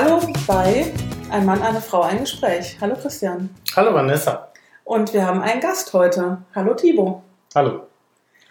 Hallo 0.00 0.20
bei 0.46 0.92
Ein 1.28 1.44
Mann, 1.44 1.60
eine 1.60 1.80
Frau, 1.80 2.02
ein 2.02 2.20
Gespräch. 2.20 2.76
Hallo 2.80 2.94
Christian. 2.94 3.50
Hallo 3.74 3.92
Vanessa. 3.92 4.52
Und 4.84 5.12
wir 5.12 5.26
haben 5.26 5.42
einen 5.42 5.60
Gast 5.60 5.92
heute. 5.92 6.38
Hallo 6.54 6.74
Thibaut. 6.74 7.22
Hallo. 7.52 7.88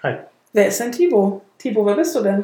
Hi. 0.03 0.17
Wer 0.51 0.67
ist 0.67 0.81
denn 0.81 0.91
Thibaut? 0.91 1.43
Thibaut, 1.57 1.85
wer 1.85 1.95
bist 1.95 2.13
du 2.17 2.21
denn? 2.21 2.43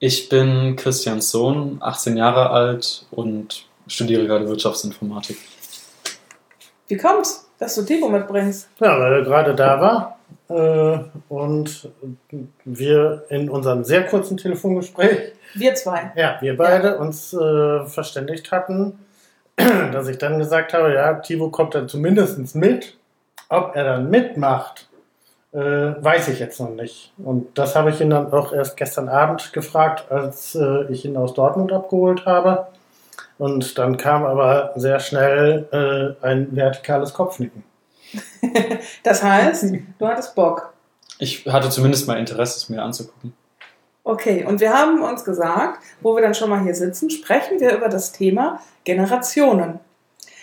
Ich 0.00 0.28
bin 0.28 0.76
Christians 0.76 1.30
Sohn, 1.30 1.78
18 1.80 2.18
Jahre 2.18 2.50
alt 2.50 3.06
und 3.10 3.66
studiere 3.86 4.26
gerade 4.26 4.46
Wirtschaftsinformatik. 4.46 5.38
Wie 6.88 6.96
kommt's, 6.98 7.48
dass 7.58 7.74
du 7.76 7.86
Thibaut 7.86 8.10
mitbringst? 8.10 8.68
Ja, 8.80 9.00
weil 9.00 9.14
er 9.14 9.22
gerade 9.22 9.54
da 9.54 9.80
war 9.80 10.15
und 10.48 11.88
wir 12.64 13.24
in 13.28 13.50
unserem 13.50 13.84
sehr 13.84 14.06
kurzen 14.06 14.36
Telefongespräch, 14.36 15.32
Wir 15.54 15.74
zwei. 15.74 16.12
ja, 16.14 16.36
wir 16.40 16.56
beide 16.56 16.98
uns 16.98 17.32
äh, 17.32 17.86
verständigt 17.86 18.52
hatten, 18.52 18.98
dass 19.56 20.08
ich 20.08 20.18
dann 20.18 20.38
gesagt 20.38 20.72
habe, 20.72 20.94
ja, 20.94 21.14
Tivo 21.14 21.50
kommt 21.50 21.74
dann 21.74 21.88
zumindest 21.88 22.54
mit. 22.54 22.96
Ob 23.48 23.76
er 23.76 23.84
dann 23.84 24.10
mitmacht, 24.10 24.88
äh, 25.52 25.58
weiß 25.58 26.28
ich 26.28 26.40
jetzt 26.40 26.60
noch 26.60 26.70
nicht. 26.70 27.12
Und 27.16 27.56
das 27.56 27.76
habe 27.76 27.90
ich 27.90 28.00
ihn 28.00 28.10
dann 28.10 28.32
auch 28.32 28.52
erst 28.52 28.76
gestern 28.76 29.08
Abend 29.08 29.52
gefragt, 29.52 30.10
als 30.10 30.54
äh, 30.54 30.84
ich 30.90 31.04
ihn 31.04 31.16
aus 31.16 31.34
Dortmund 31.34 31.72
abgeholt 31.72 32.26
habe. 32.26 32.66
Und 33.38 33.78
dann 33.78 33.96
kam 33.96 34.24
aber 34.24 34.72
sehr 34.76 34.98
schnell 35.00 35.66
äh, 36.22 36.26
ein 36.26 36.54
vertikales 36.54 37.14
Kopfnicken. 37.14 37.62
Das 39.02 39.22
heißt, 39.22 39.72
du 39.98 40.06
hattest 40.06 40.34
Bock. 40.34 40.72
Ich 41.18 41.46
hatte 41.46 41.70
zumindest 41.70 42.06
mal 42.06 42.18
Interesse, 42.18 42.58
es 42.58 42.68
mir 42.68 42.82
anzugucken. 42.82 43.32
Okay, 44.04 44.44
und 44.44 44.60
wir 44.60 44.72
haben 44.72 45.02
uns 45.02 45.24
gesagt, 45.24 45.80
wo 46.00 46.14
wir 46.14 46.22
dann 46.22 46.34
schon 46.34 46.50
mal 46.50 46.62
hier 46.62 46.74
sitzen, 46.74 47.10
sprechen 47.10 47.58
wir 47.58 47.76
über 47.76 47.88
das 47.88 48.12
Thema 48.12 48.60
Generationen. 48.84 49.80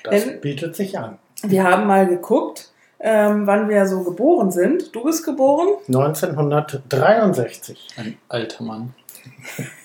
Das 0.04 0.26
Denn- 0.26 0.42
bietet 0.42 0.76
sich 0.76 0.98
an. 0.98 1.18
Wir 1.44 1.64
haben 1.64 1.88
mal 1.88 2.08
geguckt, 2.08 2.72
ähm, 3.00 3.48
wann 3.48 3.70
wir 3.70 3.86
so 3.86 4.04
geboren 4.04 4.52
sind. 4.52 4.94
Du 4.96 5.04
bist 5.04 5.24
geboren? 5.26 5.68
1963. 5.88 7.88
Ein 7.98 8.18
alter 8.30 8.64
Mann. 8.64 8.94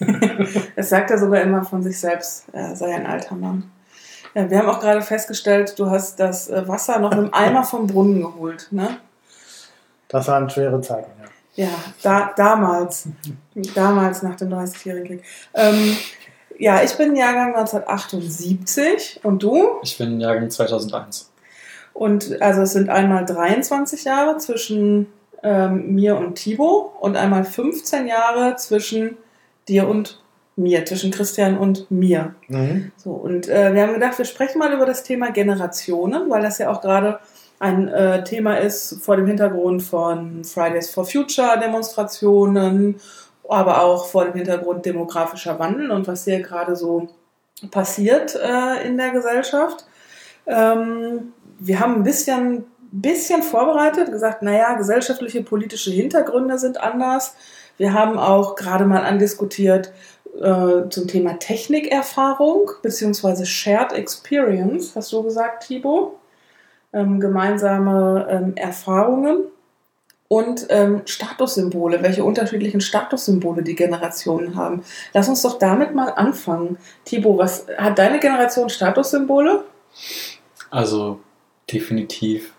Das 0.76 0.88
sagt 0.88 1.10
er 1.10 1.18
sogar 1.18 1.42
immer 1.42 1.64
von 1.64 1.82
sich 1.82 1.98
selbst, 1.98 2.46
er 2.52 2.74
sei 2.74 2.94
ein 2.94 3.06
alter 3.06 3.34
Mann. 3.36 3.70
Ja, 4.34 4.50
wir 4.50 4.58
haben 4.58 4.68
auch 4.68 4.80
gerade 4.80 5.02
festgestellt, 5.02 5.78
du 5.78 5.90
hast 5.90 6.20
das 6.20 6.48
äh, 6.48 6.66
Wasser 6.68 6.98
noch 6.98 7.12
im 7.12 7.32
Eimer 7.34 7.64
vom 7.64 7.86
Brunnen 7.86 8.20
geholt. 8.20 8.68
Ne? 8.70 8.98
Das 10.08 10.28
waren 10.28 10.48
schwere 10.48 10.80
Zeiten, 10.80 11.10
ja. 11.20 11.28
Ja, 11.64 11.70
da, 12.02 12.32
damals. 12.36 13.08
Damals 13.74 14.22
nach 14.22 14.36
dem 14.36 14.48
30-jährigen 14.50 15.08
Krieg. 15.08 15.24
Ähm, 15.54 15.96
ja, 16.56 16.82
ich 16.82 16.96
bin 16.96 17.16
Jahrgang 17.16 17.54
1978 17.56 19.20
und 19.24 19.42
du? 19.42 19.80
Ich 19.82 19.98
bin 19.98 20.20
Jahrgang 20.20 20.50
2001. 20.50 21.30
Und 21.94 22.40
also 22.40 22.62
es 22.62 22.74
sind 22.74 22.90
einmal 22.90 23.24
23 23.24 24.04
Jahre 24.04 24.38
zwischen 24.38 25.08
ähm, 25.42 25.94
mir 25.94 26.16
und 26.16 26.36
Thibaut 26.36 26.92
und 27.00 27.16
einmal 27.16 27.44
15 27.44 28.06
Jahre 28.06 28.54
zwischen 28.56 29.16
dir 29.68 29.88
und 29.88 30.20
mir, 30.58 30.84
zwischen 30.84 31.10
Christian 31.10 31.56
und 31.56 31.90
mir. 31.90 32.34
Mhm. 32.48 32.92
So, 32.96 33.12
und 33.12 33.48
äh, 33.48 33.72
wir 33.72 33.82
haben 33.82 33.94
gedacht, 33.94 34.18
wir 34.18 34.24
sprechen 34.24 34.58
mal 34.58 34.72
über 34.72 34.86
das 34.86 35.04
Thema 35.04 35.30
Generationen, 35.30 36.28
weil 36.28 36.42
das 36.42 36.58
ja 36.58 36.70
auch 36.70 36.80
gerade 36.80 37.20
ein 37.60 37.88
äh, 37.88 38.24
Thema 38.24 38.56
ist 38.56 39.02
vor 39.02 39.16
dem 39.16 39.26
Hintergrund 39.26 39.82
von 39.82 40.44
Fridays 40.44 40.90
for 40.90 41.04
Future 41.04 41.58
Demonstrationen, 41.60 42.96
aber 43.48 43.82
auch 43.82 44.06
vor 44.06 44.24
dem 44.24 44.34
Hintergrund 44.34 44.84
demografischer 44.84 45.58
Wandel 45.58 45.90
und 45.90 46.06
was 46.06 46.24
hier 46.24 46.40
gerade 46.40 46.76
so 46.76 47.08
passiert 47.70 48.36
äh, 48.36 48.86
in 48.86 48.96
der 48.96 49.10
Gesellschaft. 49.10 49.86
Ähm, 50.46 51.32
wir 51.58 51.80
haben 51.80 51.94
ein 51.96 52.02
bisschen, 52.04 52.64
bisschen 52.92 53.42
vorbereitet, 53.42 54.10
gesagt, 54.10 54.42
naja, 54.42 54.74
gesellschaftliche, 54.74 55.42
politische 55.42 55.90
Hintergründe 55.90 56.58
sind 56.58 56.80
anders. 56.80 57.34
Wir 57.76 57.92
haben 57.92 58.18
auch 58.18 58.56
gerade 58.56 58.84
mal 58.84 59.04
andiskutiert 59.04 59.92
äh, 60.40 60.88
zum 60.88 61.08
Thema 61.08 61.38
Technikerfahrung 61.38 62.70
beziehungsweise 62.82 63.46
Shared 63.46 63.92
Experience, 63.92 64.94
hast 64.94 65.12
du 65.12 65.22
gesagt, 65.22 65.66
Thibaut. 65.66 66.14
Ähm, 66.90 67.20
gemeinsame 67.20 68.26
ähm, 68.30 68.56
Erfahrungen 68.56 69.44
und 70.28 70.66
ähm, 70.70 71.02
Statussymbole, 71.04 72.02
welche 72.02 72.24
unterschiedlichen 72.24 72.80
Statussymbole 72.80 73.62
die 73.62 73.74
Generationen 73.74 74.56
haben. 74.56 74.82
Lass 75.12 75.28
uns 75.28 75.42
doch 75.42 75.58
damit 75.58 75.94
mal 75.94 76.08
anfangen. 76.08 76.78
Thibaut, 77.04 77.38
was 77.38 77.66
hat 77.76 77.98
deine 77.98 78.20
Generation 78.20 78.70
Statussymbole? 78.70 79.64
Also 80.70 81.20
definitiv. 81.70 82.54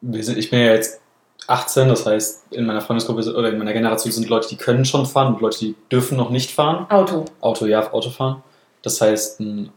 Ich 0.00 0.50
bin 0.50 0.60
ja 0.60 0.72
jetzt 0.72 1.00
18, 1.48 1.88
das 1.88 2.06
heißt, 2.06 2.52
in 2.52 2.66
meiner 2.66 2.80
Freundesgruppe 2.80 3.34
oder 3.34 3.50
in 3.50 3.58
meiner 3.58 3.72
Generation 3.72 4.12
sind 4.12 4.28
Leute, 4.28 4.48
die 4.48 4.56
können 4.56 4.84
schon 4.84 5.06
fahren 5.06 5.34
und 5.34 5.40
Leute, 5.40 5.58
die 5.58 5.74
dürfen 5.90 6.16
noch 6.16 6.30
nicht 6.30 6.50
fahren. 6.50 6.86
Auto. 6.90 7.24
Auto, 7.40 7.66
ja, 7.66 7.92
Auto 7.92 8.10
fahren. 8.10 8.42
Das 8.82 9.00
heißt, 9.00 9.40
ein 9.40 9.70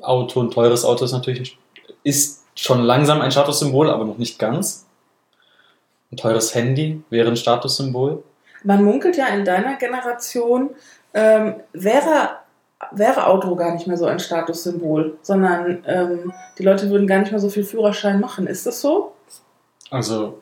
Auto, 0.00 0.40
ein 0.40 0.50
teures 0.50 0.84
Auto 0.84 1.04
ist 1.04 1.12
natürlich 1.12 1.58
ist 2.04 2.44
schon 2.54 2.82
langsam 2.82 3.20
ein 3.20 3.30
Statussymbol, 3.30 3.90
aber 3.90 4.04
noch 4.04 4.18
nicht 4.18 4.38
ganz. 4.38 4.86
Ein 6.10 6.16
teures 6.16 6.54
Handy 6.54 7.02
wäre 7.10 7.28
ein 7.28 7.36
Statussymbol. 7.36 8.22
Man 8.64 8.84
munkelt 8.84 9.16
ja 9.16 9.28
in 9.28 9.44
deiner 9.44 9.76
Generation, 9.76 10.70
ähm, 11.14 11.56
wäre, 11.72 12.36
wäre 12.92 13.26
Auto 13.26 13.54
gar 13.56 13.74
nicht 13.74 13.86
mehr 13.86 13.96
so 13.96 14.06
ein 14.06 14.20
Statussymbol, 14.20 15.18
sondern 15.22 15.82
ähm, 15.86 16.32
die 16.58 16.62
Leute 16.62 16.90
würden 16.90 17.06
gar 17.06 17.18
nicht 17.18 17.30
mehr 17.30 17.40
so 17.40 17.48
viel 17.48 17.64
Führerschein 17.64 18.20
machen. 18.20 18.46
Ist 18.46 18.66
das 18.66 18.80
so? 18.80 19.12
Also 19.90 20.41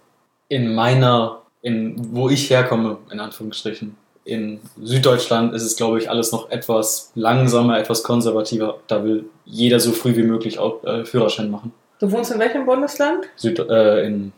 in 0.51 0.75
meiner, 0.75 1.39
in 1.63 1.95
wo 2.13 2.29
ich 2.29 2.51
herkomme, 2.51 2.99
in 3.11 3.21
Anführungsstrichen, 3.21 3.97
in 4.25 4.61
Süddeutschland 4.83 5.55
ist 5.55 5.63
es, 5.63 5.77
glaube 5.77 5.99
ich, 5.99 6.11
alles 6.11 6.33
noch 6.33 6.51
etwas 6.51 7.13
langsamer, 7.15 7.79
etwas 7.79 8.03
konservativer. 8.03 8.79
Da 8.87 9.03
will 9.03 9.25
jeder 9.47 9.81
so 9.81 9.93
früh 9.93 10.15
wie 10.17 10.23
möglich 10.23 10.59
auch, 10.59 10.85
äh, 10.85 11.05
Führerschein 11.05 11.51
machen. 11.51 11.73
Du 12.01 12.11
wohnst 12.13 12.31
in 12.33 12.39
welchem 12.39 12.67
Bundesland? 12.67 13.27
Süd, 13.37 13.59
äh, 13.61 14.05
in 14.05 14.33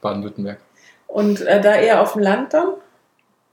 Baden-Württemberg. 0.00 0.58
Und 1.08 1.40
äh, 1.42 1.60
da 1.60 1.74
eher 1.74 2.00
auf 2.00 2.12
dem 2.14 2.22
Land 2.22 2.54
dann? 2.54 2.68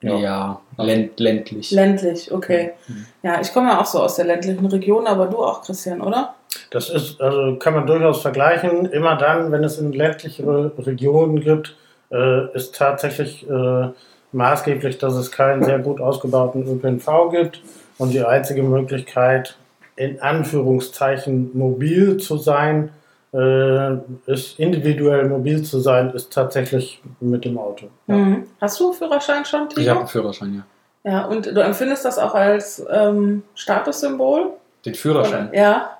Ja, 0.01 0.17
Ja. 0.17 0.61
länd, 0.77 1.19
ländlich. 1.19 1.71
Ländlich, 1.71 2.31
okay. 2.31 2.73
Mhm. 2.87 3.05
Ja, 3.23 3.41
ich 3.41 3.51
komme 3.53 3.69
ja 3.69 3.81
auch 3.81 3.85
so 3.85 3.99
aus 4.01 4.15
der 4.15 4.25
ländlichen 4.25 4.65
Region, 4.67 5.07
aber 5.07 5.27
du 5.27 5.37
auch, 5.37 5.63
Christian, 5.63 6.01
oder? 6.01 6.35
Das 6.69 6.89
ist, 6.89 7.19
also 7.21 7.55
kann 7.57 7.73
man 7.73 7.87
durchaus 7.87 8.21
vergleichen. 8.21 8.85
Immer 8.87 9.15
dann, 9.15 9.51
wenn 9.51 9.63
es 9.63 9.77
in 9.79 9.93
ländlichere 9.93 10.71
Regionen 10.77 11.39
gibt, 11.39 11.75
äh, 12.13 12.55
ist 12.55 12.75
tatsächlich 12.75 13.49
äh, 13.49 13.89
maßgeblich, 14.31 14.97
dass 14.99 15.15
es 15.15 15.31
keinen 15.31 15.63
sehr 15.63 15.79
gut 15.79 15.99
ausgebauten 15.99 16.67
ÖPNV 16.67 17.29
gibt. 17.31 17.61
Und 17.97 18.13
die 18.13 18.23
einzige 18.23 18.63
Möglichkeit, 18.63 19.55
in 19.95 20.21
Anführungszeichen 20.21 21.51
mobil 21.53 22.17
zu 22.17 22.37
sein, 22.37 22.89
äh, 23.33 23.95
ist 24.27 24.59
individuell 24.59 25.27
mobil 25.27 25.63
zu 25.63 25.79
sein, 25.79 26.11
ist 26.11 26.31
tatsächlich 26.31 27.01
mit 27.19 27.45
dem 27.45 27.57
Auto. 27.57 27.87
Ja. 28.07 28.15
Mhm. 28.15 28.47
Hast 28.61 28.79
du 28.79 28.93
Führerschein 28.93 29.45
schon, 29.45 29.67
Ich 29.69 29.75
habe 29.75 29.83
Timo? 29.83 29.99
einen 29.99 30.07
Führerschein, 30.07 30.53
ja. 30.55 31.11
Ja, 31.11 31.25
und 31.25 31.47
du 31.47 31.59
empfindest 31.59 32.05
das 32.05 32.17
auch 32.17 32.33
als 32.33 32.85
ähm, 32.89 33.43
Statussymbol? 33.55 34.51
Den 34.85 34.95
Führerschein? 34.95 35.49
Oder? 35.49 35.57
Ja. 35.57 35.97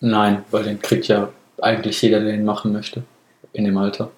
Nein, 0.00 0.44
weil 0.50 0.64
den 0.64 0.80
kriegt 0.80 1.08
ja 1.08 1.28
eigentlich 1.60 2.00
jeder, 2.00 2.20
der 2.20 2.32
den 2.32 2.44
machen 2.44 2.72
möchte. 2.72 3.02
In 3.52 3.64
dem 3.64 3.76
Alter. 3.76 4.10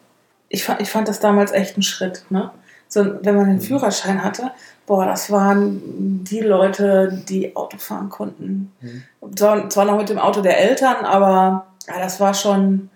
Ich, 0.48 0.64
fand, 0.64 0.80
ich 0.80 0.90
fand 0.90 1.08
das 1.08 1.20
damals 1.20 1.52
echt 1.52 1.76
ein 1.76 1.82
Schritt. 1.82 2.24
Ne? 2.30 2.50
So, 2.88 3.04
wenn 3.22 3.36
man 3.36 3.48
den 3.48 3.60
Führerschein 3.60 4.22
hatte, 4.22 4.52
boah, 4.86 5.06
das 5.06 5.30
waren 5.30 6.22
die 6.24 6.40
Leute, 6.40 7.22
die 7.28 7.56
Auto 7.56 7.78
fahren 7.78 8.08
konnten. 8.08 8.72
Mhm. 8.80 9.34
Zwar, 9.34 9.68
zwar 9.70 9.84
noch 9.84 9.98
mit 9.98 10.08
dem 10.08 10.18
Auto 10.18 10.40
der 10.40 10.58
Eltern, 10.58 11.04
aber 11.04 11.66
ja, 11.88 11.98
das 11.98 12.20
war 12.20 12.32
schon, 12.32 12.90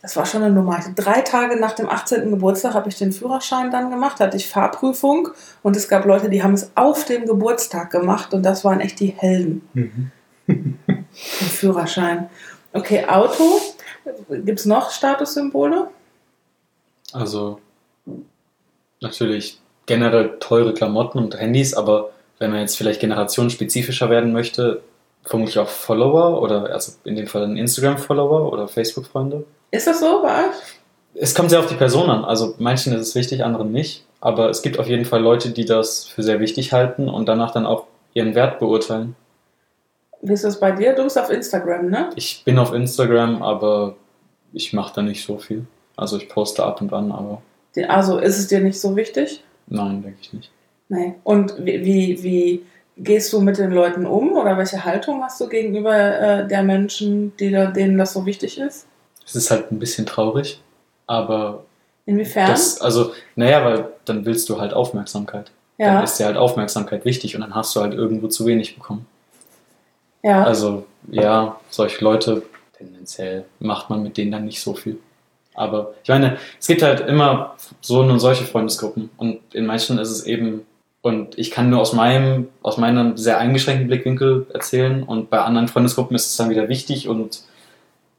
das 0.00 0.16
war 0.16 0.24
schon 0.24 0.42
eine 0.42 0.54
Nummer. 0.54 0.80
Drei 0.94 1.20
Tage 1.20 1.60
nach 1.60 1.72
dem 1.72 1.88
18. 1.88 2.30
Geburtstag 2.30 2.74
habe 2.74 2.88
ich 2.88 2.96
den 2.96 3.12
Führerschein 3.12 3.70
dann 3.70 3.90
gemacht, 3.90 4.20
hatte 4.20 4.38
ich 4.38 4.48
Fahrprüfung 4.48 5.28
und 5.62 5.76
es 5.76 5.88
gab 5.88 6.06
Leute, 6.06 6.30
die 6.30 6.42
haben 6.42 6.54
es 6.54 6.70
auf 6.74 7.04
dem 7.04 7.26
Geburtstag 7.26 7.90
gemacht 7.90 8.32
und 8.32 8.42
das 8.42 8.64
waren 8.64 8.80
echt 8.80 9.00
die 9.00 9.14
Helden. 9.16 9.68
Mhm. 9.74 10.10
Den 10.46 11.06
Führerschein. 11.48 12.28
Okay, 12.72 13.04
Auto. 13.06 13.60
Gibt 14.28 14.60
es 14.60 14.66
noch 14.66 14.90
Statussymbole? 14.90 15.88
Also 17.16 17.60
natürlich 19.00 19.60
generell 19.86 20.36
teure 20.40 20.74
Klamotten 20.74 21.18
und 21.18 21.38
Handys, 21.38 21.74
aber 21.74 22.10
wenn 22.38 22.50
man 22.50 22.60
jetzt 22.60 22.76
vielleicht 22.76 23.00
generationsspezifischer 23.00 24.10
werden 24.10 24.32
möchte, 24.32 24.82
vermutlich 25.24 25.58
auch 25.58 25.68
Follower 25.68 26.40
oder 26.42 26.72
also 26.72 26.92
in 27.04 27.16
dem 27.16 27.26
Fall 27.26 27.44
ein 27.44 27.56
Instagram-Follower 27.56 28.52
oder 28.52 28.68
Facebook-Freunde. 28.68 29.44
Ist 29.70 29.86
das 29.86 30.00
so 30.00 30.22
bei 30.22 30.48
euch? 30.48 30.54
Es 31.14 31.34
kommt 31.34 31.50
sehr 31.50 31.60
auf 31.60 31.66
die 31.66 31.74
Person 31.74 32.10
an. 32.10 32.24
Also 32.24 32.54
manchen 32.58 32.92
ist 32.92 33.08
es 33.08 33.14
wichtig, 33.14 33.42
anderen 33.42 33.72
nicht. 33.72 34.04
Aber 34.20 34.50
es 34.50 34.62
gibt 34.62 34.78
auf 34.78 34.86
jeden 34.86 35.04
Fall 35.04 35.22
Leute, 35.22 35.50
die 35.50 35.64
das 35.64 36.04
für 36.04 36.22
sehr 36.22 36.40
wichtig 36.40 36.72
halten 36.72 37.08
und 37.08 37.26
danach 37.26 37.52
dann 37.52 37.66
auch 37.66 37.86
ihren 38.12 38.34
Wert 38.34 38.58
beurteilen. 38.58 39.16
Wie 40.22 40.32
ist 40.32 40.44
das 40.44 40.58
bei 40.60 40.72
dir? 40.72 40.94
Du 40.94 41.04
bist 41.04 41.18
auf 41.18 41.30
Instagram, 41.30 41.90
ne? 41.90 42.10
Ich 42.16 42.42
bin 42.44 42.58
auf 42.58 42.72
Instagram, 42.72 43.42
aber 43.42 43.96
ich 44.52 44.72
mache 44.72 44.94
da 44.94 45.02
nicht 45.02 45.24
so 45.24 45.38
viel. 45.38 45.66
Also 45.96 46.16
ich 46.18 46.28
poste 46.28 46.64
ab 46.64 46.80
und 46.80 46.92
an, 46.92 47.10
aber 47.12 47.42
Also 47.88 48.18
ist 48.18 48.38
es 48.38 48.48
dir 48.48 48.60
nicht 48.60 48.80
so 48.80 48.94
wichtig? 48.96 49.42
nein, 49.68 50.02
denke 50.02 50.18
ich 50.20 50.32
nicht. 50.32 50.50
Nee. 50.88 51.14
Und 51.24 51.54
wie, 51.58 51.84
wie, 51.84 52.22
wie 52.22 52.62
gehst 52.98 53.32
du 53.32 53.40
mit 53.40 53.58
den 53.58 53.72
Leuten 53.72 54.06
um 54.06 54.32
oder 54.32 54.56
welche 54.56 54.84
Haltung 54.84 55.22
hast 55.22 55.40
du 55.40 55.48
gegenüber 55.48 55.94
äh, 55.94 56.46
der 56.46 56.62
Menschen, 56.62 57.36
die 57.38 57.50
da, 57.50 57.66
denen 57.66 57.98
das 57.98 58.12
so 58.12 58.24
wichtig 58.24 58.58
ist? 58.58 58.86
Es 59.26 59.34
ist 59.34 59.50
halt 59.50 59.72
ein 59.72 59.78
bisschen 59.80 60.06
traurig, 60.06 60.60
aber 61.06 61.64
Inwiefern? 62.06 62.48
das, 62.48 62.80
also, 62.80 63.12
naja, 63.34 63.64
weil 63.64 63.88
dann 64.04 64.24
willst 64.24 64.48
du 64.48 64.60
halt 64.60 64.72
Aufmerksamkeit. 64.72 65.50
Dann 65.78 65.94
ja, 65.94 66.00
ist 66.02 66.18
dir 66.18 66.26
halt 66.26 66.36
Aufmerksamkeit 66.36 67.04
wichtig 67.04 67.34
und 67.34 67.40
dann 67.42 67.54
hast 67.54 67.74
du 67.74 67.80
halt 67.80 67.92
irgendwo 67.92 68.28
zu 68.28 68.46
wenig 68.46 68.76
bekommen. 68.76 69.06
ja. 70.22 70.44
Also, 70.44 70.84
ja, 71.10 71.60
solche 71.70 72.02
Leute, 72.04 72.42
tendenziell 72.78 73.44
macht 73.58 73.90
man 73.90 74.02
mit 74.02 74.16
denen 74.16 74.30
dann 74.32 74.44
nicht 74.44 74.60
so 74.60 74.74
viel. 74.74 74.98
Aber 75.56 75.94
ich 76.02 76.08
meine, 76.08 76.36
es 76.60 76.66
gibt 76.66 76.82
halt 76.82 77.00
immer 77.00 77.56
so 77.80 78.00
und 78.00 78.20
solche 78.20 78.44
Freundesgruppen 78.44 79.10
und 79.16 79.40
in 79.52 79.66
manchen 79.66 79.98
ist 79.98 80.10
es 80.10 80.24
eben, 80.24 80.66
und 81.02 81.38
ich 81.38 81.50
kann 81.50 81.70
nur 81.70 81.80
aus 81.80 81.92
meinem, 81.92 82.48
aus 82.62 82.76
meinem 82.76 83.16
sehr 83.16 83.38
eingeschränkten 83.38 83.88
Blickwinkel 83.88 84.46
erzählen 84.52 85.02
und 85.02 85.30
bei 85.30 85.40
anderen 85.40 85.68
Freundesgruppen 85.68 86.14
ist 86.14 86.26
es 86.26 86.36
dann 86.36 86.50
wieder 86.50 86.68
wichtig 86.68 87.08
und 87.08 87.42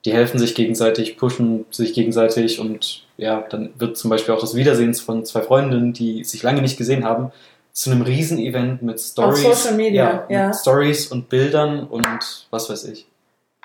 die 0.06 0.14
helfen 0.14 0.40
sich 0.40 0.56
gegenseitig, 0.56 1.18
pushen 1.18 1.66
sich 1.70 1.94
gegenseitig 1.94 2.60
und 2.60 3.04
ja, 3.18 3.44
dann 3.50 3.72
wird 3.78 3.98
zum 3.98 4.10
Beispiel 4.10 4.34
auch 4.34 4.40
das 4.40 4.56
Wiedersehens 4.56 5.02
von 5.02 5.26
zwei 5.26 5.42
Freundinnen, 5.42 5.94
die 5.94 6.24
sich 6.24 6.44
lange 6.44 6.62
nicht 6.62 6.78
gesehen 6.78 7.04
haben, 7.04 7.32
zu 7.74 7.92
einem 7.92 8.02
Riesenevent 8.02 8.82
mit 8.82 9.00
Stories. 9.00 9.42
Social 9.42 9.76
Media, 9.76 10.26
ja. 10.30 10.48
Mit 10.48 10.56
Stories 10.56 11.08
und 11.08 11.30
Bildern 11.30 11.86
und 11.86 12.48
was 12.50 12.70
weiß 12.70 12.86
ich. 12.86 13.06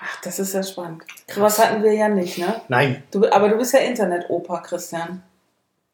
Ach, 0.03 0.21
das 0.21 0.39
ist 0.39 0.53
ja 0.53 0.63
spannend. 0.63 1.03
Sowas 1.27 1.57
hatten 1.59 1.81
wir 1.81 1.93
ja 1.93 2.09
nicht, 2.09 2.37
ne? 2.37 2.61
Nein. 2.67 3.03
Du, 3.11 3.25
aber 3.31 3.47
du 3.49 3.57
bist 3.57 3.73
ja 3.73 3.79
Internet-Opa, 3.79 4.59
Christian. 4.59 5.23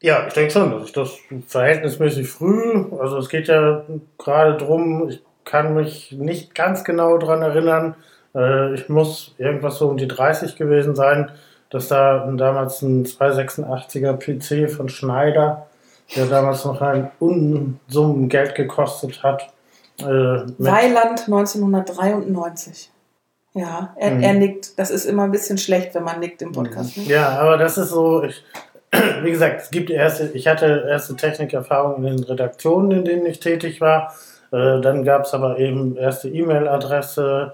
Ja, 0.02 0.26
ich 0.26 0.32
denke 0.32 0.50
schon, 0.50 0.70
dass 0.70 0.84
ich 0.84 0.92
das 0.92 1.18
verhältnismäßig 1.46 2.28
früh, 2.28 2.86
also 2.98 3.18
es 3.18 3.28
geht 3.28 3.48
ja 3.48 3.84
gerade 4.18 4.56
drum, 4.56 5.10
ich 5.10 5.22
kann 5.44 5.74
mich 5.74 6.12
nicht 6.12 6.54
ganz 6.54 6.84
genau 6.84 7.18
dran 7.18 7.42
erinnern, 7.42 7.94
äh, 8.34 8.74
ich 8.74 8.88
muss 8.88 9.34
irgendwas 9.36 9.76
so 9.76 9.88
um 9.88 9.98
die 9.98 10.08
30 10.08 10.56
gewesen 10.56 10.96
sein, 10.96 11.30
dass 11.68 11.88
da 11.88 12.26
damals 12.36 12.82
ein 12.82 13.04
286er 13.04 14.16
PC 14.16 14.70
von 14.70 14.88
Schneider, 14.88 15.66
der 16.16 16.26
damals 16.26 16.64
noch 16.64 16.80
ein 16.80 17.10
Unsummen 17.20 18.28
Geld 18.28 18.54
gekostet 18.54 19.22
hat, 19.22 19.52
äh, 19.98 20.04
Weiland 20.04 21.28
1993. 21.28 22.90
Ja, 23.52 23.94
er, 23.96 24.10
Mhm. 24.12 24.22
er 24.22 24.32
nickt. 24.34 24.78
Das 24.78 24.90
ist 24.90 25.04
immer 25.06 25.24
ein 25.24 25.32
bisschen 25.32 25.58
schlecht, 25.58 25.94
wenn 25.94 26.04
man 26.04 26.20
nickt 26.20 26.40
im 26.42 26.52
Podcast. 26.52 26.96
Ne? 26.96 27.04
Ja, 27.04 27.30
aber 27.40 27.56
das 27.58 27.76
ist 27.78 27.88
so, 27.90 28.22
ich, 28.22 28.44
wie 29.22 29.30
gesagt, 29.30 29.62
es 29.62 29.70
gibt 29.70 29.90
erste, 29.90 30.30
ich 30.34 30.46
hatte 30.46 30.86
erste 30.88 31.16
Technikerfahrungen 31.16 32.06
in 32.06 32.16
den 32.18 32.24
Redaktionen, 32.24 32.90
in 32.92 33.04
denen 33.04 33.26
ich 33.26 33.40
tätig 33.40 33.80
war. 33.80 34.14
Äh, 34.52 34.80
dann 34.80 35.04
gab 35.04 35.24
es 35.24 35.34
aber 35.34 35.58
eben 35.58 35.96
erste 35.96 36.28
E-Mail-Adresse. 36.28 37.52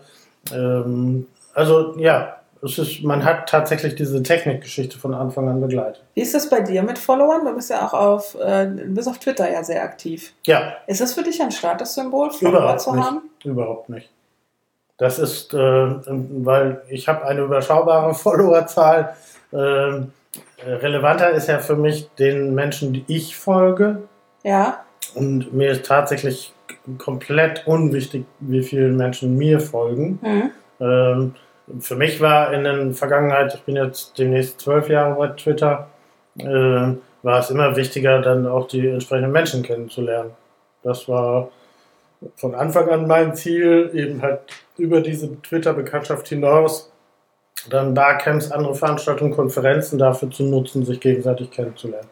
Ähm, 0.55 1.27
also 1.55 1.97
ja, 1.99 2.37
es 2.63 2.79
ist, 2.79 3.03
man 3.03 3.25
hat 3.25 3.49
tatsächlich 3.49 3.95
diese 3.95 4.23
Technikgeschichte 4.23 4.99
von 4.99 5.15
Anfang 5.15 5.49
an 5.49 5.61
begleitet. 5.61 6.03
Wie 6.15 6.23
ist 6.23 6.35
das 6.35 6.49
bei 6.49 6.61
dir 6.61 6.83
mit 6.83 6.99
Followern? 6.99 7.45
Du 7.45 7.55
bist 7.55 7.71
ja 7.71 7.87
auch 7.87 7.93
auf, 7.95 8.35
äh, 8.41 8.67
du 8.67 8.95
bist 8.95 9.09
auf 9.09 9.19
Twitter 9.19 9.51
ja 9.51 9.63
sehr 9.63 9.83
aktiv. 9.83 10.33
Ja, 10.47 10.73
Ist 10.87 11.01
das 11.01 11.15
für 11.15 11.23
dich 11.23 11.41
ein 11.43 11.51
Statussymbol, 11.53 12.31
Follower 12.33 12.59
Überhaupt 12.61 12.81
zu 12.81 12.95
nicht. 12.95 13.05
haben? 13.05 13.23
Überhaupt 13.45 13.89
nicht. 13.91 14.11
Das 14.99 15.19
ist, 15.19 15.53
äh, 15.53 15.59
weil 15.59 16.83
ich 16.89 17.09
habe 17.09 17.27
eine 17.27 17.43
überschaubare 17.43 18.15
Followerzahl. 18.15 19.15
Ähm, 19.53 20.13
relevanter 20.67 21.31
ist 21.31 21.49
ja 21.49 21.59
für 21.59 21.77
mich 21.77 22.09
den 22.19 22.55
Menschen, 22.55 22.93
die 22.93 23.05
ich 23.09 23.37
folge. 23.37 24.03
Ja, 24.43 24.85
Und 25.15 25.53
mir 25.53 25.71
ist 25.71 25.87
tatsächlich 25.87 26.53
komplett 26.99 27.67
unwichtig, 27.67 28.25
wie 28.41 28.63
viele 28.63 28.89
Menschen 28.89 29.37
mir 29.37 29.61
folgen. 29.61 30.19
mhm. 30.23 30.51
Ähm, 30.79 31.35
für 31.81 31.97
mich 31.97 32.21
war 32.21 32.53
in 32.53 32.65
der 32.65 32.93
Vergangenheit, 32.93 33.55
ich 33.55 33.63
bin 33.63 33.77
jetzt 33.77 34.17
demnächst 34.19 34.61
zwölf 34.61 34.89
Jahre 34.89 35.17
bei 35.17 35.29
Twitter, 35.29 35.89
äh, 36.39 36.45
war 36.45 37.41
es 37.41 37.51
immer 37.51 37.75
wichtiger, 37.75 38.21
dann 38.21 38.47
auch 38.47 38.69
die 38.69 38.87
entsprechenden 38.87 39.33
Menschen 39.33 39.63
kennenzulernen. 39.63 40.31
Das 40.85 41.09
war 41.09 41.49
von 42.37 42.55
Anfang 42.55 42.89
an 42.89 43.07
mein 43.07 43.35
Ziel, 43.35 43.91
eben 43.95 44.23
halt 44.23 44.41
über 44.77 45.01
diese 45.01 45.41
Twitter-Bekanntschaft 45.43 46.29
hinaus 46.29 46.91
dann 47.71 47.95
Barcamps, 47.95 48.51
andere 48.51 48.75
Veranstaltungen, 48.75 49.33
Konferenzen 49.33 49.99
dafür 49.99 50.31
zu 50.31 50.45
nutzen, 50.45 50.85
sich 50.85 51.01
gegenseitig 51.01 51.51
kennenzulernen. 51.51 52.09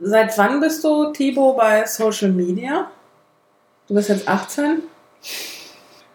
Seit 0.00 0.36
wann 0.38 0.60
bist 0.60 0.84
du, 0.84 1.12
Thibaut, 1.12 1.56
bei 1.56 1.84
Social 1.86 2.30
Media? 2.30 2.90
Du 3.88 3.94
bist 3.94 4.08
jetzt 4.08 4.28
18? 4.28 4.82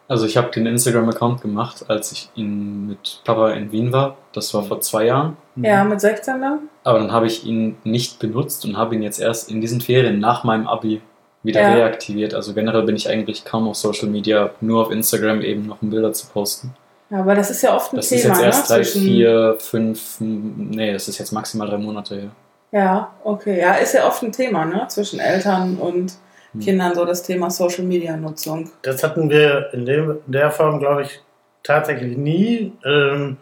Also 0.07 0.25
ich 0.25 0.38
habe 0.38 0.50
den 0.51 0.65
Instagram-Account 0.65 1.41
gemacht, 1.41 1.85
als 1.89 2.12
ich 2.13 2.29
in, 2.35 2.88
mit 2.88 3.21
Papa 3.25 3.51
in 3.51 3.71
Wien 3.71 3.91
war. 3.91 4.18
Das 4.31 4.53
war 4.53 4.63
vor 4.63 4.79
zwei 4.79 5.06
Jahren. 5.06 5.35
Ja, 5.57 5.83
mit 5.83 6.00
16 6.00 6.39
dann? 6.39 6.59
Aber 6.83 7.00
dann 7.00 7.12
habe 7.12 7.27
ich 7.27 7.45
ihn 7.45 7.77
nicht 7.83 8.19
benutzt 8.19 8.63
und 8.63 8.77
habe 8.77 8.95
ihn 8.95 9.03
jetzt 9.03 9.19
erst 9.19 9.51
in 9.51 9.59
diesen 9.59 9.81
Ferien 9.81 10.19
nach 10.19 10.45
meinem 10.45 10.68
Abi 10.68 11.01
wieder 11.48 11.62
Ja. 11.62 11.74
reaktiviert. 11.74 12.36
Also 12.36 12.54
generell 12.54 12.84
bin 12.84 12.96
ich 12.96 13.10
eigentlich 13.10 13.44
kaum 13.44 13.68
auf 13.68 13.76
Social 13.76 14.08
Media, 14.08 14.52
nur 14.62 14.86
auf 14.86 14.92
Instagram 14.92 15.42
eben 15.42 15.66
noch 15.66 15.82
um 15.82 15.90
Bilder 15.90 16.14
zu 16.14 16.28
posten. 16.28 16.76
Ja, 17.10 17.22
aber 17.22 17.34
das 17.34 17.50
ist 17.50 17.62
ja 17.64 17.76
oft 17.76 17.94
ein 17.94 17.96
Das 17.96 18.12
ist 18.12 18.22
Thema, 18.22 18.36
jetzt 18.36 18.44
erst 18.44 18.70
ne? 18.70 18.76
drei, 18.76 18.84
vier, 18.84 19.56
fünf, 19.60 20.18
nee, 20.20 20.94
das 20.94 21.08
ist 21.08 21.18
jetzt 21.18 21.32
maximal 21.32 21.68
drei 21.68 21.78
Monate 21.78 22.16
her. 22.16 22.30
Ja, 22.72 23.12
okay. 23.24 23.60
Ja, 23.60 23.76
ist 23.76 23.94
ja 23.94 24.06
oft 24.06 24.22
ein 24.24 24.32
Thema, 24.32 24.66
ne? 24.66 24.86
Zwischen 24.90 25.20
Eltern 25.20 25.78
und 25.78 26.14
Hm. 26.54 26.62
Kindern, 26.62 26.96
so 26.96 27.04
das 27.06 27.24
Thema 27.24 27.50
Social 27.50 27.84
Media 27.86 28.16
Nutzung. 28.16 28.70
Das 28.82 29.04
hatten 29.04 29.30
wir 29.30 29.70
in, 29.74 29.86
dem, 29.86 30.18
in 30.25 30.32
der 30.32 30.51
Form, 30.51 30.80
glaube 30.80 31.04
ich, 31.04 31.20
tatsächlich 31.63 32.18
nie. 32.18 32.72
Ähm, 32.86 33.38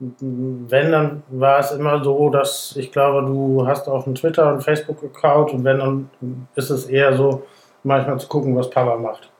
wenn, 0.00 0.92
dann 0.92 1.22
war 1.28 1.58
es 1.60 1.72
immer 1.72 2.02
so, 2.02 2.30
dass 2.30 2.74
ich 2.76 2.90
glaube, 2.90 3.26
du 3.26 3.66
hast 3.66 3.86
auch 3.88 4.06
einen 4.06 4.14
Twitter- 4.14 4.52
und 4.52 4.62
Facebook-Account 4.62 5.52
und 5.52 5.64
wenn, 5.64 5.78
dann 5.78 6.10
ist 6.54 6.70
es 6.70 6.86
eher 6.86 7.16
so, 7.16 7.42
manchmal 7.82 8.18
zu 8.18 8.28
gucken, 8.28 8.56
was 8.56 8.68
Papa 8.70 8.96
macht. 8.96 9.30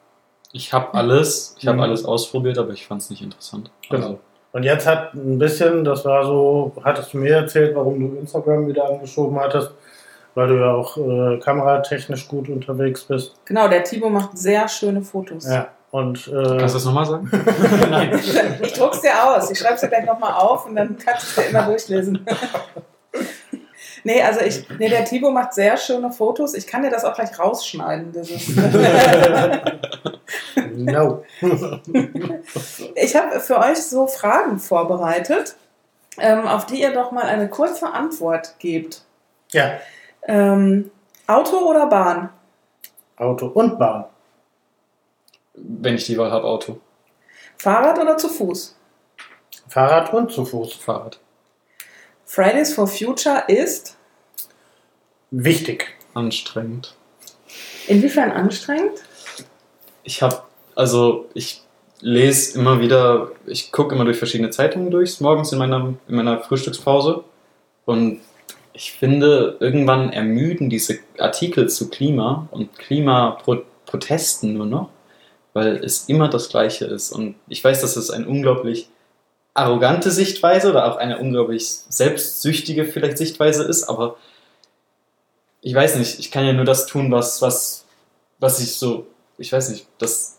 Ich 0.53 0.73
habe 0.73 0.93
alles, 0.95 1.55
ich 1.59 1.67
habe 1.67 1.77
Mhm. 1.79 1.83
alles 1.85 2.05
ausprobiert, 2.05 2.59
aber 2.59 2.73
ich 2.73 2.87
fand 2.87 3.03
es 3.03 3.11
nicht 3.11 3.23
interessant. 3.23 3.71
Genau. 3.89 4.05
Also, 4.07 4.19
Und 4.53 4.65
jetzt 4.65 4.87
hat 4.87 5.15
ein 5.15 5.39
bisschen, 5.39 5.85
das 5.85 6.05
war 6.05 6.25
so, 6.25 6.73
hattest 6.83 7.13
du 7.15 7.19
mir 7.19 7.37
erzählt, 7.37 7.75
warum 7.77 8.01
du 8.01 8.19
Instagram 8.19 8.67
wieder 8.67 8.89
angeschoben 8.89 9.39
hattest, 9.39 9.71
weil 10.35 10.49
du 10.49 10.55
ja 10.59 10.73
auch 10.75 10.97
äh, 10.97 11.39
kameratechnisch 11.39 12.27
gut 12.29 12.49
unterwegs 12.49 13.05
bist. 13.05 13.35
Genau, 13.45 13.69
der 13.69 13.85
Thibaut 13.85 14.11
macht 14.13 14.37
sehr 14.39 14.69
schöne 14.69 15.03
Fotos. 15.03 15.47
Ja. 15.49 15.69
Und 15.91 16.29
äh, 16.29 16.59
kannst 16.59 16.75
du 16.75 16.79
das 16.79 16.85
nochmal 16.85 17.07
sagen? 17.07 17.31
Nein. 17.91 18.21
Ich 18.63 18.73
druck's 18.75 19.01
dir 19.01 19.25
aus. 19.25 19.51
Ich 19.51 19.59
schreib's 19.59 19.81
dir 19.81 19.89
gleich 19.89 20.07
nochmal 20.07 20.35
auf 20.35 20.67
und 20.67 20.77
dann 20.77 20.97
kannst 20.97 21.37
du 21.37 21.41
es 21.41 21.47
dir 21.47 21.51
immer 21.51 21.67
durchlesen. 21.67 22.27
Nee, 24.03 24.23
also 24.23 24.41
ich, 24.41 24.67
nee, 24.79 24.89
der 24.89 25.05
Thibaut 25.05 25.35
macht 25.35 25.53
sehr 25.53 25.77
schöne 25.77 26.11
Fotos. 26.11 26.55
Ich 26.55 26.67
kann 26.67 26.83
dir 26.83 26.89
das 26.91 27.05
auch 27.05 27.15
gleich 27.15 27.39
rausschneiden. 27.39 28.13
Dieses. 28.13 28.49
no. 30.75 31.23
Ich 32.95 33.15
habe 33.15 33.41
für 33.41 33.59
euch 33.59 33.83
so 33.83 34.07
Fragen 34.07 34.59
vorbereitet, 34.59 35.55
ähm, 36.19 36.47
auf 36.47 36.65
die 36.65 36.81
ihr 36.81 36.95
doch 36.95 37.13
mal 37.13 37.25
eine 37.25 37.49
kurze 37.49 37.93
Antwort 37.93 38.59
gebt. 38.59 39.03
ja, 39.53 39.73
Ähm, 40.23 40.91
Auto 41.27 41.59
oder 41.59 41.87
Bahn? 41.87 42.31
Auto 43.17 43.49
und 43.49 43.79
Bahn. 43.79 44.07
Wenn 45.55 45.97
ich 45.97 46.05
die 46.05 46.17
Wahl 46.19 46.31
habe, 46.31 46.45
Auto, 46.45 46.81
Fahrrad 47.59 47.99
oder 47.99 48.17
zu 48.17 48.29
Fuß? 48.29 48.77
Fahrrad 49.69 50.13
und 50.13 50.33
zu 50.33 50.45
Fuß. 50.45 50.75
Fahrrad. 50.75 51.21
Fridays 52.25 52.75
for 52.75 52.87
Future 52.87 53.45
ist 53.49 53.97
Wichtig. 55.31 55.97
Anstrengend. 56.15 56.97
inwiefern 57.87 58.33
anstrengend? 58.33 59.03
Ich 60.03 60.23
habe, 60.23 60.43
also 60.75 61.29
ich 61.35 61.63
lese 62.01 62.59
immer 62.59 62.81
wieder, 62.81 63.33
ich 63.47 63.71
gucke 63.71 63.95
immer 63.95 64.05
durch 64.05 64.17
verschiedene 64.17 64.51
Zeitungen 64.51 64.91
durch, 64.91 65.21
morgens 65.21 65.53
in 65.53 65.59
meiner, 65.59 65.95
in 66.09 66.15
meiner 66.15 66.41
Frühstückspause. 66.41 67.25
Und 67.85 68.21
ich 68.73 68.93
finde, 68.93 69.57
irgendwann 69.61 70.13
ermüden 70.13 70.71
diese 70.71 70.99
Artikel 71.19 71.69
zu 71.69 71.91
Klima 71.91 72.49
und 72.51 72.77
Klimaprotesten 72.79 74.55
nur 74.55 74.67
noch, 74.67 74.89
weil 75.53 75.77
es 75.85 76.09
immer 76.09 76.29
das 76.29 76.49
Gleiche 76.49 76.85
ist. 76.85 77.13
Und 77.13 77.35
ich 77.49 77.63
weiß, 77.63 77.81
dass 77.81 77.97
es 77.97 78.11
eine 78.11 78.27
unglaublich 78.27 78.89
arrogante 79.55 80.11
Sichtweise 80.11 80.71
oder 80.71 80.91
auch 80.91 80.97
eine 80.97 81.19
unglaublich 81.19 81.69
selbstsüchtige 81.89 82.85
vielleicht 82.85 83.19
Sichtweise 83.19 83.65
ist, 83.65 83.85
aber 83.85 84.17
ich 85.61 85.75
weiß 85.75 85.97
nicht, 85.97 86.19
ich 86.19 86.31
kann 86.31 86.47
ja 86.47 86.53
nur 86.53 86.65
das 86.65 86.87
tun, 86.87 87.11
was, 87.11 87.43
was, 87.43 87.85
was 88.39 88.61
ich 88.61 88.75
so, 88.75 89.07
ich 89.37 89.53
weiß 89.53 89.71
nicht, 89.71 89.87
das 89.99 90.39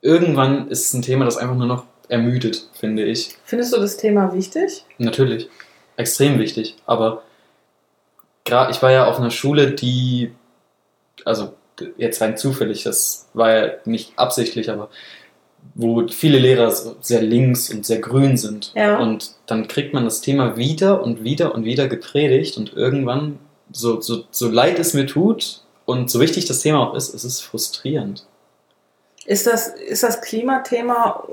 irgendwann 0.00 0.68
ist 0.68 0.86
es 0.86 0.94
ein 0.94 1.02
Thema, 1.02 1.24
das 1.24 1.36
einfach 1.36 1.56
nur 1.56 1.66
noch 1.66 1.84
ermüdet, 2.08 2.68
finde 2.74 3.04
ich. 3.04 3.36
Findest 3.44 3.72
du 3.72 3.78
das 3.78 3.96
Thema 3.96 4.32
wichtig? 4.32 4.84
Natürlich. 4.98 5.48
Extrem 5.96 6.38
wichtig. 6.38 6.76
Aber 6.86 7.22
gerade, 8.44 8.70
ich 8.70 8.82
war 8.82 8.90
ja 8.90 9.06
auf 9.06 9.18
einer 9.18 9.30
Schule, 9.30 9.72
die, 9.72 10.32
also 11.24 11.54
jetzt 11.96 12.20
rein 12.20 12.36
zufällig, 12.36 12.82
das 12.82 13.28
war 13.34 13.54
ja 13.54 13.72
nicht 13.84 14.12
absichtlich, 14.16 14.70
aber 14.70 14.88
wo 15.74 16.06
viele 16.08 16.38
Lehrer 16.38 16.70
sehr 17.00 17.22
links 17.22 17.72
und 17.72 17.86
sehr 17.86 18.00
grün 18.00 18.36
sind. 18.36 18.72
Ja. 18.74 18.98
Und 18.98 19.32
dann 19.46 19.68
kriegt 19.68 19.94
man 19.94 20.04
das 20.04 20.20
Thema 20.20 20.56
wieder 20.56 21.02
und 21.02 21.24
wieder 21.24 21.54
und 21.54 21.64
wieder 21.64 21.88
gepredigt 21.88 22.56
und 22.56 22.74
irgendwann, 22.74 23.38
so, 23.70 24.00
so, 24.00 24.24
so 24.30 24.48
leid 24.48 24.78
es 24.78 24.92
mir 24.92 25.06
tut 25.06 25.62
und 25.86 26.10
so 26.10 26.20
wichtig 26.20 26.44
das 26.46 26.60
Thema 26.60 26.80
auch 26.80 26.94
ist, 26.94 27.14
es 27.14 27.24
ist 27.24 27.40
frustrierend. 27.40 28.26
Ist 29.24 29.46
das, 29.46 29.68
ist 29.68 30.02
das 30.02 30.20
Klimathema 30.20 31.24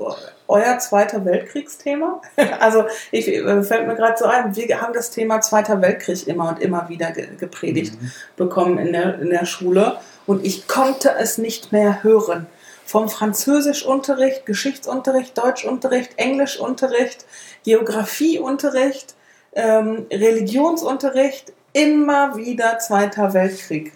euer 0.50 0.78
Zweiter 0.78 1.24
Weltkriegsthema? 1.24 2.20
Also 2.60 2.84
ich 3.10 3.28
äh, 3.28 3.62
fällt 3.62 3.86
mir 3.86 3.94
gerade 3.94 4.18
so 4.18 4.26
ein, 4.26 4.54
wir 4.54 4.80
haben 4.80 4.92
das 4.92 5.10
Thema 5.10 5.40
Zweiter 5.40 5.80
Weltkrieg 5.80 6.26
immer 6.26 6.48
und 6.50 6.60
immer 6.60 6.88
wieder 6.88 7.10
ge 7.12 7.28
gepredigt 7.38 7.94
bekommen 8.36 8.78
in 8.78 8.92
der, 8.92 9.20
in 9.20 9.30
der 9.30 9.46
Schule 9.46 9.98
und 10.26 10.44
ich 10.44 10.68
konnte 10.68 11.14
es 11.18 11.38
nicht 11.38 11.72
mehr 11.72 12.02
hören. 12.02 12.46
Vom 12.84 13.08
Französischunterricht, 13.08 14.46
Geschichtsunterricht, 14.46 15.38
Deutschunterricht, 15.38 16.10
Englischunterricht, 16.16 17.24
Geografieunterricht, 17.64 19.14
ähm, 19.54 20.06
Religionsunterricht, 20.10 21.52
immer 21.72 22.36
wieder 22.36 22.78
Zweiter 22.80 23.32
Weltkrieg. 23.32 23.92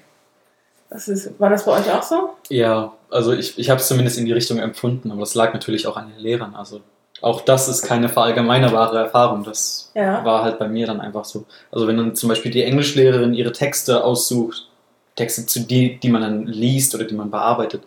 Das 0.91 1.09
ist, 1.09 1.39
war 1.41 1.51
das 1.51 1.65
bei 1.65 1.73
euch 1.73 1.91
auch 1.93 2.05
so? 2.05 2.31
Ja, 2.49 2.93
also 3.15 3.33
ich, 3.33 3.59
ich 3.59 3.71
habe 3.71 3.81
es 3.81 3.89
zumindest 3.89 4.19
in 4.19 4.27
die 4.27 4.33
Richtung 4.33 4.59
empfunden, 4.59 5.11
aber 5.11 5.21
das 5.21 5.35
lag 5.35 5.55
natürlich 5.55 5.87
auch 5.87 5.97
an 5.97 6.11
den 6.11 6.19
Lehrern. 6.23 6.55
Also 6.55 6.81
auch 7.23 7.41
das 7.41 7.69
ist 7.69 7.83
keine 7.83 8.09
verallgemeinerbare 8.09 8.99
Erfahrung. 8.99 9.45
Das 9.45 9.91
Ja. 9.95 10.25
war 10.25 10.43
halt 10.43 10.59
bei 10.59 10.69
mir 10.69 10.87
dann 10.87 11.01
einfach 11.01 11.25
so. 11.25 11.45
Also 11.73 11.87
wenn 11.87 11.97
dann 11.97 12.15
zum 12.15 12.29
Beispiel 12.29 12.51
die 12.53 12.63
Englischlehrerin 12.65 13.33
ihre 13.35 13.53
Texte 13.53 14.05
aussucht, 14.05 14.69
Texte, 15.17 15.47
zu 15.47 15.61
die, 15.61 15.99
die 16.01 16.09
man 16.11 16.23
dann 16.23 16.47
liest 16.47 16.95
oder 16.95 17.05
die 17.05 17.15
man 17.15 17.31
bearbeitet, 17.31 17.83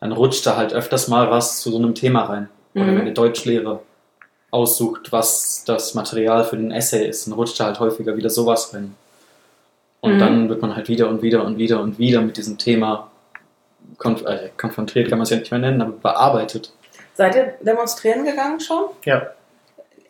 dann 0.00 0.12
rutscht 0.12 0.46
da 0.46 0.56
halt 0.56 0.72
öfters 0.74 1.08
mal 1.08 1.30
was 1.30 1.60
zu 1.62 1.70
so 1.72 1.78
einem 1.78 1.94
Thema 1.94 2.24
rein. 2.24 2.48
Oder 2.74 2.84
Mhm. 2.84 2.96
wenn 2.98 3.04
der 3.06 3.14
Deutschlehrer 3.14 3.80
aussucht, 4.50 5.10
was 5.12 5.64
das 5.66 5.94
Material 5.94 6.44
für 6.44 6.56
den 6.56 6.70
Essay 6.70 7.06
ist, 7.08 7.26
dann 7.26 7.34
rutscht 7.34 7.58
da 7.58 7.64
halt 7.64 7.80
häufiger 7.80 8.16
wieder 8.16 8.30
sowas 8.30 8.72
rein. 8.74 8.94
Und 10.00 10.14
Mhm. 10.14 10.18
dann 10.20 10.48
wird 10.48 10.62
man 10.62 10.76
halt 10.76 10.88
wieder 10.88 11.08
und 11.08 11.22
wieder 11.22 11.44
und 11.44 11.58
wieder 11.58 11.80
und 11.80 11.98
wieder 11.98 12.20
mit 12.20 12.36
diesem 12.36 12.56
Thema 12.58 13.07
konf 13.98 14.24
äh, 14.24 14.50
konfrontiert, 14.56 15.08
kann 15.08 15.18
man 15.18 15.24
es 15.24 15.30
ja 15.30 15.36
nicht 15.38 15.50
mehr 15.50 15.60
nennen, 15.60 15.82
aber 15.82 15.92
bearbeitet. 15.92 16.72
Seid 17.14 17.34
ihr 17.34 17.54
demonstrieren 17.60 18.24
gegangen 18.24 18.60
schon? 18.60 18.84
Ja, 19.04 19.30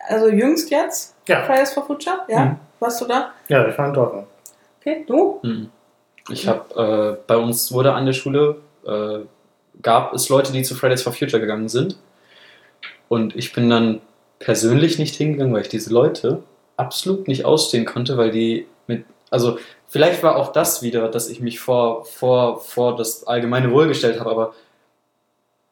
Also 0.09 0.29
jüngst 0.29 0.71
jetzt? 0.71 1.15
ja, 1.27 1.43
Fridays 1.45 1.73
for 1.73 1.85
Future? 1.87 2.21
Ja? 2.29 2.45
Mhm. 2.45 2.57
Warst 2.81 3.01
du 3.01 3.07
da? 3.07 3.33
ja, 3.49 3.67
ich 3.67 3.77
war 3.77 3.89
in 3.89 3.95
Dortmund. 3.95 4.27
Okay, 4.81 5.05
du? 5.07 5.41
Mhm. 5.43 5.71
Ich 6.31 6.47
habe, 6.47 7.17
äh, 7.19 7.25
bei 7.27 7.37
uns 7.37 7.73
wurde 7.73 7.95
an 7.95 8.05
der 8.07 8.13
Schule, 8.13 8.57
äh, 8.87 9.21
gab 9.83 10.13
es 10.13 10.29
Leute, 10.29 10.53
die 10.53 10.63
zu 10.63 10.75
Fridays 10.75 11.03
for 11.03 11.13
Future 11.13 11.41
gegangen 11.41 11.69
sind. 11.69 11.97
Und 13.09 13.35
ich 13.35 13.53
bin 13.55 13.71
dann 13.71 14.01
persönlich 14.39 14.99
nicht 14.99 15.15
hingegangen, 15.17 15.53
weil 15.55 15.63
ich 15.63 15.69
diese 15.69 15.93
Leute 15.93 16.43
absolut 16.77 17.27
nicht 17.27 17.45
ausstehen 17.47 17.87
konnte, 17.87 18.17
weil 18.19 18.31
die 18.31 18.67
also 19.31 19.59
vielleicht 19.87 20.23
war 20.23 20.37
auch 20.37 20.53
das 20.53 20.83
wieder, 20.83 21.09
dass 21.09 21.29
ich 21.29 21.41
mich 21.41 21.61
vor, 21.61 22.05
vor, 22.05 22.61
vor 22.61 22.97
das 22.97 23.27
allgemeine 23.27 23.73
Wohl 23.73 23.89
gestellt 23.89 24.21
habe, 24.21 24.31
aber 24.31 24.55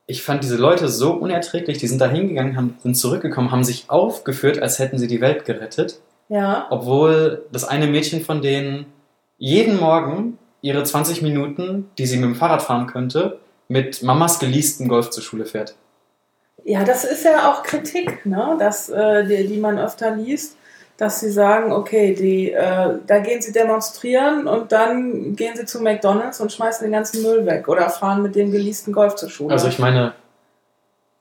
ich 0.06 0.22
fand 0.22 0.42
diese 0.44 0.56
Leute 0.56 0.88
so 0.88 1.12
unerträglich, 1.12 1.78
die 1.78 1.88
sind 1.88 2.00
da 2.00 2.08
hingegangen, 2.08 2.56
haben, 2.56 2.78
sind 2.82 2.96
zurückgekommen, 2.96 3.50
haben 3.50 3.64
sich 3.64 3.90
aufgeführt, 3.90 4.60
als 4.60 4.78
hätten 4.78 4.98
sie 4.98 5.08
die 5.08 5.20
Welt 5.20 5.44
gerettet 5.44 6.00
Ja. 6.28 6.66
obwohl 6.70 7.44
das 7.50 7.64
eine 7.64 7.86
Mädchen 7.86 8.22
von 8.24 8.40
denen 8.40 8.86
jeden 9.38 9.78
Morgen 9.80 10.38
ihre 10.62 10.82
20 10.84 11.22
Minuten, 11.22 11.90
die 11.98 12.06
sie 12.06 12.16
mit 12.16 12.24
dem 12.24 12.34
Fahrrad 12.36 12.62
fahren 12.62 12.86
könnte, 12.86 13.38
mit 13.68 14.02
Mamas 14.02 14.38
geleasten 14.38 14.88
Golf 14.88 15.10
zur 15.10 15.22
Schule 15.22 15.44
fährt. 15.44 15.74
Ja, 16.64 16.84
das 16.84 17.04
ist 17.04 17.24
ja 17.24 17.52
auch 17.52 17.62
Kritik, 17.62 18.26
ne? 18.26 18.56
dass, 18.58 18.88
äh, 18.88 19.24
die, 19.26 19.46
die 19.46 19.58
man 19.58 19.78
öfter 19.78 20.16
liest, 20.16 20.56
dass 20.96 21.20
sie 21.20 21.30
sagen, 21.30 21.72
okay, 21.72 22.14
die, 22.14 22.52
äh, 22.52 22.98
da 23.06 23.18
gehen 23.18 23.42
sie 23.42 23.52
demonstrieren 23.52 24.46
und 24.46 24.72
dann 24.72 25.36
gehen 25.36 25.54
sie 25.56 25.66
zu 25.66 25.82
McDonalds 25.82 26.40
und 26.40 26.52
schmeißen 26.52 26.84
den 26.84 26.92
ganzen 26.92 27.22
Müll 27.22 27.44
weg 27.44 27.68
oder 27.68 27.90
fahren 27.90 28.22
mit 28.22 28.34
dem 28.34 28.50
geleasten 28.50 28.92
Golf 28.92 29.14
zur 29.16 29.28
Schule. 29.28 29.52
Also 29.52 29.68
ich 29.68 29.78
meine, 29.78 30.14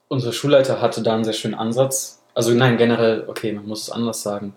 unser 0.07 0.31
Schulleiter 0.31 0.81
hatte 0.81 1.01
da 1.01 1.13
einen 1.13 1.25
sehr 1.25 1.33
schönen 1.33 1.55
Ansatz. 1.55 2.21
Also 2.33 2.53
nein, 2.53 2.77
generell, 2.77 3.25
okay, 3.27 3.51
man 3.51 3.65
muss 3.65 3.83
es 3.83 3.91
anders 3.91 4.21
sagen. 4.21 4.55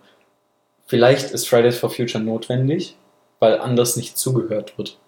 Vielleicht 0.87 1.33
ist 1.33 1.49
Fridays 1.49 1.79
for 1.79 1.91
Future 1.91 2.23
notwendig, 2.23 2.97
weil 3.41 3.59
anders 3.59 3.97
nicht 3.97 4.17
zugehört 4.17 4.79
wird. 4.79 4.99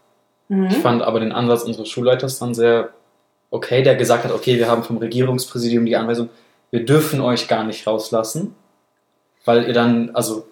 mhm. 0.49 0.67
Ich 0.67 0.79
fand 0.79 1.03
aber 1.03 1.21
den 1.21 1.33
Ansatz 1.33 1.63
unseres 1.63 1.89
Schulleiters 1.89 2.39
dann 2.39 2.55
sehr 2.55 2.91
okay, 3.51 3.83
der 3.83 3.97
gesagt 3.97 4.25
hat, 4.25 4.33
okay, 4.33 4.59
wir 4.59 4.69
haben 4.69 4.85
vom 4.85 4.97
Regierungspräsidium 4.99 5.85
die 5.85 5.97
Anweisung, 5.97 6.31
wir 6.71 6.85
dürfen 6.85 7.21
euch 7.21 7.49
gar 7.49 7.65
nicht 7.65 7.87
rauslassen, 7.87 8.55
weil 9.45 9.67
ihr 9.67 9.73
dann, 9.75 10.11
also 10.15 10.47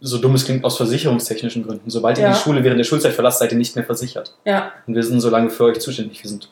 so 0.00 0.18
dumm 0.18 0.34
es 0.34 0.44
klingt, 0.44 0.64
aus 0.64 0.76
versicherungstechnischen 0.76 1.64
Gründen, 1.64 1.88
sobald 1.90 2.18
ihr 2.18 2.24
Ja. 2.24 2.32
die 2.32 2.38
Schule 2.38 2.62
während 2.64 2.78
der 2.78 2.84
Schulzeit 2.84 3.12
verlasst, 3.12 3.38
seid 3.38 3.52
ihr 3.52 3.58
nicht 3.58 3.74
mehr 3.74 3.84
versichert. 3.84 4.34
Ja, 4.44 4.72
Und 4.86 4.94
wir 4.94 5.02
sind 5.02 5.20
so 5.20 5.30
lange 5.30 5.50
für 5.50 5.64
euch 5.64 5.80
zuständig. 5.80 6.22
Wir 6.22 6.28
sind 6.30 6.50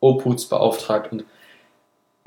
Oputs 0.00 0.46
beauftragt. 0.46 1.12
Und 1.12 1.24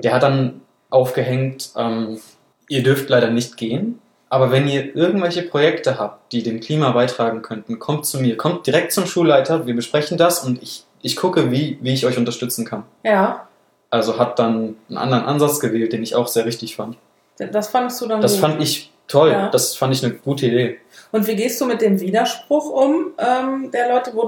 der 0.02 0.14
hat 0.14 0.22
dann 0.22 0.60
aufgehängt, 0.90 1.70
ähm, 1.76 2.20
ihr 2.68 2.82
dürft 2.84 3.08
leider 3.08 3.30
nicht 3.30 3.56
gehen, 3.56 3.98
aber 4.28 4.50
wenn 4.52 4.68
ihr 4.68 4.94
irgendwelche 4.94 5.42
Projekte 5.42 5.98
habt, 5.98 6.32
die 6.32 6.42
dem 6.42 6.60
Klima 6.60 6.90
beitragen 6.92 7.42
könnten, 7.42 7.78
kommt 7.78 8.06
zu 8.06 8.20
mir, 8.20 8.36
kommt 8.36 8.66
direkt 8.66 8.92
zum 8.92 9.06
Schulleiter, 9.06 9.66
wir 9.66 9.74
besprechen 9.74 10.18
das 10.18 10.44
und 10.44 10.62
ich, 10.62 10.84
ich 11.02 11.16
gucke, 11.16 11.50
wie, 11.50 11.78
wie 11.82 11.92
ich 11.94 12.06
euch 12.06 12.16
unterstützen 12.18 12.64
kann. 12.64 12.84
ja. 13.02 13.48
Also 13.90 14.18
hat 14.18 14.40
dann 14.40 14.74
einen 14.88 14.98
anderen 14.98 15.24
Ansatz 15.24 15.60
gewählt, 15.60 15.92
den 15.92 16.02
ich 16.02 16.16
auch 16.16 16.26
sehr 16.26 16.46
richtig 16.46 16.74
fand. 16.74 16.96
Das 17.38 17.68
fandest 17.68 18.00
du 18.00 18.06
dann 18.06 18.20
Das 18.20 18.32
gut. 18.32 18.40
fand 18.40 18.62
ich 18.62 18.92
toll, 19.08 19.30
Ja. 19.30 19.48
das 19.50 19.76
fand 19.76 19.94
ich 19.94 20.04
eine 20.04 20.14
gute 20.14 20.46
Idee. 20.46 20.78
Und 21.12 21.26
wie 21.26 21.36
gehst 21.36 21.60
du 21.60 21.66
mit 21.66 21.80
dem 21.82 22.00
Widerspruch 22.00 22.70
um 22.70 23.12
ähm, 23.18 23.70
der 23.72 23.88
Leute, 23.90 24.12
wo 24.14 24.24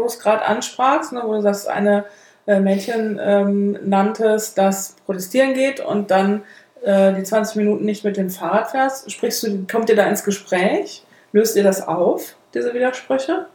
du 0.00 0.04
es 0.06 0.18
gerade 0.18 0.44
ansprachst, 0.44 1.12
ne, 1.12 1.22
wo 1.24 1.32
du 1.34 1.42
sagst, 1.42 1.68
eine 1.68 2.04
äh, 2.46 2.60
Mädchen 2.60 3.18
ähm, 3.22 3.78
nanntest, 3.84 4.58
das 4.58 4.96
protestieren 5.06 5.54
geht 5.54 5.80
und 5.80 6.10
dann 6.10 6.42
äh, 6.82 7.12
die 7.14 7.22
20 7.22 7.56
Minuten 7.56 7.84
nicht 7.84 8.04
mit 8.04 8.16
dem 8.16 8.30
Fahrrad 8.30 8.70
fährst? 8.70 9.10
Sprichst 9.10 9.42
du, 9.42 9.66
kommt 9.70 9.88
ihr 9.90 9.96
da 9.96 10.04
ins 10.04 10.24
Gespräch? 10.24 11.04
Löst 11.32 11.56
ihr 11.56 11.62
das 11.64 11.86
auf, 11.86 12.34
diese 12.54 12.74
Widersprüche? 12.74 13.46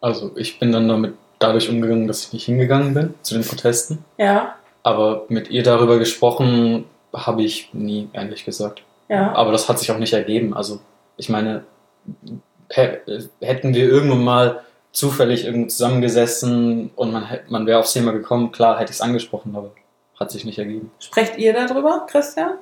Also 0.00 0.32
ich 0.36 0.58
bin 0.58 0.72
dann 0.72 0.88
damit 0.88 1.14
dadurch 1.38 1.68
umgegangen, 1.68 2.06
dass 2.08 2.24
ich 2.24 2.32
nicht 2.32 2.44
hingegangen 2.46 2.94
bin 2.94 3.14
zu 3.22 3.34
den 3.34 3.44
Protesten. 3.44 4.04
Ja, 4.18 4.54
Aber 4.82 5.24
mit 5.28 5.50
ihr 5.50 5.62
darüber 5.62 5.98
gesprochen 5.98 6.84
habe 7.12 7.42
ich 7.42 7.70
nie, 7.72 8.08
ehrlich 8.12 8.44
gesagt. 8.44 8.82
ja. 9.08 9.32
Aber 9.34 9.52
das 9.52 9.68
hat 9.68 9.78
sich 9.78 9.90
auch 9.92 9.98
nicht 9.98 10.12
ergeben. 10.12 10.54
Also, 10.54 10.80
ich 11.16 11.28
meine, 11.28 11.64
hä- 12.70 12.98
hätten 13.40 13.74
wir 13.74 13.88
irgendwann 13.88 14.24
mal 14.24 14.60
zufällig 14.92 15.44
irgendwo 15.44 15.68
zusammengesessen 15.68 16.90
und 16.96 17.12
man, 17.12 17.24
man 17.48 17.66
wäre 17.66 17.78
aufs 17.78 17.92
Thema 17.92 18.12
gekommen, 18.12 18.52
klar 18.52 18.78
hätte 18.78 18.90
ich 18.90 18.96
es 18.96 19.00
angesprochen, 19.00 19.54
aber 19.56 19.70
hat 20.20 20.30
sich 20.30 20.44
nicht 20.44 20.58
ergeben. 20.58 20.90
Sprecht 20.98 21.38
ihr 21.38 21.52
darüber, 21.54 22.06
Christian? 22.10 22.52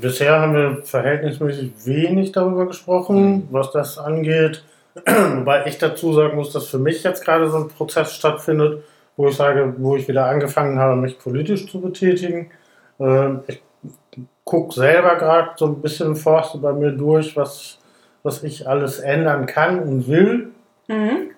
Bisher 0.00 0.40
haben 0.40 0.54
wir 0.54 0.82
verhältnismäßig 0.84 1.72
wenig 1.84 2.32
darüber 2.32 2.66
gesprochen, 2.66 3.46
was 3.50 3.70
das 3.72 3.98
angeht. 3.98 4.64
Wobei 5.06 5.66
ich 5.66 5.76
dazu 5.78 6.14
sagen 6.14 6.36
muss, 6.36 6.52
dass 6.52 6.66
für 6.66 6.78
mich 6.78 7.02
jetzt 7.02 7.24
gerade 7.24 7.50
so 7.50 7.58
ein 7.58 7.68
Prozess 7.68 8.14
stattfindet, 8.14 8.82
wo 9.16 9.28
ich 9.28 9.36
sage, 9.36 9.74
wo 9.78 9.96
ich 9.96 10.08
wieder 10.08 10.26
angefangen 10.26 10.78
habe, 10.78 10.96
mich 10.96 11.18
politisch 11.18 11.70
zu 11.70 11.80
betätigen. 11.80 12.50
Ähm, 12.98 13.40
Ich 13.46 13.60
gucke 14.44 14.74
selber 14.74 15.16
gerade 15.16 15.50
so 15.56 15.66
ein 15.66 15.80
bisschen 15.80 16.16
forste 16.16 16.58
bei 16.58 16.72
mir 16.72 16.90
durch, 16.90 17.36
was, 17.36 17.78
was 18.22 18.42
ich 18.42 18.66
alles 18.68 18.98
ändern 18.98 19.46
kann 19.46 19.78
und 19.80 20.08
will. 20.08 20.50
Mhm. 20.88 21.30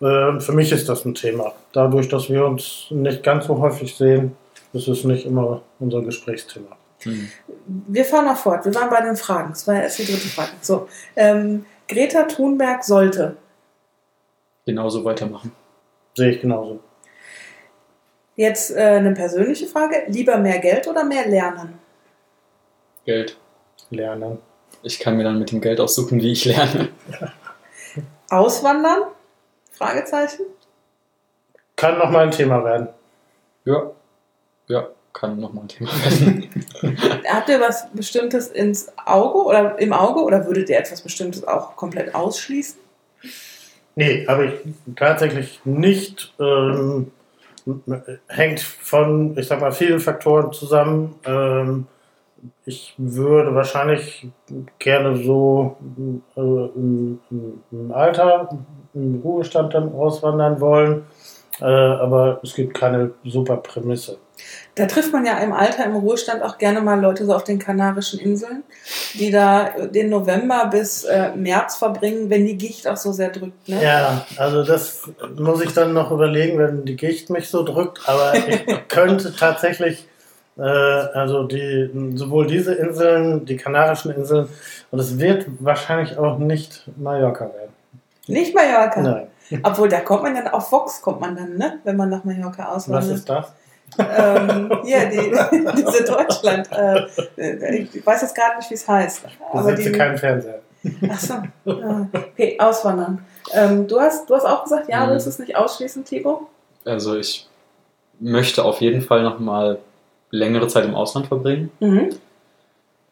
Ähm, 0.00 0.40
Für 0.40 0.52
mich 0.52 0.72
ist 0.72 0.88
das 0.88 1.04
ein 1.04 1.14
Thema. 1.14 1.52
Dadurch, 1.72 2.08
dass 2.08 2.28
wir 2.28 2.44
uns 2.44 2.86
nicht 2.90 3.22
ganz 3.22 3.46
so 3.46 3.58
häufig 3.58 3.94
sehen, 3.94 4.36
ist 4.72 4.88
es 4.88 5.04
nicht 5.04 5.26
immer 5.26 5.62
unser 5.78 6.02
Gesprächsthema. 6.02 6.76
Hm. 7.02 7.28
Wir 7.66 8.04
fahren 8.04 8.26
noch 8.26 8.36
fort. 8.36 8.64
Wir 8.64 8.74
waren 8.74 8.90
bei 8.90 9.00
den 9.00 9.16
Fragen. 9.16 9.50
Das 9.50 9.66
war 9.66 9.74
ja 9.74 9.82
erst 9.82 9.98
die 9.98 10.04
dritte 10.04 10.28
Frage. 10.28 10.50
So, 10.60 10.88
ähm, 11.16 11.66
Greta 11.88 12.24
Thunberg 12.24 12.84
sollte. 12.84 13.36
Genauso 14.64 15.04
weitermachen. 15.04 15.52
Sehe 16.14 16.30
ich 16.30 16.40
genauso. 16.40 16.80
Jetzt 18.36 18.74
äh, 18.74 18.80
eine 18.80 19.12
persönliche 19.12 19.66
Frage. 19.66 20.04
Lieber 20.08 20.36
mehr 20.38 20.58
Geld 20.58 20.86
oder 20.86 21.04
mehr 21.04 21.26
Lernen? 21.26 21.78
Geld. 23.04 23.36
Lernen. 23.90 24.38
Ich 24.82 24.98
kann 24.98 25.16
mir 25.16 25.24
dann 25.24 25.38
mit 25.38 25.52
dem 25.52 25.60
Geld 25.60 25.80
aussuchen, 25.80 26.20
wie 26.20 26.32
ich 26.32 26.44
lerne. 26.44 26.88
Auswandern? 28.30 29.02
Fragezeichen. 29.72 30.44
Kann 31.76 31.98
noch 31.98 32.10
mal 32.10 32.24
ein 32.24 32.30
Thema 32.30 32.64
werden. 32.64 32.88
Ja, 33.64 33.90
ja, 34.68 34.88
kann 35.12 35.38
nochmal 35.38 35.64
ein 35.64 35.68
Thema 35.68 35.90
werden. 35.90 36.66
Habt 37.28 37.48
ihr 37.48 37.60
was 37.60 37.90
Bestimmtes 37.92 38.48
ins 38.48 38.90
Auge 39.04 39.38
oder 39.44 39.78
im 39.78 39.92
Auge 39.92 40.20
oder 40.22 40.46
würdet 40.46 40.70
ihr 40.70 40.78
etwas 40.78 41.02
Bestimmtes 41.02 41.46
auch 41.46 41.76
komplett 41.76 42.14
ausschließen? 42.14 42.80
Nee, 43.94 44.26
habe 44.26 44.46
ich 44.46 44.94
tatsächlich 44.96 45.60
nicht. 45.64 46.32
Ähm, 46.40 47.12
hängt 48.28 48.60
von, 48.60 49.36
ich 49.38 49.46
sag 49.46 49.60
mal, 49.60 49.72
vielen 49.72 50.00
Faktoren 50.00 50.52
zusammen. 50.52 51.14
Ähm, 51.24 51.86
ich 52.64 52.94
würde 52.96 53.54
wahrscheinlich 53.54 54.28
gerne 54.78 55.16
so 55.16 55.76
äh, 56.36 56.40
im, 56.40 57.20
im, 57.70 57.92
Alter, 57.92 58.48
im 58.94 59.20
Ruhestand 59.22 59.74
dann 59.74 59.92
auswandern 59.92 60.60
wollen. 60.60 61.04
Äh, 61.60 61.64
aber 61.64 62.40
es 62.42 62.54
gibt 62.54 62.74
keine 62.74 63.12
super 63.24 63.58
Prämisse. 63.58 64.18
Da 64.74 64.86
trifft 64.86 65.12
man 65.12 65.26
ja 65.26 65.36
im 65.38 65.52
Alter, 65.52 65.84
im 65.84 65.96
Ruhestand 65.96 66.42
auch 66.42 66.56
gerne 66.56 66.80
mal 66.80 66.98
Leute 67.00 67.26
so 67.26 67.34
auf 67.34 67.44
den 67.44 67.58
Kanarischen 67.58 68.18
Inseln, 68.18 68.64
die 69.14 69.30
da 69.30 69.68
den 69.86 70.08
November 70.08 70.68
bis 70.70 71.04
äh, 71.04 71.30
März 71.36 71.76
verbringen, 71.76 72.30
wenn 72.30 72.46
die 72.46 72.56
Gicht 72.56 72.88
auch 72.88 72.96
so 72.96 73.12
sehr 73.12 73.30
drückt. 73.30 73.68
Ne? 73.68 73.82
Ja, 73.82 74.26
also 74.38 74.64
das 74.64 75.02
muss 75.36 75.62
ich 75.62 75.74
dann 75.74 75.92
noch 75.92 76.10
überlegen, 76.10 76.58
wenn 76.58 76.84
die 76.84 76.96
Gicht 76.96 77.28
mich 77.28 77.50
so 77.50 77.62
drückt. 77.62 78.00
Aber 78.08 78.34
ich 78.34 78.64
könnte 78.88 79.34
tatsächlich, 79.36 79.98
äh, 79.98 80.11
also 80.56 81.44
die, 81.44 81.90
sowohl 82.14 82.46
diese 82.46 82.74
Inseln, 82.74 83.44
die 83.46 83.56
Kanarischen 83.56 84.12
Inseln, 84.12 84.48
und 84.90 84.98
es 84.98 85.18
wird 85.18 85.46
wahrscheinlich 85.60 86.18
auch 86.18 86.38
nicht 86.38 86.84
Mallorca 86.96 87.44
werden. 87.44 87.72
Nicht 88.26 88.54
Mallorca? 88.54 89.00
Nein. 89.00 89.26
Obwohl, 89.62 89.88
da 89.88 90.00
kommt 90.00 90.22
man 90.22 90.34
dann, 90.34 90.48
auf 90.48 90.70
Vox 90.70 91.02
kommt 91.02 91.20
man 91.20 91.36
dann, 91.36 91.56
ne? 91.56 91.78
wenn 91.84 91.96
man 91.96 92.08
nach 92.10 92.24
Mallorca 92.24 92.72
auswandert. 92.72 93.10
Was 93.10 93.18
ist 93.18 93.28
das? 93.28 93.52
ähm, 93.98 94.70
ja, 94.84 95.04
die, 95.04 95.32
diese 95.76 96.04
Deutschland. 96.04 96.68
Äh, 96.72 97.76
ich 97.76 98.06
weiß 98.06 98.22
jetzt 98.22 98.34
gerade 98.34 98.56
nicht, 98.56 98.70
wie 98.70 98.74
es 98.74 98.88
heißt. 98.88 99.22
Aber 99.52 99.72
die 99.72 99.92
keinen 99.92 100.16
Fernseher. 100.16 100.60
Achso. 101.08 101.34
Okay, 101.64 102.56
auswandern. 102.58 103.24
Ähm, 103.52 103.86
du, 103.86 104.00
hast, 104.00 104.28
du 104.28 104.34
hast 104.34 104.46
auch 104.46 104.64
gesagt, 104.64 104.88
ja, 104.88 105.08
willst 105.10 105.26
du 105.26 105.30
es 105.30 105.38
nicht 105.38 105.56
ausschließen, 105.56 106.04
Tigo? 106.04 106.48
Also 106.84 107.16
ich 107.16 107.48
möchte 108.18 108.64
auf 108.64 108.80
jeden 108.80 109.02
Fall 109.02 109.22
nochmal 109.22 109.78
längere 110.32 110.66
Zeit 110.66 110.84
im 110.84 110.96
Ausland 110.96 111.28
verbringen. 111.28 111.70
Mhm. 111.78 112.16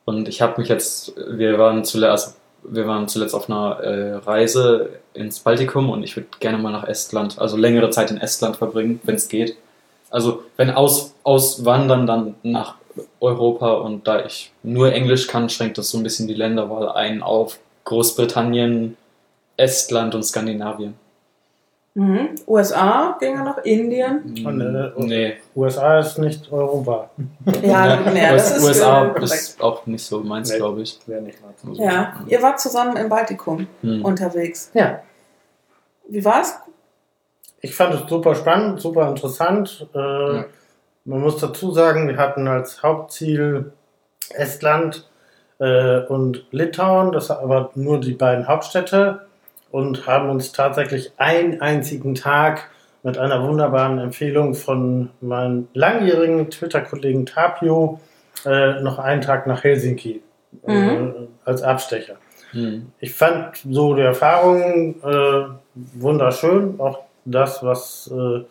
Und 0.04 0.28
ich 0.28 0.42
habe 0.42 0.60
mich 0.60 0.68
jetzt, 0.68 1.14
wir 1.28 1.58
waren 1.58 1.84
zuletzt, 1.84 2.10
also 2.10 2.32
wir 2.64 2.86
waren 2.86 3.06
zuletzt 3.06 3.34
auf 3.34 3.48
einer 3.48 3.78
äh, 3.80 4.14
Reise 4.16 4.90
ins 5.14 5.38
Baltikum 5.38 5.88
und 5.88 6.02
ich 6.02 6.16
würde 6.16 6.28
gerne 6.40 6.58
mal 6.58 6.72
nach 6.72 6.84
Estland, 6.84 7.38
also 7.38 7.56
längere 7.56 7.90
Zeit 7.90 8.10
in 8.10 8.20
Estland 8.20 8.56
verbringen, 8.56 9.00
wenn 9.04 9.14
es 9.14 9.28
geht. 9.28 9.56
Also 10.10 10.42
wenn 10.56 10.70
aus, 10.70 11.14
auswandern, 11.22 12.06
dann 12.06 12.34
nach 12.42 12.74
Europa 13.20 13.74
und 13.74 14.08
da 14.08 14.24
ich 14.24 14.52
nur 14.62 14.92
Englisch 14.92 15.28
kann, 15.28 15.48
schränkt 15.48 15.78
das 15.78 15.90
so 15.90 15.98
ein 15.98 16.02
bisschen 16.02 16.26
die 16.26 16.34
Länderwahl 16.34 16.90
ein 16.90 17.22
auf 17.22 17.60
Großbritannien, 17.84 18.96
Estland 19.56 20.14
und 20.14 20.24
Skandinavien. 20.24 20.94
Mhm. 22.00 22.30
USA 22.46 23.14
ging 23.20 23.34
ja 23.34 23.44
noch, 23.44 23.58
Indien. 23.58 24.34
Und, 24.42 24.60
äh, 24.62 24.90
nee. 24.96 25.36
USA 25.54 25.98
ist 25.98 26.16
nicht 26.16 26.50
Europa. 26.50 27.10
Ja, 27.62 28.00
nee, 28.10 28.26
das 28.30 28.56
ist 28.56 28.64
USA 28.64 29.02
ist 29.02 29.62
auch 29.62 29.84
nicht 29.84 30.02
so 30.02 30.20
meins, 30.20 30.50
nee, 30.50 30.56
glaube 30.56 30.80
ich. 30.80 30.98
Nicht 31.06 31.38
also, 31.66 31.82
ja, 31.82 32.14
ihr 32.26 32.40
wart 32.40 32.58
zusammen 32.58 32.96
im 32.96 33.10
Baltikum 33.10 33.66
hm. 33.82 34.02
unterwegs. 34.02 34.70
Ja. 34.72 35.00
Wie 36.08 36.24
war's? 36.24 36.54
Ich 37.60 37.74
fand 37.74 37.92
es 37.92 38.08
super 38.08 38.34
spannend, 38.34 38.80
super 38.80 39.06
interessant. 39.06 39.86
Äh, 39.94 39.98
ja. 39.98 40.44
Man 41.04 41.20
muss 41.20 41.36
dazu 41.36 41.70
sagen, 41.70 42.08
wir 42.08 42.16
hatten 42.16 42.48
als 42.48 42.82
Hauptziel 42.82 43.74
Estland 44.30 45.06
äh, 45.58 45.98
und 46.06 46.46
Litauen, 46.50 47.12
das 47.12 47.30
aber 47.30 47.72
nur 47.74 48.00
die 48.00 48.14
beiden 48.14 48.48
Hauptstädte 48.48 49.26
und 49.70 50.06
haben 50.06 50.30
uns 50.30 50.52
tatsächlich 50.52 51.12
einen 51.16 51.60
einzigen 51.60 52.14
Tag 52.14 52.70
mit 53.02 53.18
einer 53.18 53.42
wunderbaren 53.46 53.98
Empfehlung 53.98 54.54
von 54.54 55.10
meinem 55.20 55.68
langjährigen 55.72 56.50
Twitter-Kollegen 56.50 57.26
Tapio 57.26 58.00
äh, 58.44 58.80
noch 58.80 58.98
einen 58.98 59.22
Tag 59.22 59.46
nach 59.46 59.64
Helsinki 59.64 60.22
äh, 60.66 60.72
mhm. 60.72 61.28
als 61.44 61.62
Abstecher. 61.62 62.16
Mhm. 62.52 62.92
Ich 62.98 63.14
fand 63.14 63.56
so 63.68 63.94
die 63.94 64.02
Erfahrung 64.02 64.96
äh, 65.02 65.44
wunderschön, 65.74 66.78
auch 66.78 67.00
das, 67.24 67.62
was, 67.62 68.10
äh, 68.12 68.44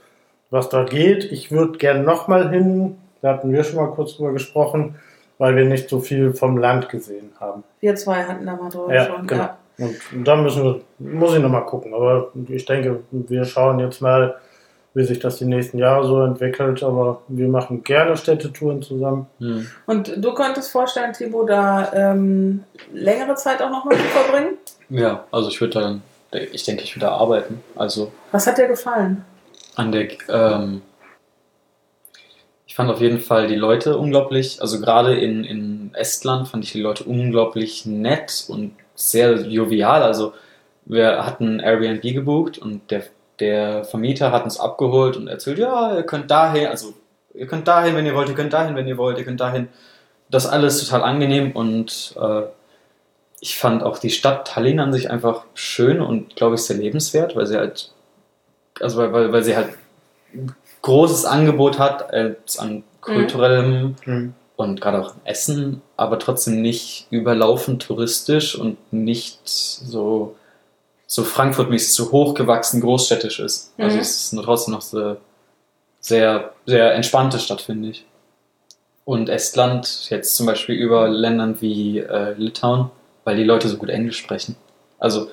was 0.49 0.69
dort 0.69 0.89
geht. 0.89 1.25
Ich 1.31 1.51
würde 1.51 1.77
gerne 1.77 2.03
nochmal 2.03 2.49
hin, 2.49 2.97
da 3.21 3.33
hatten 3.33 3.51
wir 3.51 3.63
schon 3.63 3.77
mal 3.77 3.91
kurz 3.91 4.15
drüber 4.15 4.33
gesprochen, 4.33 4.95
weil 5.37 5.55
wir 5.55 5.65
nicht 5.65 5.89
so 5.89 5.99
viel 5.99 6.33
vom 6.33 6.57
Land 6.57 6.89
gesehen 6.89 7.31
haben. 7.39 7.63
Wir 7.81 7.95
zwei 7.95 8.23
hatten 8.23 8.45
da 8.45 8.55
mal 8.55 8.69
drüber 8.69 8.93
ja, 8.93 9.03
gesprochen. 9.03 9.27
Genau. 9.27 9.43
Ja. 9.43 9.57
Und 9.79 10.27
da 10.27 10.35
müssen 10.35 10.63
wir, 10.63 10.81
muss 10.99 11.33
ich 11.33 11.41
nochmal 11.41 11.65
gucken. 11.65 11.93
Aber 11.93 12.31
ich 12.47 12.65
denke, 12.65 13.01
wir 13.11 13.45
schauen 13.45 13.79
jetzt 13.79 14.01
mal, 14.01 14.35
wie 14.93 15.03
sich 15.03 15.19
das 15.19 15.37
die 15.37 15.45
nächsten 15.45 15.77
Jahre 15.77 16.05
so 16.05 16.21
entwickelt. 16.21 16.83
Aber 16.83 17.21
wir 17.27 17.47
machen 17.47 17.83
gerne 17.83 18.17
Städtetouren 18.17 18.81
zusammen. 18.81 19.27
Hm. 19.39 19.67
Und 19.85 20.13
du 20.17 20.33
könntest 20.33 20.71
vorstellen, 20.71 21.13
Thibaut, 21.13 21.49
da 21.49 21.91
ähm, 21.93 22.63
längere 22.93 23.35
Zeit 23.35 23.61
auch 23.61 23.69
nochmal 23.69 23.97
zu 23.97 24.03
verbringen? 24.03 24.57
Ja, 24.89 25.25
also 25.31 25.49
ich 25.49 25.61
würde 25.61 25.79
dann 25.79 26.01
ich 26.31 26.63
denke, 26.63 26.83
ich 26.83 26.95
würde 26.95 27.09
arbeiten. 27.09 27.61
Also 27.75 28.11
Was 28.31 28.47
hat 28.47 28.57
dir 28.57 28.67
gefallen? 28.67 29.23
An 29.75 29.91
der, 29.91 30.07
ähm, 30.29 30.81
ich 32.67 32.75
fand 32.75 32.91
auf 32.91 33.01
jeden 33.01 33.19
Fall 33.19 33.47
die 33.47 33.55
Leute 33.55 33.97
unglaublich, 33.97 34.61
also 34.61 34.79
gerade 34.79 35.17
in, 35.19 35.43
in 35.43 35.91
Estland 35.93 36.47
fand 36.47 36.63
ich 36.63 36.71
die 36.71 36.81
Leute 36.81 37.03
unglaublich 37.05 37.85
nett 37.85 38.45
und 38.47 38.73
sehr 38.99 39.41
jovial. 39.41 40.03
Also 40.03 40.33
wir 40.85 41.25
hatten 41.25 41.59
Airbnb 41.59 42.01
gebucht 42.01 42.57
und 42.57 42.91
der, 42.91 43.03
der 43.39 43.83
Vermieter 43.85 44.31
hat 44.31 44.43
uns 44.43 44.59
abgeholt 44.59 45.17
und 45.17 45.27
erzählt, 45.27 45.59
ja, 45.59 45.95
ihr 45.95 46.03
könnt 46.03 46.29
dahin, 46.29 46.67
also 46.67 46.93
ihr 47.33 47.47
könnt 47.47 47.67
dahin, 47.67 47.95
wenn 47.95 48.05
ihr 48.05 48.15
wollt, 48.15 48.29
ihr 48.29 48.35
könnt 48.35 48.53
dahin, 48.53 48.75
wenn 48.75 48.87
ihr 48.87 48.97
wollt, 48.97 49.17
ihr 49.17 49.25
könnt 49.25 49.39
dahin. 49.39 49.69
Das 50.29 50.45
alles 50.45 50.83
total 50.83 51.03
angenehm 51.03 51.53
und 51.53 52.15
äh, 52.19 52.43
ich 53.39 53.57
fand 53.57 53.83
auch 53.83 53.97
die 53.97 54.09
Stadt 54.09 54.47
Tallinn 54.47 54.79
an 54.79 54.93
sich 54.93 55.09
einfach 55.09 55.45
schön 55.53 56.01
und 56.01 56.35
glaube 56.35 56.55
ich 56.55 56.61
sehr 56.61 56.77
lebenswert, 56.77 57.35
weil 57.35 57.47
sie 57.47 57.57
halt, 57.57 57.91
also 58.79 58.97
weil, 58.97 59.31
weil 59.31 59.43
sie 59.43 59.55
halt 59.55 59.69
ein 60.33 60.53
großes 60.81 61.25
Angebot 61.25 61.79
hat 61.79 62.11
äh, 62.11 62.35
an 62.57 62.83
kulturellem 63.01 63.95
mhm. 64.05 64.33
Und 64.59 64.81
gerade 64.81 64.99
auch 64.99 65.13
Essen, 65.23 65.81
aber 65.95 66.19
trotzdem 66.19 66.61
nicht 66.61 67.07
überlaufend 67.11 67.81
touristisch 67.81 68.55
und 68.55 68.77
nicht 68.91 69.39
so, 69.45 70.35
so 71.07 71.23
Frankfurt-mäßig 71.23 71.93
so 71.93 72.11
hochgewachsen 72.11 72.81
großstädtisch 72.81 73.39
ist. 73.39 73.71
Also 73.77 73.95
mhm. 73.95 73.99
Also 73.99 73.99
es 73.99 74.33
ist 74.33 74.43
trotzdem 74.43 74.73
noch 74.73 74.81
so 74.81 75.15
sehr, 76.01 76.53
sehr 76.65 76.93
entspannte 76.93 77.39
Stadt, 77.39 77.61
finde 77.61 77.91
ich. 77.91 78.05
Und 79.05 79.29
Estland, 79.29 80.09
jetzt 80.09 80.35
zum 80.35 80.45
Beispiel 80.45 80.75
über 80.75 81.07
Ländern 81.07 81.61
wie 81.61 81.99
äh, 81.99 82.33
Litauen, 82.33 82.91
weil 83.23 83.37
die 83.37 83.45
Leute 83.45 83.69
so 83.69 83.77
gut 83.77 83.89
Englisch 83.89 84.17
sprechen. 84.17 84.57
Also, 84.99 85.29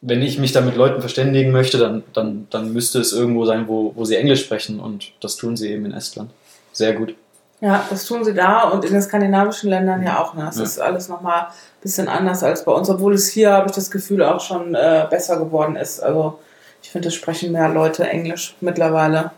wenn 0.00 0.22
ich 0.22 0.38
mich 0.38 0.52
da 0.52 0.60
mit 0.60 0.76
Leuten 0.76 1.00
verständigen 1.00 1.50
möchte, 1.50 1.78
dann, 1.78 2.04
dann, 2.12 2.46
dann 2.50 2.72
müsste 2.72 3.00
es 3.00 3.12
irgendwo 3.12 3.46
sein, 3.46 3.66
wo, 3.66 3.92
wo 3.96 4.04
sie 4.04 4.14
Englisch 4.14 4.44
sprechen 4.44 4.78
und 4.78 5.10
das 5.20 5.34
tun 5.34 5.56
sie 5.56 5.72
eben 5.72 5.86
in 5.86 5.92
Estland. 5.92 6.30
Sehr 6.72 6.92
gut. 6.92 7.16
Ja, 7.60 7.84
das 7.88 8.04
tun 8.04 8.24
sie 8.24 8.34
da 8.34 8.68
und 8.68 8.84
in 8.84 8.92
den 8.92 9.00
skandinavischen 9.00 9.70
Ländern 9.70 10.02
ja 10.02 10.20
auch. 10.20 10.34
Ne? 10.34 10.44
Das 10.44 10.56
ja. 10.56 10.64
ist 10.64 10.78
alles 10.78 11.08
nochmal 11.08 11.42
ein 11.44 11.80
bisschen 11.82 12.08
anders 12.08 12.42
als 12.42 12.64
bei 12.64 12.72
uns, 12.72 12.90
obwohl 12.90 13.14
es 13.14 13.28
hier, 13.28 13.52
habe 13.52 13.68
ich 13.68 13.74
das 13.74 13.90
Gefühl, 13.90 14.22
auch 14.22 14.40
schon 14.40 14.74
äh, 14.74 15.06
besser 15.08 15.38
geworden 15.38 15.76
ist. 15.76 16.00
Also 16.00 16.38
ich 16.82 16.90
finde, 16.90 17.08
es 17.08 17.14
sprechen 17.14 17.52
mehr 17.52 17.68
Leute 17.68 18.04
Englisch 18.04 18.56
mittlerweile 18.60 19.30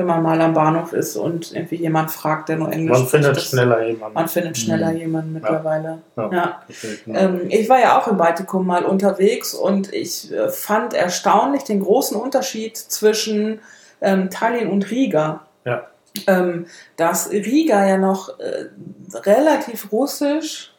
wenn 0.00 0.06
man 0.06 0.22
mal 0.22 0.40
am 0.40 0.54
Bahnhof 0.54 0.94
ist 0.94 1.16
und 1.16 1.52
irgendwie 1.54 1.76
jemand 1.76 2.10
fragt, 2.10 2.48
der 2.48 2.56
nur 2.56 2.72
Englisch 2.72 2.98
man 2.98 3.06
spricht. 3.06 3.12
Man 3.12 3.34
findet 3.34 3.42
schneller 3.42 3.86
jemanden. 3.86 4.14
Man 4.14 4.28
findet 4.28 4.58
schneller 4.58 4.90
mhm. 4.92 4.96
jemanden 4.96 5.32
mittlerweile. 5.34 5.98
Ja. 6.16 6.30
ja. 6.32 6.62
Ähm, 7.06 7.42
ich 7.48 7.68
war 7.68 7.80
ja 7.80 8.00
auch 8.00 8.08
im 8.08 8.16
Baltikum 8.16 8.66
mal 8.66 8.86
unterwegs 8.86 9.52
und 9.52 9.92
ich 9.92 10.32
äh, 10.32 10.48
fand 10.48 10.94
erstaunlich 10.94 11.64
den 11.64 11.80
großen 11.80 12.16
Unterschied 12.16 12.78
zwischen 12.78 13.60
ähm, 14.00 14.30
Tallinn 14.30 14.68
und 14.68 14.90
Riga. 14.90 15.40
Ja. 15.66 15.86
Ähm, 16.26 16.66
dass 16.96 17.30
Riga 17.30 17.86
ja 17.86 17.96
noch 17.96 18.40
äh, 18.40 18.66
relativ 19.14 19.92
russisch 19.92 20.74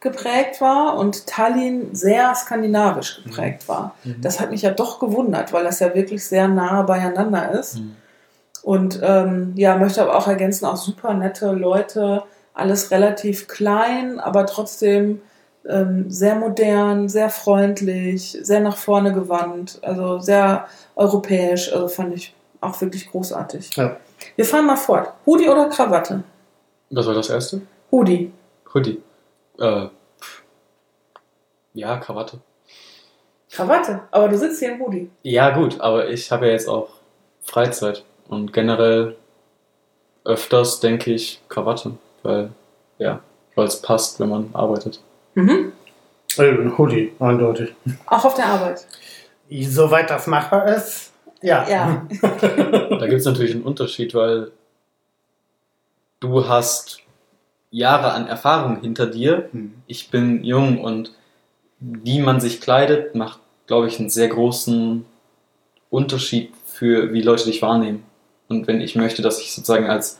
geprägt 0.00 0.60
war 0.60 0.96
und 0.96 1.26
Tallinn 1.26 1.94
sehr 1.94 2.34
skandinavisch 2.34 3.22
geprägt 3.22 3.64
mhm. 3.64 3.68
war. 3.68 3.94
Mhm. 4.04 4.20
Das 4.22 4.40
hat 4.40 4.50
mich 4.50 4.62
ja 4.62 4.70
doch 4.70 4.98
gewundert, 4.98 5.52
weil 5.52 5.64
das 5.64 5.80
ja 5.80 5.94
wirklich 5.94 6.24
sehr 6.24 6.48
nah 6.48 6.82
beieinander 6.82 7.52
ist. 7.52 7.78
Mhm. 7.78 7.96
Und 8.62 9.00
ähm, 9.02 9.52
ja, 9.56 9.76
möchte 9.76 10.02
aber 10.02 10.16
auch 10.16 10.26
ergänzen, 10.26 10.66
auch 10.66 10.76
super 10.76 11.14
nette 11.14 11.52
Leute, 11.52 12.22
alles 12.54 12.90
relativ 12.90 13.48
klein, 13.48 14.18
aber 14.20 14.46
trotzdem 14.46 15.22
ähm, 15.68 16.10
sehr 16.10 16.34
modern, 16.34 17.08
sehr 17.08 17.30
freundlich, 17.30 18.38
sehr 18.42 18.60
nach 18.60 18.76
vorne 18.76 19.12
gewandt, 19.12 19.78
also 19.82 20.18
sehr 20.18 20.66
europäisch, 20.96 21.72
also 21.72 21.88
fand 21.88 22.14
ich 22.14 22.34
auch 22.60 22.80
wirklich 22.80 23.10
großartig. 23.10 23.76
Ja. 23.76 23.96
Wir 24.40 24.46
fahren 24.46 24.64
mal 24.64 24.76
fort. 24.76 25.12
Hoodie 25.26 25.50
oder 25.50 25.68
Krawatte? 25.68 26.22
Was 26.88 27.06
war 27.06 27.12
das 27.12 27.28
erste? 27.28 27.60
Hoodie. 27.92 28.32
Hoodie. 28.72 29.02
Äh, 29.58 29.88
pff. 30.18 30.42
ja, 31.74 31.98
Krawatte. 31.98 32.38
Krawatte. 33.50 34.00
Aber 34.10 34.30
du 34.30 34.38
sitzt 34.38 34.60
hier 34.60 34.72
im 34.72 34.80
Hoodie. 34.80 35.10
Ja, 35.24 35.50
gut, 35.50 35.78
aber 35.82 36.08
ich 36.08 36.32
habe 36.32 36.46
ja 36.46 36.52
jetzt 36.52 36.70
auch 36.70 36.88
Freizeit 37.42 38.02
und 38.28 38.54
generell 38.54 39.14
öfters 40.24 40.80
denke 40.80 41.12
ich 41.12 41.42
Krawatte, 41.50 41.98
weil, 42.22 42.50
ja, 42.96 43.20
weil 43.56 43.66
es 43.66 43.82
passt, 43.82 44.20
wenn 44.20 44.30
man 44.30 44.48
arbeitet. 44.54 45.02
Mhm. 45.34 45.74
Äh, 46.38 46.70
Hoodie, 46.78 47.12
eindeutig. 47.18 47.74
Auch 48.06 48.24
auf 48.24 48.32
der 48.36 48.46
Arbeit. 48.46 48.86
Soweit 49.50 50.08
das 50.08 50.26
machbar 50.26 50.66
ist, 50.66 51.09
ja. 51.42 51.68
Ja. 51.68 52.06
Da 53.00 53.06
gibt 53.06 53.20
es 53.20 53.26
natürlich 53.26 53.54
einen 53.54 53.62
Unterschied, 53.62 54.14
weil 54.14 54.52
du 56.20 56.46
hast 56.46 57.00
Jahre 57.70 58.12
an 58.12 58.26
Erfahrung 58.26 58.80
hinter 58.80 59.06
dir. 59.06 59.48
Hm. 59.52 59.74
Ich 59.86 60.10
bin 60.10 60.44
jung 60.44 60.82
und 60.82 61.12
wie 61.78 62.20
man 62.20 62.40
sich 62.40 62.60
kleidet, 62.60 63.14
macht, 63.14 63.40
glaube 63.66 63.86
ich, 63.86 63.98
einen 63.98 64.10
sehr 64.10 64.28
großen 64.28 65.06
Unterschied 65.88 66.52
für, 66.66 67.12
wie 67.12 67.22
Leute 67.22 67.44
dich 67.44 67.62
wahrnehmen. 67.62 68.04
Und 68.48 68.66
wenn 68.66 68.80
ich 68.80 68.96
möchte, 68.96 69.22
dass 69.22 69.40
ich 69.40 69.54
sozusagen 69.54 69.88
als, 69.88 70.18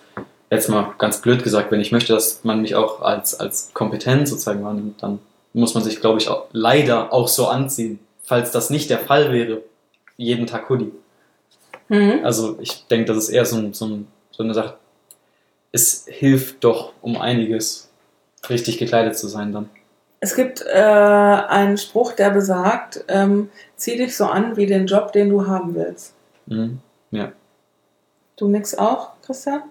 jetzt 0.50 0.68
mal 0.68 0.94
ganz 0.98 1.20
blöd 1.20 1.42
gesagt, 1.42 1.70
wenn 1.70 1.80
ich 1.80 1.92
möchte, 1.92 2.12
dass 2.12 2.44
man 2.44 2.62
mich 2.62 2.76
auch 2.76 3.02
als, 3.02 3.38
als 3.38 3.70
kompetent 3.74 4.28
sozusagen 4.28 4.64
wahrnimmt, 4.64 5.02
dann 5.02 5.18
muss 5.52 5.74
man 5.74 5.82
sich, 5.82 6.00
glaube 6.00 6.18
ich, 6.18 6.28
auch, 6.28 6.46
leider 6.52 7.12
auch 7.12 7.28
so 7.28 7.48
anziehen. 7.48 7.98
Falls 8.22 8.52
das 8.52 8.70
nicht 8.70 8.88
der 8.88 9.00
Fall 9.00 9.32
wäre, 9.32 9.62
jeden 10.16 10.46
Tag 10.46 10.70
Hoodie. 10.70 10.92
Mhm. 11.90 12.24
Also 12.24 12.56
ich 12.60 12.86
denke, 12.86 13.06
das 13.06 13.24
ist 13.24 13.28
eher 13.30 13.44
so, 13.44 13.56
ein, 13.56 13.74
so, 13.74 13.84
ein, 13.84 14.06
so 14.30 14.44
eine 14.44 14.54
Sache. 14.54 14.76
Es 15.72 16.06
hilft 16.08 16.62
doch 16.64 16.92
um 17.02 17.20
einiges, 17.20 17.90
richtig 18.48 18.78
gekleidet 18.78 19.18
zu 19.18 19.26
sein 19.26 19.52
dann. 19.52 19.68
Es 20.20 20.36
gibt 20.36 20.64
äh, 20.66 20.78
einen 20.78 21.78
Spruch, 21.78 22.12
der 22.12 22.30
besagt, 22.30 23.04
ähm, 23.08 23.50
zieh 23.76 23.96
dich 23.96 24.16
so 24.16 24.26
an 24.26 24.56
wie 24.56 24.66
den 24.66 24.86
Job, 24.86 25.12
den 25.12 25.30
du 25.30 25.46
haben 25.46 25.74
willst. 25.74 26.14
Mhm. 26.46 26.78
Ja. 27.10 27.32
Du 28.36 28.48
nix 28.48 28.76
auch, 28.76 29.10
Christian? 29.22 29.62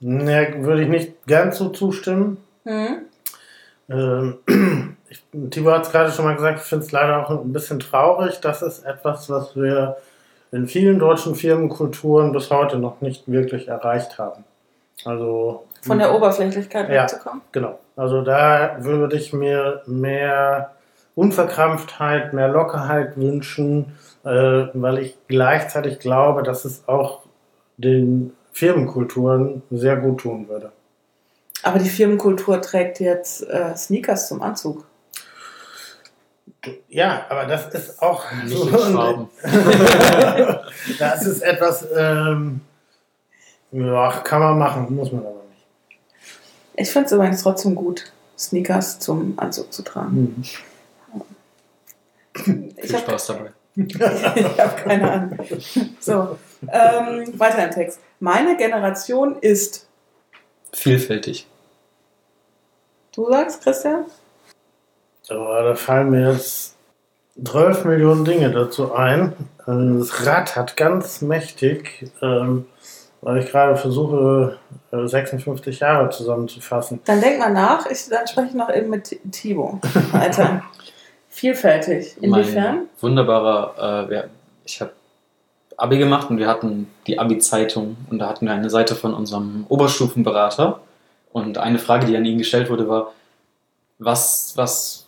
Ne, 0.00 0.54
würde 0.60 0.82
ich 0.82 0.88
nicht 0.88 1.26
ganz 1.26 1.58
so 1.58 1.68
zustimmen. 1.68 2.38
Mhm. 2.64 3.02
Ähm, 3.90 4.38
ich, 5.10 5.22
Tibor 5.50 5.74
hat 5.74 5.86
es 5.86 5.92
gerade 5.92 6.10
schon 6.10 6.24
mal 6.24 6.36
gesagt, 6.36 6.60
ich 6.60 6.64
finde 6.64 6.86
es 6.86 6.92
leider 6.92 7.26
auch 7.26 7.30
ein 7.30 7.52
bisschen 7.52 7.80
traurig. 7.80 8.40
Das 8.40 8.62
ist 8.62 8.84
etwas, 8.84 9.28
was 9.28 9.56
wir 9.56 9.96
in 10.52 10.66
vielen 10.66 10.98
deutschen 10.98 11.34
Firmenkulturen 11.34 12.32
bis 12.32 12.50
heute 12.50 12.78
noch 12.78 13.00
nicht 13.00 13.30
wirklich 13.30 13.68
erreicht 13.68 14.18
haben. 14.18 14.44
Also 15.04 15.64
Von 15.82 15.98
der 15.98 16.14
Oberflächlichkeit 16.14 16.88
Ja. 16.88 17.02
wegzukommen. 17.02 17.42
Genau. 17.52 17.78
Also 17.96 18.22
da 18.22 18.76
würde 18.80 19.16
ich 19.16 19.32
mir 19.32 19.82
mehr 19.86 20.72
Unverkrampftheit, 21.14 22.32
mehr 22.32 22.48
Lockerheit 22.48 23.16
wünschen, 23.16 23.96
äh, 24.24 24.28
weil 24.72 24.98
ich 24.98 25.16
gleichzeitig 25.28 25.98
glaube, 25.98 26.42
dass 26.42 26.64
es 26.64 26.86
auch 26.86 27.22
den 27.76 28.32
Firmenkulturen 28.52 29.62
sehr 29.70 29.96
gut 29.96 30.20
tun 30.20 30.48
würde. 30.48 30.72
Aber 31.62 31.78
die 31.78 31.88
Firmenkultur 31.88 32.60
trägt 32.60 33.00
jetzt 33.00 33.48
äh, 33.48 33.76
Sneakers 33.76 34.28
zum 34.28 34.42
Anzug. 34.42 34.84
Ja, 36.88 37.26
aber 37.28 37.46
das 37.46 37.74
ist 37.74 38.02
auch 38.02 38.24
Nicht 38.44 38.56
so, 38.56 39.28
das 40.98 41.26
ist 41.26 41.42
etwas, 41.42 41.86
ähm, 41.96 42.60
ja, 43.72 44.10
kann 44.24 44.40
man 44.40 44.58
machen, 44.58 44.94
muss 44.94 45.12
man 45.12 45.22
aber 45.22 45.42
nicht. 45.50 45.98
Ich 46.76 46.90
finde 46.90 47.06
es 47.06 47.12
übrigens 47.12 47.42
trotzdem 47.42 47.74
gut, 47.74 48.12
Sneakers 48.38 48.98
zum 48.98 49.34
Anzug 49.36 49.72
zu 49.72 49.82
tragen. 49.82 50.42
Ich 50.42 50.58
Viel 52.44 52.94
habe 52.94 53.10
Spaß 53.10 53.26
dabei. 53.26 53.52
ich 53.76 54.58
hab 54.58 54.84
keine 54.84 55.10
Ahnung. 55.10 55.38
So, 56.00 56.38
ähm, 56.62 57.38
weiter 57.38 57.64
im 57.64 57.70
Text. 57.70 58.00
Meine 58.20 58.56
Generation 58.56 59.36
ist, 59.40 59.86
Vielfältig. 60.72 61.46
du 63.12 63.30
sagst, 63.30 63.62
Christian? 63.62 64.04
Da 65.28 65.74
fallen 65.74 66.10
mir 66.10 66.32
jetzt 66.32 66.76
12 67.44 67.84
Millionen 67.84 68.24
Dinge 68.24 68.50
dazu 68.50 68.94
ein. 68.94 69.32
Ähm, 69.66 69.98
Das 70.00 70.26
Rad 70.26 70.56
hat 70.56 70.76
ganz 70.76 71.20
mächtig, 71.22 72.10
ähm, 72.22 72.66
weil 73.20 73.38
ich 73.38 73.50
gerade 73.50 73.76
versuche, 73.76 74.58
äh, 74.92 75.06
56 75.06 75.80
Jahre 75.80 76.10
zusammenzufassen. 76.10 77.00
Dann 77.04 77.20
denk 77.20 77.38
mal 77.38 77.52
nach, 77.52 77.86
ich, 77.90 78.08
dann 78.08 78.26
spreche 78.26 78.48
ich 78.48 78.54
noch 78.54 78.72
eben 78.74 78.90
mit 78.90 79.04
T- 79.04 79.20
Thibaut. 79.30 79.78
Alter. 80.12 80.62
Vielfältig. 81.28 82.16
Inwiefern? 82.20 82.76
Mein 82.76 82.86
wunderbarer, 83.00 84.06
äh, 84.06 84.10
wir, 84.10 84.28
ich 84.64 84.80
habe 84.80 84.92
Abi 85.76 85.98
gemacht 85.98 86.30
und 86.30 86.38
wir 86.38 86.48
hatten 86.48 86.88
die 87.06 87.18
Abi-Zeitung 87.20 87.96
und 88.10 88.18
da 88.18 88.28
hatten 88.28 88.46
wir 88.46 88.52
eine 88.52 88.70
Seite 88.70 88.96
von 88.96 89.14
unserem 89.14 89.64
Oberstufenberater 89.68 90.80
und 91.32 91.58
eine 91.58 91.78
Frage, 91.78 92.06
die 92.06 92.16
an 92.16 92.24
ihn 92.24 92.38
gestellt 92.38 92.68
wurde, 92.70 92.88
war, 92.88 93.12
was, 94.00 94.52
was, 94.56 95.06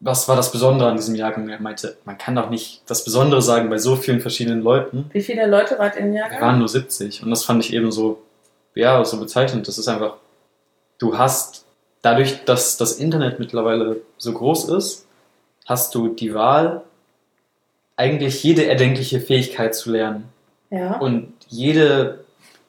was 0.00 0.28
war 0.28 0.36
das 0.36 0.52
Besondere 0.52 0.88
an 0.90 0.96
diesem 0.96 1.14
Jahrgang? 1.14 1.48
Er 1.48 1.60
meinte, 1.60 1.96
man 2.04 2.18
kann 2.18 2.34
doch 2.34 2.50
nicht 2.50 2.82
das 2.86 3.04
Besondere 3.04 3.40
sagen 3.42 3.70
bei 3.70 3.78
so 3.78 3.96
vielen 3.96 4.20
verschiedenen 4.20 4.60
Leuten. 4.62 5.06
Wie 5.12 5.22
viele 5.22 5.46
Leute 5.46 5.78
wart 5.78 5.96
ihr 5.96 6.02
im 6.02 6.12
Wir 6.12 6.20
Jahrgang? 6.20 6.40
waren 6.40 6.58
nur 6.58 6.68
70 6.68 7.22
und 7.22 7.30
das 7.30 7.44
fand 7.44 7.64
ich 7.64 7.72
eben 7.72 7.90
so, 7.92 8.20
ja, 8.74 9.02
so 9.04 9.18
bezeichnend. 9.18 9.66
Das 9.68 9.78
ist 9.78 9.88
einfach, 9.88 10.16
du 10.98 11.16
hast 11.16 11.64
dadurch, 12.02 12.44
dass 12.44 12.76
das 12.76 12.92
Internet 12.98 13.38
mittlerweile 13.38 14.00
so 14.18 14.32
groß 14.32 14.68
ist, 14.70 15.06
hast 15.66 15.94
du 15.94 16.08
die 16.08 16.34
Wahl, 16.34 16.82
eigentlich 17.96 18.42
jede 18.42 18.66
erdenkliche 18.66 19.20
Fähigkeit 19.20 19.74
zu 19.74 19.90
lernen 19.92 20.24
Ja. 20.70 20.98
und 20.98 21.32
jede 21.48 22.24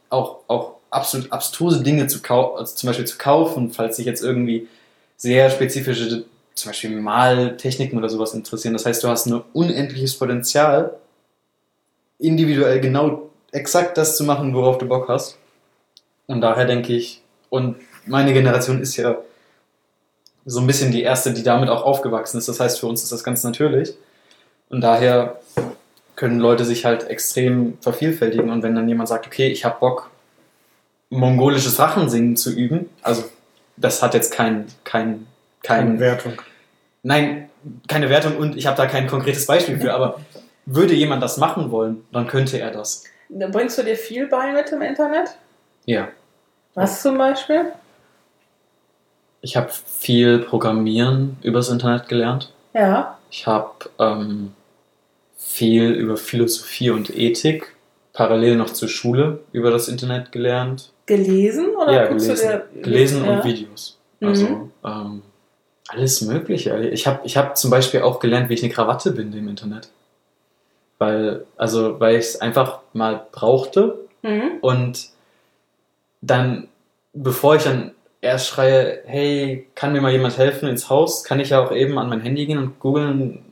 auch, 0.10 0.40
auch 0.48 0.76
absolut 0.92 1.32
abstruse 1.34 1.82
Dinge 1.84 2.08
zu 2.08 2.22
kaufen, 2.22 2.58
also 2.60 2.76
zum 2.76 2.88
Beispiel 2.88 3.08
zu 3.08 3.18
kaufen, 3.18 3.72
falls 3.72 3.98
sich 3.98 4.06
jetzt 4.06 4.24
irgendwie 4.24 4.68
sehr 5.18 5.50
spezifische, 5.50 6.24
zum 6.56 6.70
Beispiel 6.70 7.00
Maltechniken 7.00 7.98
oder 7.98 8.10
sowas 8.10 8.34
interessieren. 8.34 8.74
Das 8.74 8.86
heißt, 8.86 9.04
du 9.04 9.10
hast 9.10 9.28
ein 9.28 9.44
unendliches 9.54 10.18
Potenzial, 10.18 10.96
individuell 12.18 12.80
genau 12.80 13.30
exakt 13.52 13.98
das 13.98 14.18
zu 14.18 14.24
machen, 14.24 14.54
worauf 14.54 14.78
du 14.78 14.88
Bock 14.88 15.10
hast. 15.10 15.38
Und 16.28 16.42
daher 16.42 16.66
denke 16.66 16.94
ich, 16.94 17.22
und 17.50 17.78
meine 18.06 18.34
Generation 18.34 18.82
ist 18.82 18.96
ja 18.96 19.18
so 20.46 20.60
ein 20.60 20.68
bisschen 20.68 20.92
die 20.92 21.04
erste, 21.04 21.34
die 21.34 21.44
damit 21.44 21.70
auch 21.70 21.84
aufgewachsen 21.84 22.38
ist. 22.38 22.48
Das 22.48 22.60
heißt, 22.60 22.80
für 22.80 22.88
uns 22.88 23.04
ist 23.04 23.12
das 23.12 23.24
ganz 23.24 23.44
natürlich. 23.44 23.94
Und 24.70 24.82
daher 24.82 25.40
können 26.16 26.40
Leute 26.40 26.66
sich 26.66 26.86
halt 26.86 27.10
extrem 27.10 27.78
vervielfältigen. 27.82 28.50
Und 28.50 28.64
wenn 28.64 28.76
dann 28.76 28.88
jemand 28.88 29.10
sagt, 29.10 29.28
okay, 29.28 29.48
ich 29.48 29.66
habe 29.66 29.80
Bock, 29.80 30.10
mongolisches 31.10 31.80
Rachensingen 31.80 32.36
zu 32.36 32.52
üben, 32.52 32.90
also 33.02 33.26
das 33.78 34.02
hat 34.02 34.14
jetzt 34.14 34.32
kein, 34.32 34.68
kein, 35.66 35.80
Keine 35.80 35.90
kein, 35.90 36.00
Wertung. 36.00 36.34
nein, 37.04 37.50
keine 37.88 38.10
Wertung 38.10 38.38
und 38.38 38.58
ich 38.58 38.68
habe 38.68 38.78
da 38.78 38.86
kein 38.86 39.08
konkretes 39.08 39.46
Beispiel 39.46 39.80
für, 39.80 39.94
aber 39.94 40.20
würde 40.66 40.94
jemand 40.94 41.22
das 41.22 41.38
machen 41.38 41.72
wollen, 41.72 42.06
dann 42.12 42.28
könnte 42.28 42.60
er 42.60 42.72
das. 42.72 43.04
Da 43.30 43.48
Bringst 43.48 43.78
du 43.78 43.84
dir 43.84 43.96
viel 43.96 44.28
bei 44.28 44.52
mit 44.52 44.72
dem 44.72 44.82
Internet? 44.82 45.30
Ja. 45.86 46.10
Was 46.74 47.02
zum 47.02 47.18
Beispiel? 47.18 47.72
Ich 49.42 49.56
habe 49.56 49.70
viel 49.72 50.40
Programmieren 50.40 51.38
übers 51.42 51.70
Internet 51.70 52.08
gelernt. 52.08 52.52
Ja. 52.74 53.18
Ich 53.30 53.48
habe 53.48 53.90
ähm, 54.00 54.54
viel 55.38 55.92
über 55.92 56.18
Philosophie 56.18 56.90
und 56.90 57.16
Ethik 57.16 57.76
parallel 58.14 58.56
noch 58.56 58.72
zur 58.72 58.88
Schule 58.88 59.40
über 59.52 59.72
das 59.72 59.88
Internet 59.88 60.32
gelernt. 60.32 60.92
Gelesen 61.06 61.76
oder 61.76 61.94
ja, 61.94 62.06
guckst 62.08 62.28
gelesen, 62.28 62.50
du 62.50 62.80
dir 62.80 62.82
gelesen 62.82 63.26
ja. 63.26 63.32
und 63.32 63.44
Videos. 63.44 64.00
Mhm. 64.20 64.28
Also 64.28 64.72
ähm, 64.84 65.22
alles 65.88 66.22
Mögliche. 66.22 66.78
Ich 66.90 67.06
habe 67.08 67.20
ich 67.24 67.38
hab 67.38 67.58
zum 67.58 67.70
Beispiel 67.70 68.02
auch 68.02 68.20
gelernt, 68.20 68.50
wie 68.50 68.54
ich 68.56 68.64
eine 68.64 68.74
Krawatte 68.74 69.12
binde 69.12 69.38
im 69.38 69.48
Internet. 69.48 69.90
Weil, 70.98 71.46
also, 71.58 72.00
weil 72.00 72.16
ich 72.16 72.26
es 72.26 72.42
einfach 72.42 72.80
mal 72.94 73.26
brauchte 73.32 74.00
Mhm. 74.24 74.58
und 74.62 75.10
dann, 76.22 76.68
bevor 77.14 77.56
ich 77.58 77.64
dann 77.64 77.92
erst 78.22 78.48
schreie, 78.48 79.02
hey, 79.06 79.68
kann 79.76 79.94
mir 79.94 80.02
mal 80.02 80.12
jemand 80.12 80.38
helfen 80.40 80.68
ins 80.68 80.90
Haus, 80.90 81.24
kann 81.24 81.40
ich 81.40 81.50
ja 81.50 81.64
auch 81.64 81.72
eben 81.72 82.00
an 82.00 82.10
mein 82.10 82.22
Handy 82.22 82.46
gehen 82.48 82.58
und 82.58 82.80
googeln, 82.80 83.46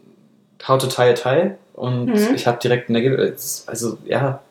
how 0.68 0.80
to 0.82 0.88
tie 0.88 1.04
a 1.10 1.14
tie. 1.14 1.52
Und 1.74 2.06
Mhm. 2.08 2.34
ich 2.34 2.48
habe 2.48 2.58
direkt 2.60 2.90
ein 2.90 2.96
Ergebnis. 2.96 3.66
Also, 3.68 3.98
ja, 4.06 4.42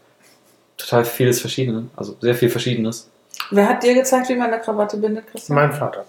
total 0.76 1.04
vieles 1.04 1.40
Verschiedenes. 1.40 1.84
Also, 1.96 2.16
sehr 2.20 2.34
viel 2.36 2.50
Verschiedenes. 2.50 3.08
Wer 3.50 3.68
hat 3.68 3.82
dir 3.82 3.94
gezeigt, 3.94 4.28
wie 4.28 4.34
man 4.36 4.52
eine 4.52 4.60
Krawatte 4.62 4.96
bindet, 4.98 5.26
Christian? 5.28 5.56
Mein 5.56 5.72
Vater. 5.72 6.04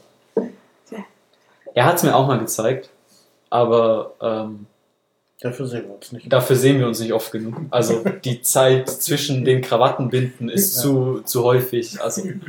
Er 1.73 1.85
hat 1.85 1.95
es 1.97 2.03
mir 2.03 2.15
auch 2.15 2.27
mal 2.27 2.39
gezeigt, 2.39 2.89
aber 3.49 4.13
ähm, 4.21 4.65
Dafür 5.41 5.67
sehen 5.67 5.83
wir 5.87 5.95
uns 5.95 6.11
nicht. 6.13 6.31
Dafür 6.31 6.55
sehen 6.55 6.79
wir 6.79 6.87
uns 6.87 7.01
nicht 7.01 7.11
oft 7.11 7.29
genug. 7.33 7.55
Also 7.69 8.01
die 8.23 8.41
Zeit 8.43 8.89
zwischen 8.89 9.43
den 9.43 9.61
Krawattenbinden 9.61 10.47
ist 10.47 10.77
Ja. 10.77 10.81
zu, 10.83 11.21
zu 11.25 11.43
häufig. 11.43 12.01
Also 12.01 12.23
ich 12.23 12.39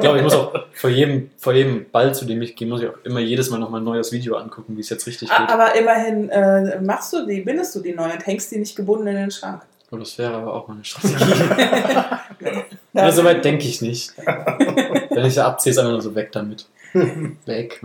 glaube, 0.00 0.18
ich 0.18 0.22
muss 0.22 0.34
auch 0.34 0.52
vor 0.74 0.90
jedem, 0.90 1.30
vor 1.38 1.54
jedem 1.54 1.86
Ball, 1.90 2.14
zu 2.14 2.26
dem 2.26 2.42
ich 2.42 2.54
gehe, 2.54 2.68
muss 2.68 2.82
ich 2.82 2.88
auch 2.90 2.98
immer 3.04 3.20
jedes 3.20 3.48
Mal 3.48 3.56
nochmal 3.58 3.80
ein 3.80 3.84
neues 3.84 4.12
Video 4.12 4.36
angucken, 4.36 4.76
wie 4.76 4.82
es 4.82 4.90
jetzt 4.90 5.06
richtig 5.06 5.30
A- 5.30 5.38
geht. 5.38 5.48
Aber 5.50 5.74
immerhin 5.76 6.28
äh, 6.28 6.78
machst 6.82 7.14
du 7.14 7.24
die, 7.24 7.40
bindest 7.40 7.74
du 7.74 7.80
die 7.80 7.94
neu 7.94 8.12
und 8.12 8.26
hängst 8.26 8.50
die 8.52 8.58
nicht 8.58 8.76
gebunden 8.76 9.06
in 9.06 9.16
den 9.16 9.30
Schrank. 9.30 9.62
Oh, 9.90 9.96
das 9.96 10.18
wäre 10.18 10.34
aber 10.34 10.52
auch 10.52 10.68
mal 10.68 10.74
eine 10.74 10.84
Strategie. 10.84 11.24
Ja, 12.92 13.12
so 13.12 13.24
weit 13.24 13.44
denke 13.44 13.64
ich 13.66 13.82
nicht. 13.82 14.12
Wenn 15.10 15.26
ich 15.26 15.34
ja 15.36 15.46
abziehe, 15.46 15.70
ist 15.70 15.78
einfach 15.78 15.92
nur 15.92 16.00
so 16.00 16.14
weg 16.14 16.32
damit. 16.32 16.66
Weg. 17.44 17.82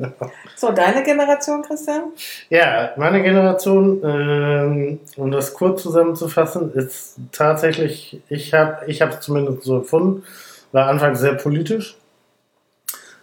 So, 0.56 0.72
deine 0.72 1.02
Generation, 1.02 1.62
Christian? 1.62 2.04
Ja, 2.48 2.90
meine 2.96 3.22
Generation, 3.22 4.00
ähm, 4.04 5.00
um 5.16 5.30
das 5.30 5.52
kurz 5.52 5.82
zusammenzufassen, 5.82 6.72
ist 6.72 7.16
tatsächlich, 7.32 8.22
ich 8.28 8.54
habe 8.54 8.86
ich 8.86 9.02
es 9.02 9.20
zumindest 9.20 9.64
so 9.64 9.76
empfunden, 9.76 10.22
war 10.72 10.88
anfangs 10.88 11.20
sehr 11.20 11.34
politisch. 11.34 11.96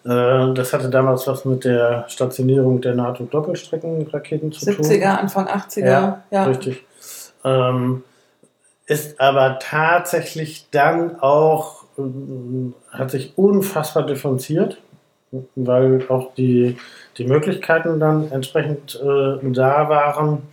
Äh, 0.06 0.54
das 0.54 0.74
hatte 0.74 0.90
damals 0.90 1.26
was 1.28 1.46
mit 1.46 1.66
der 1.66 2.06
Stationierung 2.08 2.82
der 2.82 2.94
NATO-Doppelstreckenraketen 2.96 4.52
zu 4.52 4.66
tun. 4.74 4.86
70er, 4.86 5.18
Anfang 5.18 5.48
80er. 5.48 5.86
Ja, 5.86 6.24
Ja. 6.30 6.44
richtig. 6.46 6.84
Ähm, 7.44 8.04
ist 8.86 9.20
aber 9.20 9.60
tatsächlich 9.60 10.68
dann 10.72 11.20
auch, 11.22 11.86
ähm, 11.98 12.74
hat 12.92 13.12
sich 13.12 13.34
unfassbar 13.38 14.06
differenziert, 14.06 14.78
weil 15.56 16.06
auch 16.10 16.34
die, 16.36 16.78
die 17.18 17.26
Möglichkeiten 17.26 18.00
dann 18.00 18.32
entsprechend 18.32 19.00
äh, 19.02 19.52
da 19.52 19.90
waren. 19.90 20.44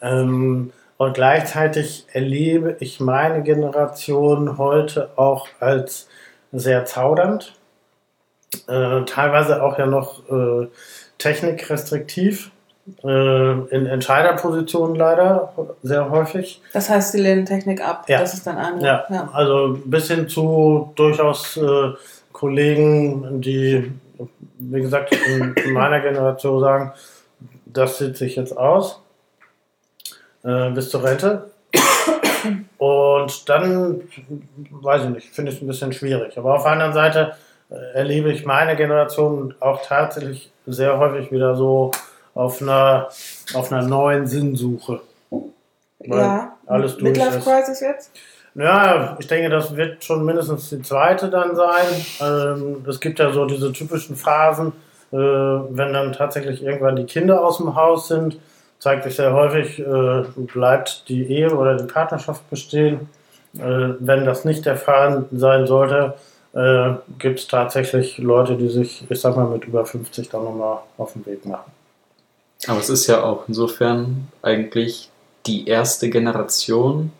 Ähm, 0.00 0.72
und 0.96 1.14
gleichzeitig 1.14 2.06
erlebe 2.12 2.76
ich 2.80 3.00
meine 3.00 3.42
Generation 3.42 4.58
heute 4.58 5.10
auch 5.16 5.48
als 5.60 6.08
sehr 6.52 6.84
zaudernd, 6.84 7.52
äh, 8.68 9.02
teilweise 9.04 9.62
auch 9.62 9.78
ja 9.78 9.86
noch 9.86 10.28
äh, 10.30 10.68
technikrestriktiv, 11.18 12.52
äh, 13.02 13.52
in 13.74 13.86
Entscheiderpositionen 13.86 14.94
leider 14.94 15.52
sehr 15.82 16.10
häufig. 16.10 16.60
Das 16.72 16.90
heißt, 16.90 17.12
sie 17.12 17.20
lehnen 17.20 17.46
Technik 17.46 17.86
ab. 17.86 18.04
Ja. 18.08 18.20
Das 18.20 18.34
ist 18.34 18.46
dann 18.46 18.58
eine. 18.58 18.84
Ja, 18.84 19.30
also 19.32 19.78
bis 19.84 20.08
hin 20.08 20.28
zu 20.28 20.92
durchaus 20.94 21.56
äh, 21.56 21.92
Kollegen, 22.32 23.40
die, 23.40 23.90
wie 24.58 24.80
gesagt, 24.80 25.12
in, 25.12 25.54
in 25.54 25.72
meiner 25.72 26.00
Generation 26.00 26.60
sagen, 26.60 26.92
das 27.66 27.98
sieht 27.98 28.16
sich 28.16 28.36
jetzt 28.36 28.56
aus 28.56 29.00
äh, 30.44 30.70
bis 30.70 30.90
zur 30.90 31.02
Rente. 31.04 31.50
Und 32.78 33.48
dann, 33.48 34.02
weiß 34.70 35.04
ich 35.04 35.08
nicht, 35.10 35.28
finde 35.34 35.50
ich 35.50 35.56
es 35.56 35.62
ein 35.62 35.66
bisschen 35.66 35.92
schwierig. 35.92 36.36
Aber 36.36 36.54
auf 36.54 36.62
der 36.64 36.72
anderen 36.72 36.92
Seite 36.92 37.36
äh, 37.70 37.94
erlebe 37.94 38.30
ich 38.30 38.44
meine 38.44 38.76
Generation 38.76 39.54
auch 39.60 39.80
tatsächlich 39.82 40.50
sehr 40.66 40.98
häufig 40.98 41.32
wieder 41.32 41.56
so 41.56 41.90
auf 42.34 42.60
einer, 42.60 43.08
auf 43.54 43.72
einer 43.72 43.82
neuen 43.86 44.26
Sinnsuche. 44.26 45.00
Weil 45.30 46.18
Ja. 46.18 46.56
alles 46.66 46.92
durch 46.96 47.16
Midlife. 47.16 47.40
Crisis 47.40 47.80
jetzt? 47.80 48.10
Ja, 48.54 49.16
ich 49.18 49.26
denke, 49.26 49.50
das 49.50 49.76
wird 49.76 50.04
schon 50.04 50.24
mindestens 50.24 50.70
die 50.70 50.80
zweite 50.82 51.28
dann 51.28 51.56
sein. 51.56 52.06
Ähm, 52.20 52.84
es 52.88 53.00
gibt 53.00 53.18
ja 53.18 53.32
so 53.32 53.46
diese 53.46 53.72
typischen 53.72 54.14
Phasen, 54.14 54.72
äh, 55.12 55.16
wenn 55.16 55.92
dann 55.92 56.12
tatsächlich 56.12 56.62
irgendwann 56.62 56.96
die 56.96 57.04
Kinder 57.04 57.44
aus 57.44 57.58
dem 57.58 57.74
Haus 57.74 58.08
sind, 58.08 58.38
zeigt 58.78 59.04
sich 59.04 59.16
sehr 59.16 59.32
häufig, 59.32 59.80
äh, 59.80 60.22
bleibt 60.36 61.08
die 61.08 61.26
Ehe 61.26 61.54
oder 61.56 61.76
die 61.76 61.92
Partnerschaft 61.92 62.48
bestehen. 62.48 63.08
Äh, 63.58 63.94
wenn 63.98 64.24
das 64.24 64.44
nicht 64.44 64.66
der 64.66 64.76
Fall 64.76 65.24
sein 65.32 65.66
sollte, 65.66 66.14
äh, 66.52 66.94
gibt 67.18 67.40
es 67.40 67.48
tatsächlich 67.48 68.18
Leute, 68.18 68.56
die 68.56 68.68
sich, 68.68 69.04
ich 69.08 69.20
sag 69.20 69.36
mal, 69.36 69.46
mit 69.46 69.64
über 69.64 69.84
50 69.84 70.28
dann 70.28 70.44
nochmal 70.44 70.78
auf 70.96 71.12
den 71.14 71.26
Weg 71.26 71.44
machen. 71.44 71.72
Aber 72.68 72.78
es 72.78 72.88
ist 72.88 73.06
ja 73.08 73.22
auch 73.22 73.44
insofern 73.48 74.28
eigentlich 74.42 75.10
die 75.46 75.66
erste 75.66 76.08
Generation, 76.08 77.12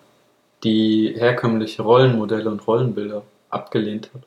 die 0.64 1.14
herkömmliche 1.16 1.82
Rollenmodelle 1.82 2.50
und 2.50 2.66
Rollenbilder 2.66 3.22
abgelehnt 3.50 4.10
hat. 4.14 4.22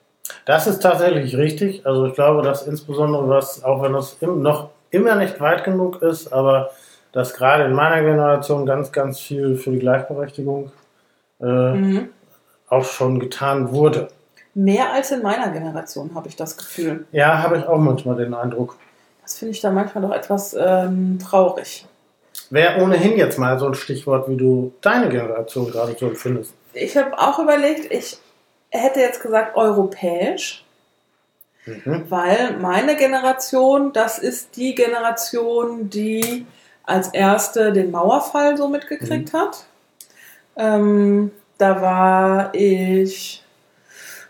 Das 0.45 0.67
ist 0.67 0.79
tatsächlich 0.79 1.35
richtig. 1.35 1.85
Also 1.85 2.05
ich 2.05 2.13
glaube, 2.13 2.41
dass 2.41 2.67
insbesondere 2.67 3.27
was, 3.27 3.63
auch 3.63 3.81
wenn 3.81 3.93
das 3.93 4.17
im, 4.21 4.41
noch 4.41 4.69
immer 4.91 5.15
nicht 5.15 5.39
weit 5.41 5.63
genug 5.63 6.01
ist, 6.01 6.31
aber 6.31 6.69
dass 7.11 7.33
gerade 7.33 7.65
in 7.65 7.73
meiner 7.73 8.01
Generation 8.01 8.65
ganz, 8.65 8.91
ganz 8.91 9.19
viel 9.19 9.55
für 9.57 9.71
die 9.71 9.79
Gleichberechtigung 9.79 10.71
äh, 11.41 11.45
Mhm. 11.45 12.09
auch 12.69 12.83
schon 12.83 13.19
getan 13.19 13.71
wurde. 13.71 14.09
Mehr 14.53 14.91
als 14.91 15.11
in 15.11 15.21
meiner 15.21 15.49
Generation, 15.49 16.11
habe 16.15 16.27
ich 16.27 16.35
das 16.35 16.57
Gefühl. 16.57 17.05
Ja, 17.11 17.41
habe 17.43 17.57
ich 17.57 17.67
auch 17.67 17.77
manchmal 17.77 18.15
den 18.17 18.33
Eindruck. 18.33 18.75
Das 19.21 19.37
finde 19.37 19.51
ich 19.51 19.61
dann 19.61 19.75
manchmal 19.75 20.03
doch 20.03 20.13
etwas 20.15 20.55
ähm, 20.59 21.19
traurig. 21.19 21.85
Wäre 22.49 22.81
ohnehin 22.81 23.17
jetzt 23.17 23.37
mal 23.37 23.59
so 23.59 23.67
ein 23.67 23.73
Stichwort, 23.73 24.29
wie 24.29 24.37
du 24.37 24.73
deine 24.81 25.09
Generation 25.09 25.69
gerade 25.69 25.95
so 25.99 26.07
empfindest. 26.07 26.53
Ich 26.73 26.95
habe 26.95 27.17
auch 27.19 27.39
überlegt, 27.39 27.91
ich 27.91 28.17
hätte 28.69 28.99
jetzt 28.99 29.21
gesagt 29.21 29.55
europäisch, 29.55 30.63
Mhm. 31.65 32.05
weil 32.09 32.57
meine 32.61 32.95
Generation, 32.95 33.91
das 33.91 34.19
ist 34.19 34.55
die 34.55 34.73
Generation, 34.73 35.89
die 35.89 36.45
als 36.83 37.09
erste 37.09 37.73
den 37.73 37.91
Mauerfall 37.91 38.55
so 38.55 38.69
mitgekriegt 38.69 39.33
hat. 39.33 39.65
Ähm, 40.55 41.31
da 41.57 41.81
war 41.81 42.55
ich 42.55 43.43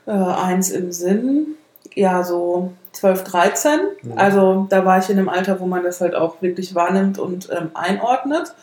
äh, 0.08 0.12
eins 0.12 0.71
im 0.71 0.91
Sinn, 0.91 1.58
ja, 1.93 2.23
so 2.23 2.73
12, 2.97 3.23
13. 3.23 3.79
Mhm. 4.01 4.13
Also 4.15 4.67
da 4.69 4.86
war 4.86 4.99
ich 4.99 5.10
in 5.10 5.17
einem 5.17 5.29
Alter, 5.29 5.60
wo 5.60 5.65
man 5.65 5.83
das 5.83 6.01
halt 6.01 6.15
auch 6.15 6.41
wirklich 6.41 6.75
wahrnimmt 6.75 7.19
und 7.19 7.49
ähm, 7.51 7.71
einordnet. 7.73 8.53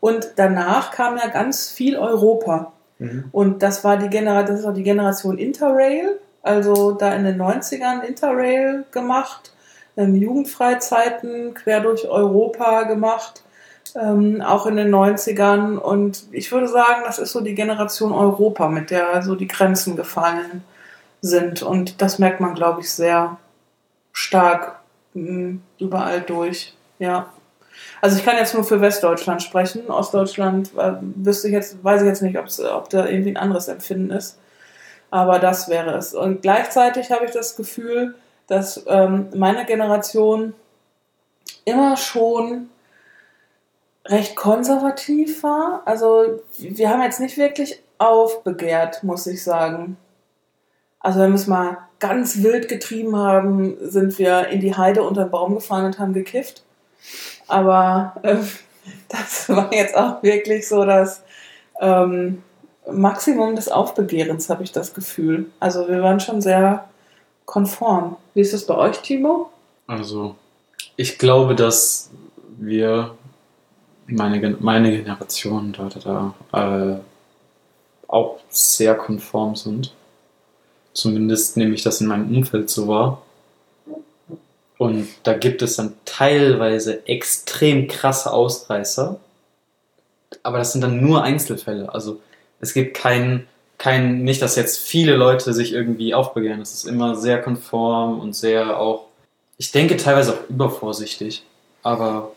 Und 0.00 0.32
danach 0.36 0.90
kam 0.90 1.16
ja 1.16 1.28
ganz 1.28 1.70
viel 1.70 1.96
Europa. 1.96 2.72
Mhm. 2.98 3.24
Und 3.32 3.62
das 3.62 3.84
war 3.84 3.96
die 3.96 4.08
Generation, 4.08 4.46
das 4.48 4.60
ist 4.60 4.66
auch 4.66 4.74
die 4.74 4.82
Generation 4.82 5.38
Interrail, 5.38 6.18
also 6.42 6.92
da 6.92 7.12
in 7.14 7.24
den 7.24 7.40
90ern 7.40 8.02
Interrail 8.02 8.84
gemacht, 8.90 9.52
ähm, 9.96 10.14
Jugendfreizeiten 10.14 11.54
quer 11.54 11.80
durch 11.80 12.06
Europa 12.06 12.82
gemacht, 12.82 13.42
ähm, 13.94 14.42
auch 14.42 14.66
in 14.66 14.76
den 14.76 14.94
90ern. 14.94 15.78
Und 15.78 16.24
ich 16.32 16.50
würde 16.52 16.68
sagen, 16.68 17.02
das 17.06 17.18
ist 17.18 17.32
so 17.32 17.40
die 17.40 17.54
Generation 17.54 18.12
Europa, 18.12 18.68
mit 18.68 18.90
der 18.90 19.22
so 19.22 19.34
die 19.34 19.48
Grenzen 19.48 19.96
gefallen 19.96 20.64
sind. 21.20 21.62
Und 21.62 22.02
das 22.02 22.18
merkt 22.18 22.40
man, 22.40 22.54
glaube 22.54 22.82
ich, 22.82 22.90
sehr 22.90 23.38
stark 24.14 24.80
mh, 25.12 25.58
überall 25.78 26.22
durch. 26.22 26.74
Ja. 26.98 27.28
Also 28.00 28.16
ich 28.16 28.24
kann 28.24 28.36
jetzt 28.36 28.54
nur 28.54 28.64
für 28.64 28.80
Westdeutschland 28.80 29.42
sprechen. 29.42 29.90
Ostdeutschland 29.90 30.70
äh, 30.78 30.92
wüsste 31.00 31.48
ich 31.48 31.52
jetzt, 31.52 31.84
weiß 31.84 32.00
ich 32.00 32.06
jetzt 32.06 32.22
nicht, 32.22 32.38
ob 32.38 32.88
da 32.88 33.06
irgendwie 33.06 33.32
ein 33.32 33.36
anderes 33.36 33.68
Empfinden 33.68 34.10
ist. 34.10 34.38
Aber 35.10 35.38
das 35.38 35.68
wäre 35.68 35.94
es. 35.96 36.14
Und 36.14 36.42
gleichzeitig 36.42 37.10
habe 37.10 37.26
ich 37.26 37.32
das 37.32 37.56
Gefühl, 37.56 38.14
dass 38.46 38.84
ähm, 38.86 39.28
meine 39.34 39.64
Generation 39.64 40.54
immer 41.64 41.96
schon 41.96 42.68
recht 44.06 44.36
konservativ 44.36 45.42
war. 45.42 45.82
Also 45.84 46.40
wir 46.58 46.90
haben 46.90 47.02
jetzt 47.02 47.20
nicht 47.20 47.36
wirklich 47.36 47.82
aufbegehrt, 47.98 49.02
muss 49.02 49.26
ich 49.26 49.42
sagen. 49.42 49.96
Also 51.04 51.20
wenn 51.20 51.32
wir 51.32 51.36
es 51.36 51.46
mal 51.46 51.76
ganz 51.98 52.42
wild 52.42 52.66
getrieben 52.66 53.14
haben, 53.14 53.76
sind 53.82 54.18
wir 54.18 54.48
in 54.48 54.60
die 54.60 54.74
Heide 54.74 55.02
unter 55.02 55.24
den 55.24 55.30
Baum 55.30 55.54
gefahren 55.54 55.84
und 55.84 55.98
haben 55.98 56.14
gekifft. 56.14 56.62
Aber 57.46 58.14
äh, 58.22 58.36
das 59.10 59.50
war 59.50 59.70
jetzt 59.74 59.94
auch 59.94 60.22
wirklich 60.22 60.66
so 60.66 60.82
das 60.86 61.22
ähm, 61.78 62.42
Maximum 62.90 63.54
des 63.54 63.68
Aufbegehrens, 63.68 64.48
habe 64.48 64.62
ich 64.62 64.72
das 64.72 64.94
Gefühl. 64.94 65.50
Also 65.60 65.86
wir 65.88 66.00
waren 66.02 66.20
schon 66.20 66.40
sehr 66.40 66.88
konform. 67.44 68.16
Wie 68.32 68.40
ist 68.40 68.54
das 68.54 68.64
bei 68.64 68.74
euch, 68.74 69.02
Timo? 69.02 69.50
Also, 69.86 70.36
ich 70.96 71.18
glaube, 71.18 71.54
dass 71.54 72.10
wir, 72.56 73.14
meine, 74.06 74.56
meine 74.58 74.90
Generation, 74.90 75.74
da, 75.76 75.90
da, 75.90 76.34
da 76.50 76.94
äh, 76.94 76.98
auch 78.08 78.38
sehr 78.48 78.94
konform 78.94 79.54
sind. 79.54 79.92
Zumindest 80.94 81.56
nehme 81.56 81.74
ich 81.74 81.82
das 81.82 82.00
in 82.00 82.06
meinem 82.06 82.34
Umfeld 82.34 82.70
so 82.70 82.88
wahr. 82.88 83.22
Und 84.78 85.08
da 85.24 85.34
gibt 85.34 85.62
es 85.62 85.76
dann 85.76 85.94
teilweise 86.04 87.06
extrem 87.06 87.88
krasse 87.88 88.32
Ausreißer. 88.32 89.18
Aber 90.42 90.58
das 90.58 90.72
sind 90.72 90.80
dann 90.80 91.00
nur 91.00 91.22
Einzelfälle. 91.22 91.92
Also 91.92 92.20
es 92.60 92.74
gibt 92.74 92.96
keinen, 92.96 93.46
kein, 93.78 94.22
nicht, 94.22 94.40
dass 94.40 94.56
jetzt 94.56 94.78
viele 94.78 95.16
Leute 95.16 95.52
sich 95.52 95.72
irgendwie 95.72 96.14
aufbegehren. 96.14 96.60
Es 96.60 96.74
ist 96.74 96.84
immer 96.84 97.16
sehr 97.16 97.42
konform 97.42 98.20
und 98.20 98.34
sehr 98.34 98.78
auch, 98.78 99.06
ich 99.58 99.72
denke 99.72 99.96
teilweise 99.96 100.32
auch 100.32 100.48
übervorsichtig. 100.48 101.44
Aber 101.82 102.32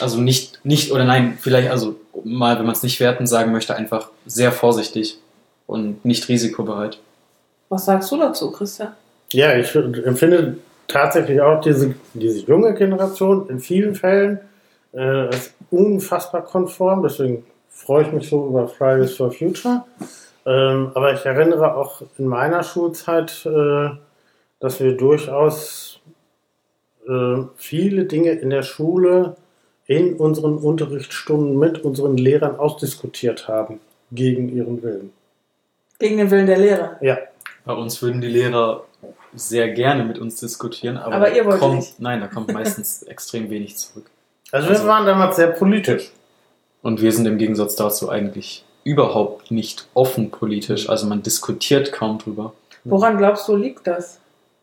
also 0.00 0.20
nicht, 0.20 0.64
nicht 0.64 0.92
oder 0.92 1.04
nein, 1.04 1.38
vielleicht, 1.40 1.70
also 1.70 1.96
mal, 2.24 2.58
wenn 2.58 2.66
man 2.66 2.74
es 2.74 2.82
nicht 2.82 3.00
werten 3.00 3.26
sagen 3.26 3.52
möchte, 3.52 3.74
einfach 3.74 4.10
sehr 4.26 4.52
vorsichtig 4.52 5.18
und 5.66 6.04
nicht 6.04 6.28
risikobereit. 6.28 6.98
Was 7.68 7.84
sagst 7.84 8.10
du 8.10 8.16
dazu, 8.16 8.50
Christian? 8.50 8.92
Ja, 9.32 9.56
ich 9.56 9.74
empfinde 9.74 10.58
tatsächlich 10.86 11.40
auch 11.40 11.60
diese, 11.60 11.94
diese 12.14 12.46
junge 12.46 12.74
Generation 12.74 13.48
in 13.50 13.60
vielen 13.60 13.94
Fällen 13.94 14.40
äh, 14.92 15.00
als 15.00 15.52
unfassbar 15.70 16.42
konform. 16.42 17.02
Deswegen 17.02 17.44
freue 17.68 18.04
ich 18.04 18.12
mich 18.12 18.28
so 18.28 18.48
über 18.48 18.68
Fridays 18.68 19.16
for 19.16 19.30
Future. 19.30 19.84
Ähm, 20.46 20.92
aber 20.94 21.12
ich 21.12 21.24
erinnere 21.26 21.76
auch 21.76 22.02
in 22.16 22.26
meiner 22.26 22.62
Schulzeit, 22.62 23.44
äh, 23.44 23.90
dass 24.60 24.80
wir 24.80 24.96
durchaus 24.96 26.00
äh, 27.06 27.42
viele 27.56 28.04
Dinge 28.04 28.30
in 28.30 28.48
der 28.50 28.62
Schule 28.62 29.36
in 29.86 30.14
unseren 30.14 30.56
Unterrichtsstunden 30.56 31.58
mit 31.58 31.84
unseren 31.84 32.16
Lehrern 32.16 32.56
ausdiskutiert 32.56 33.48
haben, 33.48 33.80
gegen 34.12 34.54
ihren 34.54 34.82
Willen. 34.82 35.12
Gegen 35.98 36.18
den 36.18 36.30
Willen 36.30 36.46
der 36.46 36.58
Lehrer? 36.58 36.98
Ja. 37.00 37.18
Bei 37.68 37.74
uns 37.74 38.00
würden 38.00 38.22
die 38.22 38.28
Lehrer 38.28 38.84
sehr 39.34 39.68
gerne 39.68 40.02
mit 40.02 40.18
uns 40.18 40.40
diskutieren, 40.40 40.96
aber, 40.96 41.16
Aber 41.16 41.36
ihr 41.36 41.44
wollt 41.44 41.60
kommt, 41.60 41.76
nicht. 41.76 42.00
nein, 42.00 42.18
da 42.18 42.26
kommt 42.26 42.50
meistens 42.50 43.02
extrem 43.06 43.50
wenig 43.50 43.76
zurück. 43.76 44.06
Also, 44.50 44.70
wir 44.70 44.84
waren 44.86 45.04
damals 45.04 45.36
sehr 45.36 45.48
politisch. 45.48 46.10
Und 46.80 47.02
wir 47.02 47.12
sind 47.12 47.26
im 47.26 47.36
Gegensatz 47.36 47.76
dazu 47.76 48.08
eigentlich 48.08 48.64
überhaupt 48.84 49.50
nicht 49.50 49.86
offen 49.92 50.30
politisch. 50.30 50.88
Also 50.88 51.06
man 51.08 51.22
diskutiert 51.22 51.92
kaum 51.92 52.16
drüber. 52.16 52.54
Woran 52.84 53.18
glaubst 53.18 53.46
du, 53.48 53.56
liegt 53.56 53.86
das? 53.86 54.18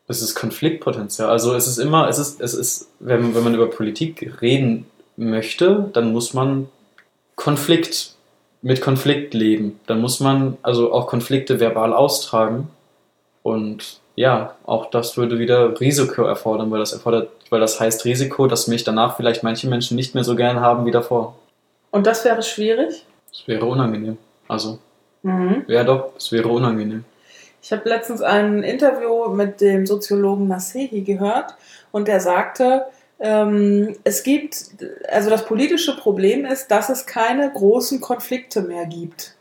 Es 0.08 0.20
ist 0.20 0.34
Konfliktpotenzial. 0.34 1.30
Also 1.30 1.54
es 1.54 1.68
ist 1.68 1.78
immer, 1.78 2.08
es 2.08 2.18
ist, 2.18 2.40
es 2.40 2.54
ist, 2.54 2.88
wenn, 2.98 3.36
wenn 3.36 3.44
man 3.44 3.54
über 3.54 3.70
Politik 3.70 4.42
reden 4.42 4.84
möchte, 5.16 5.90
dann 5.92 6.12
muss 6.12 6.34
man 6.34 6.68
Konflikt, 7.36 8.16
mit 8.62 8.80
Konflikt 8.80 9.32
leben. 9.32 9.78
Dann 9.86 10.00
muss 10.00 10.18
man 10.18 10.56
also 10.62 10.92
auch 10.92 11.06
Konflikte 11.06 11.60
verbal 11.60 11.92
austragen. 11.92 12.66
Und 13.46 14.00
ja, 14.16 14.56
auch 14.64 14.90
das 14.90 15.16
würde 15.16 15.38
wieder 15.38 15.78
Risiko 15.78 16.24
erfordern, 16.24 16.68
weil 16.72 16.80
das 16.80 16.92
erfordert, 16.92 17.30
weil 17.48 17.60
das 17.60 17.78
heißt 17.78 18.04
Risiko, 18.04 18.48
dass 18.48 18.66
mich 18.66 18.82
danach 18.82 19.16
vielleicht 19.16 19.44
manche 19.44 19.68
Menschen 19.68 19.94
nicht 19.96 20.16
mehr 20.16 20.24
so 20.24 20.34
gern 20.34 20.58
haben 20.58 20.84
wie 20.84 20.90
davor. 20.90 21.36
Und 21.92 22.08
das 22.08 22.24
wäre 22.24 22.42
schwierig? 22.42 23.06
Es 23.32 23.46
wäre 23.46 23.64
unangenehm. 23.64 24.18
Also, 24.48 24.80
Mhm. 25.22 25.64
ja 25.68 25.84
doch, 25.84 26.10
es 26.16 26.32
wäre 26.32 26.48
unangenehm. 26.48 27.04
Ich 27.62 27.70
habe 27.70 27.88
letztens 27.88 28.20
ein 28.20 28.64
Interview 28.64 29.28
mit 29.28 29.60
dem 29.60 29.86
Soziologen 29.86 30.48
Nasehi 30.48 31.02
gehört 31.02 31.54
und 31.92 32.08
der 32.08 32.18
sagte, 32.18 32.86
ähm, 33.20 33.94
es 34.02 34.24
gibt, 34.24 34.56
also 35.08 35.30
das 35.30 35.44
politische 35.44 35.96
Problem 35.96 36.44
ist, 36.46 36.68
dass 36.72 36.88
es 36.88 37.06
keine 37.06 37.52
großen 37.52 38.00
Konflikte 38.00 38.62
mehr 38.62 38.86
gibt. 38.86 39.35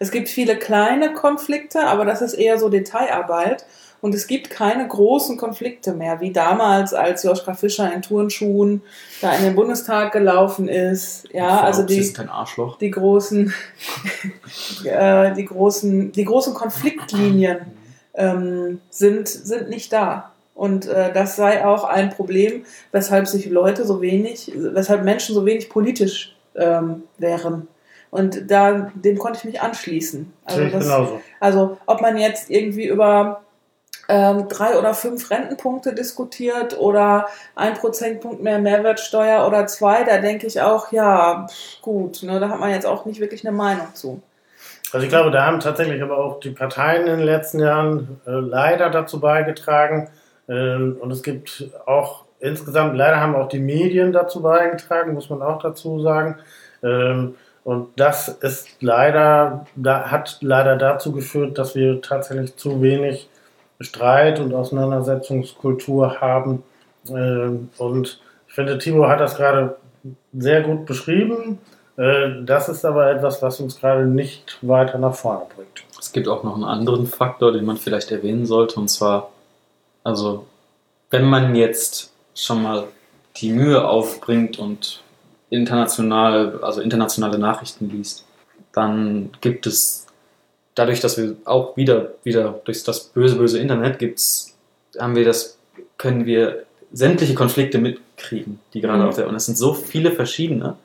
Es 0.00 0.10
gibt 0.10 0.30
viele 0.30 0.56
kleine 0.56 1.12
Konflikte, 1.12 1.86
aber 1.86 2.06
das 2.06 2.22
ist 2.22 2.32
eher 2.32 2.58
so 2.58 2.70
Detailarbeit. 2.70 3.66
Und 4.00 4.14
es 4.14 4.26
gibt 4.26 4.48
keine 4.48 4.88
großen 4.88 5.36
Konflikte 5.36 5.92
mehr, 5.92 6.20
wie 6.22 6.32
damals, 6.32 6.94
als 6.94 7.22
Joschka 7.22 7.52
Fischer 7.52 7.92
in 7.92 8.00
Turnschuhen 8.00 8.80
da 9.20 9.34
in 9.34 9.44
den 9.44 9.54
Bundestag 9.54 10.12
gelaufen 10.12 10.68
ist. 10.68 11.28
Ja, 11.34 11.60
also 11.60 11.82
die, 11.82 11.98
ist 11.98 12.18
ein 12.18 12.30
Arschloch. 12.30 12.78
die 12.78 12.90
großen, 12.90 13.52
äh, 14.84 15.34
die 15.34 15.44
großen, 15.44 16.12
die 16.12 16.24
großen 16.24 16.54
Konfliktlinien 16.54 17.58
ähm, 18.14 18.80
sind, 18.88 19.28
sind 19.28 19.68
nicht 19.68 19.92
da. 19.92 20.32
Und 20.54 20.86
äh, 20.86 21.12
das 21.12 21.36
sei 21.36 21.66
auch 21.66 21.84
ein 21.84 22.08
Problem, 22.08 22.64
weshalb 22.92 23.26
sich 23.26 23.50
Leute 23.50 23.84
so 23.84 24.00
wenig, 24.00 24.50
weshalb 24.54 25.04
Menschen 25.04 25.34
so 25.34 25.44
wenig 25.44 25.68
politisch 25.68 26.34
ähm, 26.54 27.02
wären. 27.18 27.68
Und 28.10 28.50
da, 28.50 28.90
dem 28.94 29.18
konnte 29.18 29.38
ich 29.38 29.44
mich 29.44 29.60
anschließen. 29.60 30.32
Also, 30.44 30.64
das, 30.64 30.84
genauso. 30.84 31.20
also 31.38 31.78
ob 31.86 32.00
man 32.00 32.16
jetzt 32.16 32.50
irgendwie 32.50 32.86
über 32.86 33.42
ähm, 34.08 34.48
drei 34.48 34.76
oder 34.76 34.92
fünf 34.92 35.30
Rentenpunkte 35.30 35.94
diskutiert 35.94 36.78
oder 36.78 37.28
ein 37.54 37.74
Prozentpunkt 37.74 38.42
mehr 38.42 38.58
Mehrwertsteuer 38.58 39.46
oder 39.46 39.66
zwei, 39.68 40.02
da 40.02 40.18
denke 40.18 40.48
ich 40.48 40.60
auch, 40.60 40.90
ja, 40.90 41.46
gut, 41.80 42.24
ne, 42.24 42.40
da 42.40 42.48
hat 42.48 42.58
man 42.58 42.70
jetzt 42.70 42.86
auch 42.86 43.04
nicht 43.04 43.20
wirklich 43.20 43.46
eine 43.46 43.56
Meinung 43.56 43.86
zu. 43.94 44.20
Also 44.92 45.04
ich 45.04 45.10
glaube, 45.10 45.30
da 45.30 45.46
haben 45.46 45.60
tatsächlich 45.60 46.02
aber 46.02 46.18
auch 46.18 46.40
die 46.40 46.50
Parteien 46.50 47.02
in 47.02 47.18
den 47.18 47.26
letzten 47.26 47.60
Jahren 47.60 48.20
äh, 48.26 48.32
leider 48.32 48.90
dazu 48.90 49.20
beigetragen. 49.20 50.08
Ähm, 50.48 50.96
und 51.00 51.12
es 51.12 51.22
gibt 51.22 51.70
auch 51.86 52.24
insgesamt, 52.40 52.96
leider 52.96 53.20
haben 53.20 53.36
auch 53.36 53.48
die 53.48 53.60
Medien 53.60 54.12
dazu 54.12 54.42
beigetragen, 54.42 55.14
muss 55.14 55.30
man 55.30 55.42
auch 55.42 55.62
dazu 55.62 56.00
sagen. 56.00 56.38
Ähm, 56.82 57.36
und 57.64 57.88
das 57.96 58.28
ist 58.28 58.68
leider, 58.80 59.66
da, 59.76 60.10
hat 60.10 60.38
leider 60.40 60.76
dazu 60.76 61.12
geführt, 61.12 61.58
dass 61.58 61.74
wir 61.74 62.00
tatsächlich 62.00 62.56
zu 62.56 62.80
wenig 62.80 63.28
Streit 63.80 64.40
und 64.40 64.54
Auseinandersetzungskultur 64.54 66.20
haben. 66.20 66.62
Ähm, 67.08 67.70
und 67.78 68.20
ich 68.48 68.54
finde, 68.54 68.78
Timo 68.78 69.08
hat 69.08 69.20
das 69.20 69.36
gerade 69.36 69.76
sehr 70.32 70.62
gut 70.62 70.86
beschrieben. 70.86 71.58
Äh, 71.96 72.42
Das 72.44 72.68
ist 72.68 72.84
aber 72.84 73.10
etwas, 73.10 73.42
was 73.42 73.60
uns 73.60 73.78
gerade 73.78 74.06
nicht 74.06 74.58
weiter 74.62 74.98
nach 74.98 75.14
vorne 75.14 75.42
bringt. 75.54 75.84
Es 75.98 76.12
gibt 76.12 76.28
auch 76.28 76.42
noch 76.42 76.54
einen 76.54 76.64
anderen 76.64 77.06
Faktor, 77.06 77.52
den 77.52 77.64
man 77.66 77.76
vielleicht 77.76 78.10
erwähnen 78.10 78.46
sollte, 78.46 78.80
und 78.80 78.88
zwar, 78.88 79.30
also, 80.02 80.46
wenn 81.10 81.24
man 81.24 81.54
jetzt 81.54 82.12
schon 82.34 82.62
mal 82.62 82.84
die 83.36 83.52
Mühe 83.52 83.86
aufbringt 83.86 84.58
und 84.58 85.02
international, 85.50 86.60
also 86.62 86.80
internationale 86.80 87.38
Nachrichten 87.38 87.90
liest, 87.90 88.24
dann 88.72 89.30
gibt 89.40 89.66
es 89.66 90.06
dadurch, 90.74 91.00
dass 91.00 91.18
wir 91.18 91.36
auch 91.44 91.76
wieder, 91.76 92.12
wieder 92.24 92.60
durch 92.64 92.82
das 92.84 93.04
böse, 93.04 93.36
böse 93.36 93.58
Internet 93.58 93.98
gibt's, 93.98 94.54
haben 94.98 95.14
wir 95.16 95.24
das, 95.24 95.58
können 95.98 96.24
wir 96.26 96.64
sämtliche 96.92 97.34
Konflikte 97.34 97.78
mitkriegen, 97.78 98.60
die 98.74 98.80
gerade 98.80 99.02
Mhm. 99.02 99.08
auf 99.08 99.16
der, 99.16 99.28
und 99.28 99.34
es 99.34 99.46
sind 99.46 99.58
so 99.58 99.74
viele 99.74 100.12
verschiedene. 100.12 100.76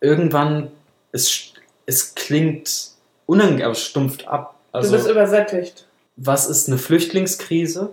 Irgendwann, 0.00 0.68
es, 1.12 1.52
es 1.86 2.14
klingt 2.14 2.90
unangenehm, 3.26 3.64
aber 3.66 3.74
stumpft 3.74 4.26
ab. 4.28 4.54
Also, 4.72 4.90
du 4.90 4.96
bist 4.96 5.08
übersättigt. 5.10 5.86
was 6.16 6.46
ist 6.48 6.68
eine 6.68 6.78
Flüchtlingskrise? 6.78 7.90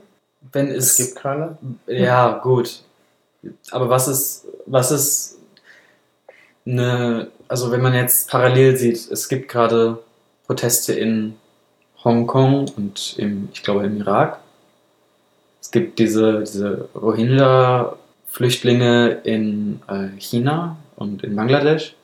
Wenn 0.51 0.67
Es 0.67 0.99
es, 0.99 1.07
gibt 1.07 1.15
keine. 1.17 1.57
ja, 1.87 2.37
gut. 2.39 2.81
Aber 3.71 3.89
was 3.89 4.07
ist, 4.07 4.45
was 4.65 4.91
ist 4.91 5.37
eine, 6.65 7.27
also 7.47 7.71
wenn 7.71 7.81
man 7.81 7.93
jetzt 7.93 8.29
parallel 8.29 8.75
sieht, 8.77 9.09
es 9.11 9.29
gibt 9.29 9.49
gerade 9.49 9.99
Proteste 10.47 10.93
in 10.93 11.35
Hongkong 12.03 12.71
und 12.75 13.15
im, 13.17 13.49
ich 13.53 13.61
glaube 13.63 13.85
im 13.85 13.97
Irak. 13.97 14.39
Es 15.61 15.71
gibt 15.71 15.99
diese, 15.99 16.41
diese 16.41 16.89
Rohingya-Flüchtlinge 16.93 19.21
in 19.23 19.79
äh, 19.87 20.09
China 20.19 20.75
und 20.95 21.23
in 21.23 21.35
Bangladesch. 21.35 21.95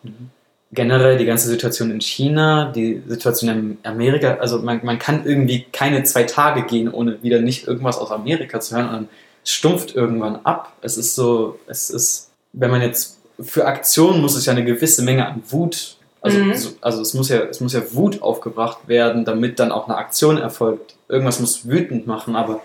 Generell 0.73 1.17
die 1.17 1.25
ganze 1.25 1.49
Situation 1.49 1.91
in 1.91 2.01
China, 2.01 2.71
die 2.71 3.03
Situation 3.05 3.49
in 3.49 3.77
Amerika, 3.83 4.35
also 4.35 4.59
man, 4.59 4.79
man 4.83 4.97
kann 4.97 5.25
irgendwie 5.25 5.65
keine 5.71 6.03
zwei 6.03 6.23
Tage 6.23 6.63
gehen, 6.63 6.89
ohne 6.89 7.21
wieder 7.21 7.41
nicht 7.41 7.67
irgendwas 7.67 7.97
aus 7.97 8.09
Amerika 8.09 8.59
zu 8.59 8.75
hören 8.75 8.85
und 8.85 8.93
dann 8.93 9.09
stumpft 9.43 9.95
irgendwann 9.95 10.39
ab. 10.45 10.73
Es 10.81 10.97
ist 10.97 11.13
so, 11.13 11.59
es 11.67 11.89
ist, 11.89 12.31
wenn 12.53 12.71
man 12.71 12.81
jetzt 12.81 13.20
für 13.39 13.65
Aktionen 13.65 14.21
muss 14.21 14.35
es 14.35 14.45
ja 14.45 14.51
eine 14.53 14.63
gewisse 14.65 15.03
Menge 15.03 15.25
an 15.27 15.41
Wut, 15.49 15.97
also, 16.21 16.37
Mhm. 16.39 16.53
so- 16.55 16.69
also 16.81 17.01
es 17.01 17.13
muss 17.13 17.29
ja, 17.29 17.39
es 17.43 17.59
muss 17.61 17.73
ja 17.73 17.81
Wut 17.93 18.21
aufgebracht 18.21 18.87
werden, 18.87 19.25
damit 19.25 19.59
dann 19.59 19.71
auch 19.71 19.87
eine 19.87 19.97
Aktion 19.97 20.37
erfolgt. 20.37 20.95
Irgendwas 21.09 21.39
muss 21.39 21.67
wütend 21.67 22.05
machen, 22.07 22.35
aber 22.35 22.61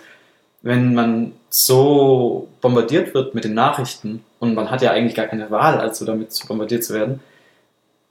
wenn 0.62 0.94
man 0.94 1.32
so 1.48 2.48
bombardiert 2.60 3.14
wird 3.14 3.34
mit 3.34 3.44
den 3.44 3.54
Nachrichten 3.54 4.24
und 4.40 4.54
man 4.54 4.70
hat 4.70 4.82
ja 4.82 4.90
eigentlich 4.90 5.14
gar 5.14 5.26
keine 5.26 5.50
Wahl, 5.50 5.78
also 5.78 6.04
damit 6.04 6.32
zu 6.32 6.46
bombardiert 6.46 6.84
zu 6.84 6.92
werden, 6.94 7.20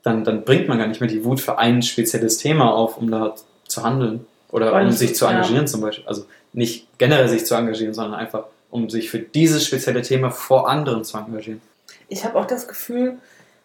dann, 0.03 0.23
dann 0.23 0.43
bringt 0.43 0.67
man 0.67 0.77
gar 0.79 0.87
nicht 0.87 1.01
mehr 1.01 1.09
die 1.09 1.23
Wut 1.25 1.39
für 1.39 1.57
ein 1.57 1.81
spezielles 1.81 2.37
Thema 2.37 2.73
auf, 2.73 2.97
um 2.97 3.09
da 3.11 3.35
zu 3.67 3.83
handeln 3.83 4.25
oder 4.51 4.71
Weil 4.71 4.85
um 4.85 4.91
sich 4.91 5.15
zu 5.15 5.25
ja. 5.25 5.31
engagieren 5.31 5.67
zum 5.67 5.81
Beispiel. 5.81 6.05
Also 6.07 6.25
nicht 6.53 6.87
generell 6.97 7.27
sich 7.27 7.45
zu 7.45 7.55
engagieren, 7.55 7.93
sondern 7.93 8.19
einfach 8.19 8.45
um 8.71 8.89
sich 8.89 9.09
für 9.09 9.19
dieses 9.19 9.65
spezielle 9.65 10.01
Thema 10.01 10.31
vor 10.31 10.69
anderen 10.69 11.03
zu 11.03 11.17
engagieren. 11.17 11.61
Ich 12.07 12.25
habe 12.25 12.37
auch 12.39 12.45
das 12.45 12.67
Gefühl, 12.67 13.17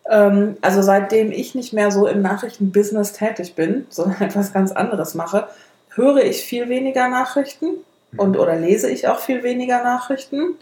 ähm, 0.08 0.56
also 0.60 0.82
seitdem 0.82 1.32
ich 1.32 1.54
nicht 1.54 1.72
mehr 1.72 1.90
so 1.90 2.06
im 2.06 2.22
Nachrichtenbusiness 2.22 3.12
tätig 3.12 3.54
bin, 3.54 3.86
sondern 3.90 4.22
etwas 4.22 4.52
ganz 4.52 4.72
anderes 4.72 5.14
mache, 5.14 5.48
höre 5.90 6.24
ich 6.24 6.42
viel 6.42 6.68
weniger 6.68 7.08
Nachrichten 7.08 7.76
und 8.16 8.38
oder 8.38 8.56
lese 8.56 8.90
ich 8.90 9.08
auch 9.08 9.18
viel 9.18 9.42
weniger 9.42 9.82
Nachrichten. 9.82 10.56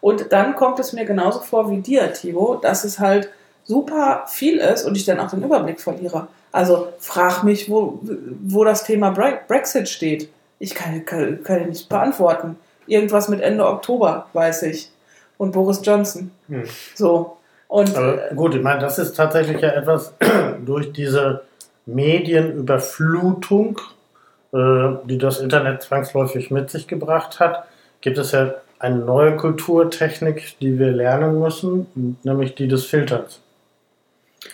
Und 0.00 0.32
dann 0.32 0.54
kommt 0.54 0.78
es 0.80 0.92
mir 0.92 1.06
genauso 1.06 1.40
vor 1.40 1.70
wie 1.70 1.78
dir, 1.78 2.12
Thibaut, 2.12 2.64
dass 2.64 2.84
es 2.84 2.98
halt 2.98 3.30
super 3.64 4.24
viel 4.28 4.58
ist 4.58 4.84
und 4.84 4.96
ich 4.96 5.06
dann 5.06 5.18
auch 5.18 5.30
den 5.30 5.42
Überblick 5.42 5.80
verliere. 5.80 6.28
Also 6.52 6.88
frag 6.98 7.42
mich, 7.42 7.70
wo, 7.70 8.00
wo 8.42 8.64
das 8.64 8.84
Thema 8.84 9.10
Bre 9.10 9.40
Brexit 9.48 9.88
steht. 9.88 10.28
Ich 10.58 10.74
kann, 10.74 11.04
kann, 11.04 11.42
kann 11.42 11.68
nicht 11.68 11.88
beantworten. 11.88 12.56
Irgendwas 12.86 13.28
mit 13.28 13.40
Ende 13.40 13.66
Oktober, 13.66 14.26
weiß 14.34 14.64
ich. 14.64 14.90
Und 15.44 15.52
Boris 15.52 15.80
Johnson. 15.84 16.32
Hm. 16.48 16.64
So. 16.94 17.36
Und 17.68 17.94
Aber 17.94 18.30
äh, 18.30 18.34
gut, 18.34 18.54
ich 18.54 18.62
meine, 18.62 18.80
das 18.80 18.98
ist 18.98 19.14
tatsächlich 19.14 19.60
ja 19.60 19.72
etwas 19.72 20.14
durch 20.64 20.90
diese 20.92 21.42
Medienüberflutung, 21.84 23.78
äh, 24.54 24.88
die 25.04 25.18
das 25.18 25.40
Internet 25.40 25.82
zwangsläufig 25.82 26.50
mit 26.50 26.70
sich 26.70 26.88
gebracht 26.88 27.40
hat, 27.40 27.66
gibt 28.00 28.16
es 28.16 28.32
ja 28.32 28.54
eine 28.78 28.96
neue 28.96 29.36
Kulturtechnik, 29.36 30.58
die 30.60 30.78
wir 30.78 30.92
lernen 30.92 31.38
müssen, 31.38 32.16
nämlich 32.22 32.54
die 32.54 32.68
des 32.68 32.86
Filterns. 32.86 33.42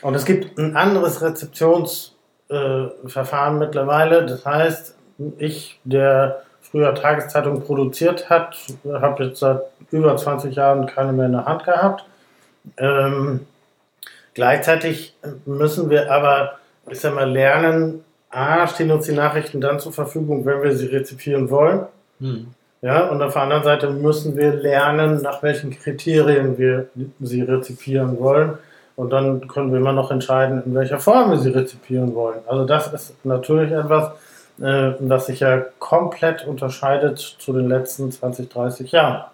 Und 0.02 0.16
es 0.16 0.24
gibt 0.24 0.58
ein 0.58 0.76
anderes 0.76 1.22
Rezeptionsverfahren 1.22 3.60
mittlerweile. 3.60 4.26
Das 4.26 4.44
heißt, 4.44 4.96
ich, 5.38 5.78
der 5.84 6.42
früher 6.70 6.94
Tageszeitung 6.94 7.62
produziert 7.62 8.30
hat, 8.30 8.56
habe 8.92 9.24
jetzt 9.24 9.40
seit 9.40 9.62
über 9.90 10.16
20 10.16 10.54
Jahren 10.54 10.86
keine 10.86 11.12
mehr 11.12 11.26
in 11.26 11.32
der 11.32 11.44
Hand 11.44 11.64
gehabt. 11.64 12.04
Ähm, 12.76 13.46
gleichzeitig 14.34 15.14
müssen 15.46 15.90
wir 15.90 16.10
aber, 16.10 16.58
ich 16.88 17.00
sag 17.00 17.14
mal, 17.14 17.30
lernen, 17.30 18.04
A, 18.30 18.66
stehen 18.68 18.92
uns 18.92 19.06
die 19.06 19.12
Nachrichten 19.12 19.60
dann 19.60 19.80
zur 19.80 19.92
Verfügung, 19.92 20.44
wenn 20.46 20.62
wir 20.62 20.76
sie 20.76 20.86
rezipieren 20.86 21.50
wollen. 21.50 21.86
Hm. 22.20 22.48
Ja, 22.82 23.08
und 23.08 23.20
auf 23.20 23.34
der 23.34 23.42
anderen 23.42 23.64
Seite 23.64 23.90
müssen 23.90 24.36
wir 24.36 24.54
lernen, 24.54 25.20
nach 25.20 25.42
welchen 25.42 25.70
Kriterien 25.70 26.56
wir 26.56 26.86
sie 27.20 27.42
rezipieren 27.42 28.18
wollen. 28.18 28.58
Und 28.96 29.10
dann 29.10 29.48
können 29.48 29.72
wir 29.72 29.78
immer 29.78 29.92
noch 29.92 30.10
entscheiden, 30.10 30.62
in 30.64 30.74
welcher 30.74 30.98
Form 30.98 31.30
wir 31.30 31.38
sie 31.38 31.50
rezipieren 31.50 32.14
wollen. 32.14 32.38
Also 32.46 32.64
das 32.64 32.92
ist 32.92 33.24
natürlich 33.24 33.72
etwas, 33.72 34.12
äh, 34.60 34.92
das 35.00 35.26
sich 35.26 35.40
ja 35.40 35.62
komplett 35.78 36.46
unterscheidet 36.46 37.18
zu 37.18 37.52
den 37.52 37.68
letzten 37.68 38.10
20, 38.12 38.48
30 38.50 38.92
Jahren. 38.92 39.24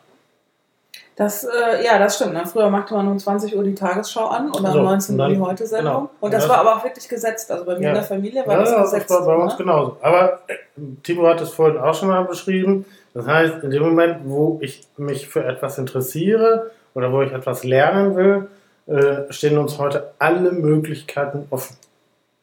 das, 1.16 1.44
äh, 1.44 1.82
ja, 1.84 1.98
das 1.98 2.16
stimmt. 2.16 2.34
Ne? 2.34 2.42
Früher 2.46 2.68
machte 2.68 2.92
man 2.94 3.08
um 3.08 3.18
20 3.18 3.56
Uhr 3.56 3.64
die 3.64 3.74
Tagesschau 3.74 4.26
an 4.26 4.50
oder 4.50 4.70
So, 4.72 4.78
um 4.80 4.84
19 4.84 5.14
und 5.14 5.20
Uhr 5.22 5.28
die 5.34 5.40
Heute-Sendung. 5.40 5.94
genau. 5.94 6.10
Und 6.20 6.34
das 6.34 6.44
Ja. 6.44 6.50
war 6.50 6.58
aber 6.58 6.76
auch 6.76 6.84
wirklich 6.84 7.08
gesetzt. 7.08 7.50
Also 7.50 7.64
bei 7.64 7.74
mir 7.76 7.82
Ja. 7.84 7.88
in 7.88 7.94
der 7.94 8.02
Familie 8.04 8.46
war 8.46 8.52
Ja, 8.54 8.60
das 8.60 8.70
ja, 8.72 8.82
gesetzt. 8.82 9.10
das 9.10 9.20
war 9.20 9.26
bei 9.26 9.42
uns 9.42 9.52
ne? 9.52 9.58
genauso. 9.58 9.96
Aber 10.02 10.40
äh, 10.48 10.54
Timo 11.02 11.26
hat 11.26 11.40
es 11.40 11.50
vorhin 11.50 11.78
auch 11.78 11.94
schon 11.94 12.08
mal 12.08 12.22
beschrieben. 12.24 12.84
Das 13.14 13.26
heißt, 13.26 13.64
in 13.64 13.70
dem 13.70 13.82
Moment, 13.82 14.18
wo 14.24 14.58
ich 14.60 14.86
mich 14.98 15.26
für 15.26 15.42
etwas 15.44 15.78
interessiere 15.78 16.70
oder 16.94 17.10
wo 17.12 17.22
ich 17.22 17.32
etwas 17.32 17.64
lernen 17.64 18.14
will, 18.14 18.48
äh, 18.86 19.32
stehen 19.32 19.56
uns 19.56 19.78
heute 19.78 20.12
alle 20.18 20.52
Möglichkeiten 20.52 21.46
offen. 21.50 21.76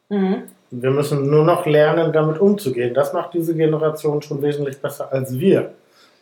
Mhm. 0.08 0.42
Wir 0.80 0.90
müssen 0.90 1.30
nur 1.30 1.44
noch 1.44 1.66
lernen, 1.66 2.12
damit 2.12 2.40
umzugehen. 2.40 2.94
Das 2.94 3.12
macht 3.12 3.34
diese 3.34 3.54
Generation 3.54 4.22
schon 4.22 4.42
wesentlich 4.42 4.80
besser 4.80 5.12
als 5.12 5.38
wir. 5.38 5.70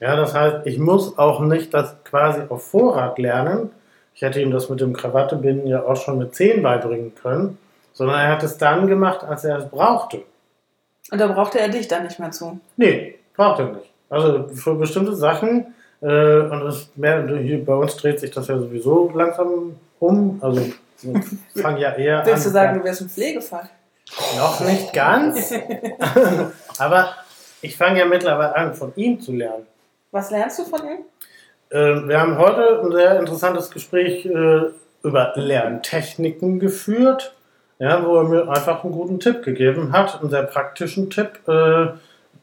Ja, 0.00 0.16
das 0.16 0.34
heißt, 0.34 0.66
ich 0.66 0.78
muss 0.78 1.16
auch 1.16 1.40
nicht 1.40 1.72
das 1.72 1.94
quasi 2.04 2.42
auf 2.48 2.66
Vorrat 2.66 3.18
lernen. 3.18 3.70
Ich 4.14 4.22
hätte 4.22 4.42
ihm 4.42 4.50
das 4.50 4.68
mit 4.68 4.80
dem 4.80 4.92
Krawattebinden 4.92 5.66
ja 5.66 5.84
auch 5.84 5.96
schon 5.96 6.18
mit 6.18 6.34
10 6.34 6.62
beibringen 6.62 7.14
können, 7.14 7.56
sondern 7.92 8.18
er 8.18 8.28
hat 8.28 8.42
es 8.42 8.58
dann 8.58 8.88
gemacht, 8.88 9.24
als 9.24 9.44
er 9.44 9.58
es 9.58 9.68
brauchte. 9.68 10.22
Und 11.10 11.20
da 11.20 11.28
brauchte 11.28 11.58
er 11.58 11.68
dich 11.68 11.88
dann 11.88 12.04
nicht 12.04 12.18
mehr 12.18 12.30
zu. 12.30 12.60
Nee, 12.76 13.14
braucht 13.36 13.60
er 13.60 13.66
nicht. 13.66 13.90
Also 14.10 14.48
für 14.48 14.74
bestimmte 14.74 15.14
Sachen, 15.14 15.74
äh, 16.02 16.40
und 16.40 16.60
das 16.64 16.90
mehr, 16.96 17.26
hier 17.38 17.64
bei 17.64 17.74
uns 17.74 17.96
dreht 17.96 18.20
sich 18.20 18.30
das 18.30 18.48
ja 18.48 18.58
sowieso 18.58 19.10
langsam 19.14 19.76
um. 19.98 20.38
Also 20.42 20.60
wir 21.00 21.22
fangen 21.62 21.78
ja 21.78 21.92
eher 21.94 22.26
Willst 22.26 22.44
du 22.44 22.48
an. 22.50 22.52
sagen, 22.54 22.78
du 22.78 22.84
wärst 22.84 23.00
ein 23.02 23.08
Pflegefall? 23.08 23.70
Noch 24.36 24.60
nicht 24.60 24.92
ganz. 24.92 25.52
Aber 26.78 27.14
ich 27.60 27.76
fange 27.76 28.00
ja 28.00 28.04
mittlerweile 28.04 28.54
an, 28.54 28.74
von 28.74 28.92
ihm 28.96 29.20
zu 29.20 29.32
lernen. 29.32 29.66
Was 30.10 30.30
lernst 30.30 30.58
du 30.58 30.64
von 30.64 30.80
ihm? 30.80 31.04
Äh, 31.70 32.08
wir 32.08 32.20
haben 32.20 32.36
heute 32.36 32.82
ein 32.82 32.92
sehr 32.92 33.18
interessantes 33.18 33.70
Gespräch 33.70 34.26
äh, 34.26 34.62
über 35.02 35.32
Lerntechniken 35.36 36.60
geführt, 36.60 37.34
ja, 37.78 38.04
wo 38.06 38.16
er 38.16 38.24
mir 38.24 38.48
einfach 38.48 38.84
einen 38.84 38.92
guten 38.92 39.20
Tipp 39.20 39.42
gegeben 39.42 39.92
hat, 39.92 40.20
einen 40.20 40.30
sehr 40.30 40.42
praktischen 40.42 41.08
Tipp, 41.08 41.40
äh, 41.48 41.88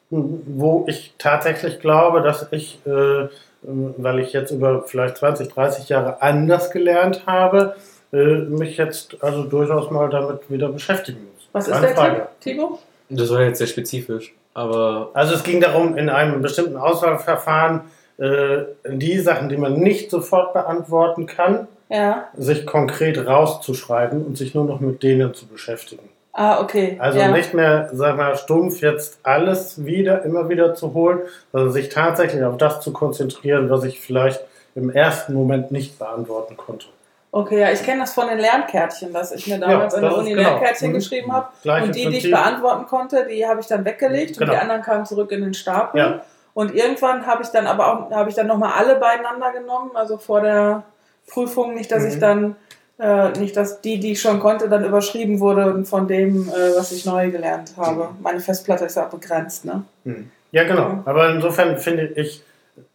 wo 0.09 0.86
ich 0.88 1.13
tatsächlich 1.20 1.80
glaube, 1.80 2.22
dass 2.22 2.47
ich, 2.51 2.80
äh, 2.88 3.28
weil 3.61 4.20
ich 4.20 4.34
jetzt 4.34 4.51
über 4.51 4.84
vielleicht 4.88 5.17
20, 5.17 5.53
30 5.53 5.89
Jahre 5.89 6.22
anders 6.22 6.72
gelernt 6.72 7.24
habe, 7.28 7.76
mich 8.11 8.78
jetzt 8.78 9.22
also 9.22 9.43
durchaus 9.43 9.91
mal 9.91 10.09
damit 10.09 10.49
wieder 10.49 10.70
beschäftigen 10.70 11.28
muss. 11.32 11.38
Was 11.52 11.68
ist 11.68 11.82
der 11.82 11.89
Frage. 11.95 12.28
Tipp, 12.39 12.56
Timo? 12.56 12.80
Das 13.10 13.30
war 13.32 13.41
jetzt 13.41 13.58
sehr 13.58 13.68
spezifisch. 13.68 14.34
Aber 14.54 15.10
Also 15.14 15.36
es 15.36 15.43
ging 15.43 15.62
darum, 15.62 15.97
in 15.97 16.10
einem 16.10 16.41
bestimmten 16.41 16.78
Auswahlverfahren 16.78 17.82
äh, 18.18 18.64
die 18.88 19.20
Sachen, 19.20 19.50
die 19.50 19.58
man 19.58 19.74
nicht 19.80 20.12
sofort 20.12 20.54
beantworten 20.54 21.26
kann, 21.26 21.68
Ja. 21.89 22.28
sich 22.36 22.66
konkret 22.66 23.26
rauszuschreiben 23.26 24.26
und 24.26 24.38
sich 24.38 24.54
nur 24.54 24.66
noch 24.66 24.80
mit 24.80 25.02
denen 25.04 25.34
zu 25.34 25.47
beschäftigen. 25.47 26.10
Ah, 26.34 26.62
okay. 26.62 26.97
Also 27.00 27.20
ja. 27.20 27.32
nicht 27.32 27.54
mehr, 27.54 27.89
sag 27.93 28.16
mal, 28.18 28.36
stumpf 28.36 28.82
jetzt 28.82 29.20
alles 29.24 29.86
wieder, 29.86 30.24
immer 30.24 30.47
wieder 30.50 30.76
zu 30.76 30.93
holen, 30.93 31.20
sondern 31.52 31.72
sich 31.72 31.89
tatsächlich 31.89 32.43
auf 32.43 32.58
das 32.58 32.82
zu 32.82 32.93
konzentrieren, 32.93 33.70
was 33.70 33.84
ich 33.84 34.00
vielleicht 34.00 34.41
im 34.76 34.89
ersten 34.89 35.34
Moment 35.34 35.72
nicht 35.72 35.97
beantworten 35.97 36.56
konnte. 36.56 36.86
Okay, 37.32 37.59
ja, 37.59 37.71
ich 37.71 37.84
kenne 37.84 38.01
das 38.01 38.13
von 38.13 38.27
den 38.27 38.39
Lernkärtchen, 38.39 39.13
dass 39.13 39.32
ich 39.32 39.45
mir 39.45 39.59
damals 39.59 39.93
Ja, 39.93 39.97
an 39.97 40.01
der 40.01 40.09
das 40.09 40.19
ist 40.19 40.23
Uni 40.25 40.34
genau. 40.36 40.49
Lernkärtchen 40.49 40.89
Mhm. 40.89 40.93
geschrieben 40.95 41.32
habe. 41.32 41.47
Und 41.84 41.93
die, 41.95 42.09
die 42.09 42.17
ich 42.17 42.32
beantworten 42.32 42.86
konnte, 42.88 43.27
die 43.30 43.45
habe 43.47 43.59
ich 43.61 43.67
dann 43.67 43.86
weggelegt 43.86 44.32
und 44.32 44.39
Genau. 44.39 44.53
die 44.53 44.57
anderen 44.57 44.82
kamen 44.82 45.05
zurück 45.05 45.32
in 45.32 45.41
den 45.41 45.53
Stapel. 45.53 45.99
Ja. 45.99 46.21
Und 46.55 46.73
irgendwann 46.73 47.27
habe 47.27 47.43
ich 47.43 47.49
dann 47.49 47.67
aber 47.67 47.88
auch, 47.88 48.11
habe 48.11 48.30
ich 48.30 48.36
dann 48.36 48.47
nochmal 48.47 48.73
alle 48.75 48.95
beieinander 48.95 49.51
genommen, 49.53 49.91
also 49.93 50.17
vor 50.17 50.41
der 50.41 50.84
Prüfung, 51.27 51.75
nicht, 51.75 51.91
dass 51.91 52.01
Mhm. 52.03 52.09
ich 52.09 52.19
dann, 52.19 52.55
äh, 52.97 53.30
nicht, 53.38 53.55
dass 53.55 53.80
die, 53.82 53.99
die 53.99 54.13
ich 54.13 54.21
schon 54.21 54.39
konnte, 54.39 54.67
dann 54.67 54.84
überschrieben 54.84 55.39
wurde 55.39 55.86
von 55.86 56.07
dem, 56.07 56.49
äh, 56.49 56.75
was 56.75 56.91
ich 56.91 57.05
neu 57.05 57.30
gelernt 57.30 57.73
habe. 57.77 58.05
Mhm. 58.05 58.21
Meine 58.21 58.39
Festplatte 58.39 58.86
ist 58.86 58.95
ja 58.97 59.05
auch 59.05 59.09
begrenzt, 59.11 59.65
ne? 59.65 59.84
Hm. 60.03 60.32
Ja, 60.51 60.63
genau. 60.63 60.82
Ja. 60.82 61.03
Aber 61.05 61.30
insofern 61.30 61.77
finde 61.77 62.07
ich 62.07 62.41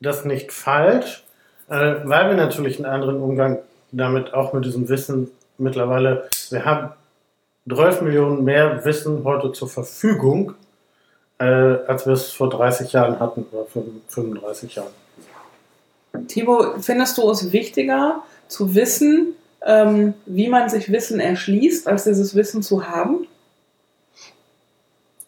das 0.01 0.25
nicht 0.25 0.51
falsch, 0.53 1.23
äh, 1.71 1.95
weil 2.03 2.29
wir 2.31 2.35
natürlich 2.37 2.79
einen 2.85 2.93
anderen 2.93 3.23
Umgang 3.23 3.59
damit 3.97 4.35
auch 4.35 4.53
mit 4.53 4.65
diesem 4.65 4.89
Wissen 4.89 5.31
mittlerweile, 5.59 6.29
wir 6.51 6.65
haben 6.65 6.91
12 7.69 8.03
Millionen 8.03 8.45
mehr 8.45 8.85
Wissen 8.85 9.25
heute 9.25 9.53
zur 9.53 9.69
Verfügung, 9.69 10.55
äh, 11.39 11.45
als 11.45 12.07
wir 12.07 12.13
es 12.13 12.31
vor 12.33 12.51
30 12.51 12.93
Jahren 12.93 13.21
hatten 13.21 13.47
oder 13.51 13.67
35 14.09 14.75
Jahren. 14.75 14.93
Timo, 16.29 16.79
findest 16.81 17.19
du 17.19 17.31
es 17.31 17.53
wichtiger 17.53 18.23
zu 18.49 18.75
wissen, 18.75 19.35
ähm, 19.65 20.15
wie 20.27 20.49
man 20.49 20.69
sich 20.69 20.93
Wissen 20.93 21.21
erschließt, 21.21 21.89
als 21.89 22.05
dieses 22.05 22.35
Wissen 22.35 22.63
zu 22.63 22.87
haben? 22.87 23.27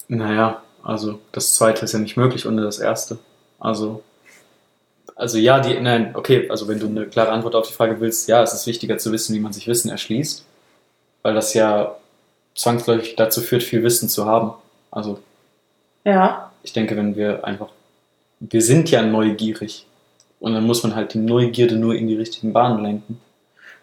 Naja, 0.09 0.63
also 0.83 1.19
das 1.33 1.55
zweite 1.55 1.85
ist 1.85 1.93
ja 1.93 1.99
nicht 1.99 2.17
möglich 2.17 2.47
ohne 2.47 2.63
das 2.63 2.79
erste. 2.79 3.19
Also, 3.59 4.03
also 5.17 5.39
ja, 5.39 5.61
die, 5.61 5.81
nein, 5.81 6.11
okay, 6.15 6.49
also 6.51 6.69
wenn 6.69 6.79
du 6.79 6.87
eine 6.87 7.07
klare 7.07 7.31
Antwort 7.31 7.55
auf 7.55 7.67
die 7.67 7.73
Frage 7.73 7.99
willst, 8.01 8.29
ja, 8.29 8.43
es 8.43 8.53
ist 8.53 8.67
wichtiger 8.67 8.99
zu 8.99 9.11
wissen, 9.13 9.35
wie 9.35 9.41
man 9.41 9.53
sich 9.53 9.67
Wissen 9.67 9.91
erschließt, 9.91 10.45
weil 11.23 11.35
das 11.35 11.55
ja 11.55 11.97
zwangsläufig 12.55 13.17
dazu 13.17 13.41
führt, 13.41 13.63
viel 13.63 13.83
Wissen 13.83 14.09
zu 14.09 14.27
haben. 14.27 14.53
Also 14.91 15.19
Ja. 16.05 16.53
ich 16.63 16.73
denke, 16.73 16.97
wenn 16.97 17.17
wir 17.17 17.45
einfach, 17.45 17.69
wir 18.41 18.63
sind 18.63 18.91
ja 18.91 19.03
neugierig 19.03 19.87
und 20.39 20.53
dann 20.53 20.65
muss 20.65 20.83
man 20.83 20.95
halt 20.95 21.15
die 21.15 21.19
Neugierde 21.19 21.77
nur 21.77 21.95
in 21.95 22.09
die 22.09 22.17
richtigen 22.17 22.53
Bahnen 22.53 22.83
lenken. 22.83 23.21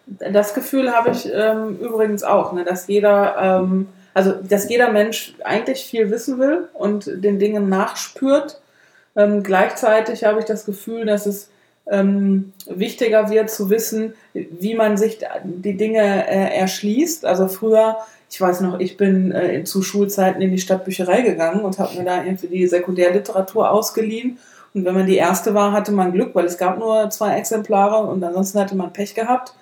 Das 0.05 0.53
Gefühl 0.53 0.91
habe 0.91 1.11
ich 1.11 1.27
ähm, 1.33 1.79
übrigens 1.79 2.23
auch, 2.23 2.53
ne, 2.53 2.63
dass 2.63 2.87
jeder, 2.87 3.37
ähm, 3.63 3.87
also 4.13 4.33
dass 4.33 4.69
jeder 4.69 4.91
Mensch 4.91 5.33
eigentlich 5.43 5.83
viel 5.83 6.11
wissen 6.11 6.37
will 6.39 6.67
und 6.73 7.05
den 7.07 7.39
Dingen 7.39 7.69
nachspürt. 7.69 8.59
Ähm, 9.15 9.43
gleichzeitig 9.43 10.23
habe 10.23 10.39
ich 10.39 10.45
das 10.45 10.65
Gefühl, 10.65 11.05
dass 11.05 11.25
es 11.25 11.49
ähm, 11.89 12.53
wichtiger 12.67 13.29
wird 13.29 13.49
zu 13.49 13.69
wissen, 13.69 14.13
wie 14.33 14.75
man 14.75 14.97
sich 14.97 15.19
die 15.43 15.77
Dinge 15.77 16.27
äh, 16.27 16.57
erschließt. 16.57 17.25
Also 17.25 17.47
früher, 17.47 17.97
ich 18.29 18.39
weiß 18.39 18.61
noch, 18.61 18.79
ich 18.79 18.97
bin 18.97 19.31
äh, 19.31 19.63
zu 19.63 19.81
Schulzeiten 19.81 20.41
in 20.41 20.51
die 20.51 20.59
Stadtbücherei 20.59 21.21
gegangen 21.21 21.61
und 21.61 21.79
habe 21.79 21.97
mir 21.97 22.05
da 22.05 22.23
irgendwie 22.23 22.47
die 22.47 22.67
Sekundärliteratur 22.67 23.69
ausgeliehen. 23.69 24.37
Und 24.73 24.85
wenn 24.85 24.95
man 24.95 25.05
die 25.05 25.17
erste 25.17 25.53
war, 25.53 25.71
hatte 25.71 25.91
man 25.91 26.13
Glück, 26.13 26.33
weil 26.33 26.45
es 26.45 26.57
gab 26.57 26.79
nur 26.79 27.09
zwei 27.09 27.37
Exemplare 27.37 28.07
und 28.07 28.23
ansonsten 28.23 28.59
hatte 28.59 28.75
man 28.75 28.93
Pech 28.93 29.13
gehabt. 29.13 29.53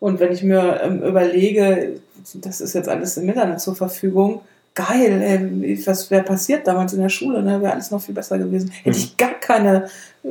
Und 0.00 0.20
wenn 0.20 0.32
ich 0.32 0.42
mir 0.42 0.80
ähm, 0.82 1.02
überlege, 1.02 2.00
das 2.34 2.60
ist 2.60 2.74
jetzt 2.74 2.88
alles 2.88 3.16
im 3.16 3.28
Internet 3.28 3.60
zur 3.60 3.74
Verfügung, 3.74 4.42
geil, 4.78 5.20
ey, 5.22 5.86
was 5.86 6.08
wäre 6.08 6.22
passiert 6.22 6.66
damals 6.66 6.92
in 6.92 7.00
der 7.00 7.08
Schule, 7.08 7.42
ne? 7.42 7.60
wäre 7.60 7.72
alles 7.72 7.90
noch 7.90 8.00
viel 8.00 8.14
besser 8.14 8.38
gewesen. 8.38 8.70
Hätte 8.70 8.96
ich 8.96 9.16
gar 9.16 9.34
keine 9.34 9.88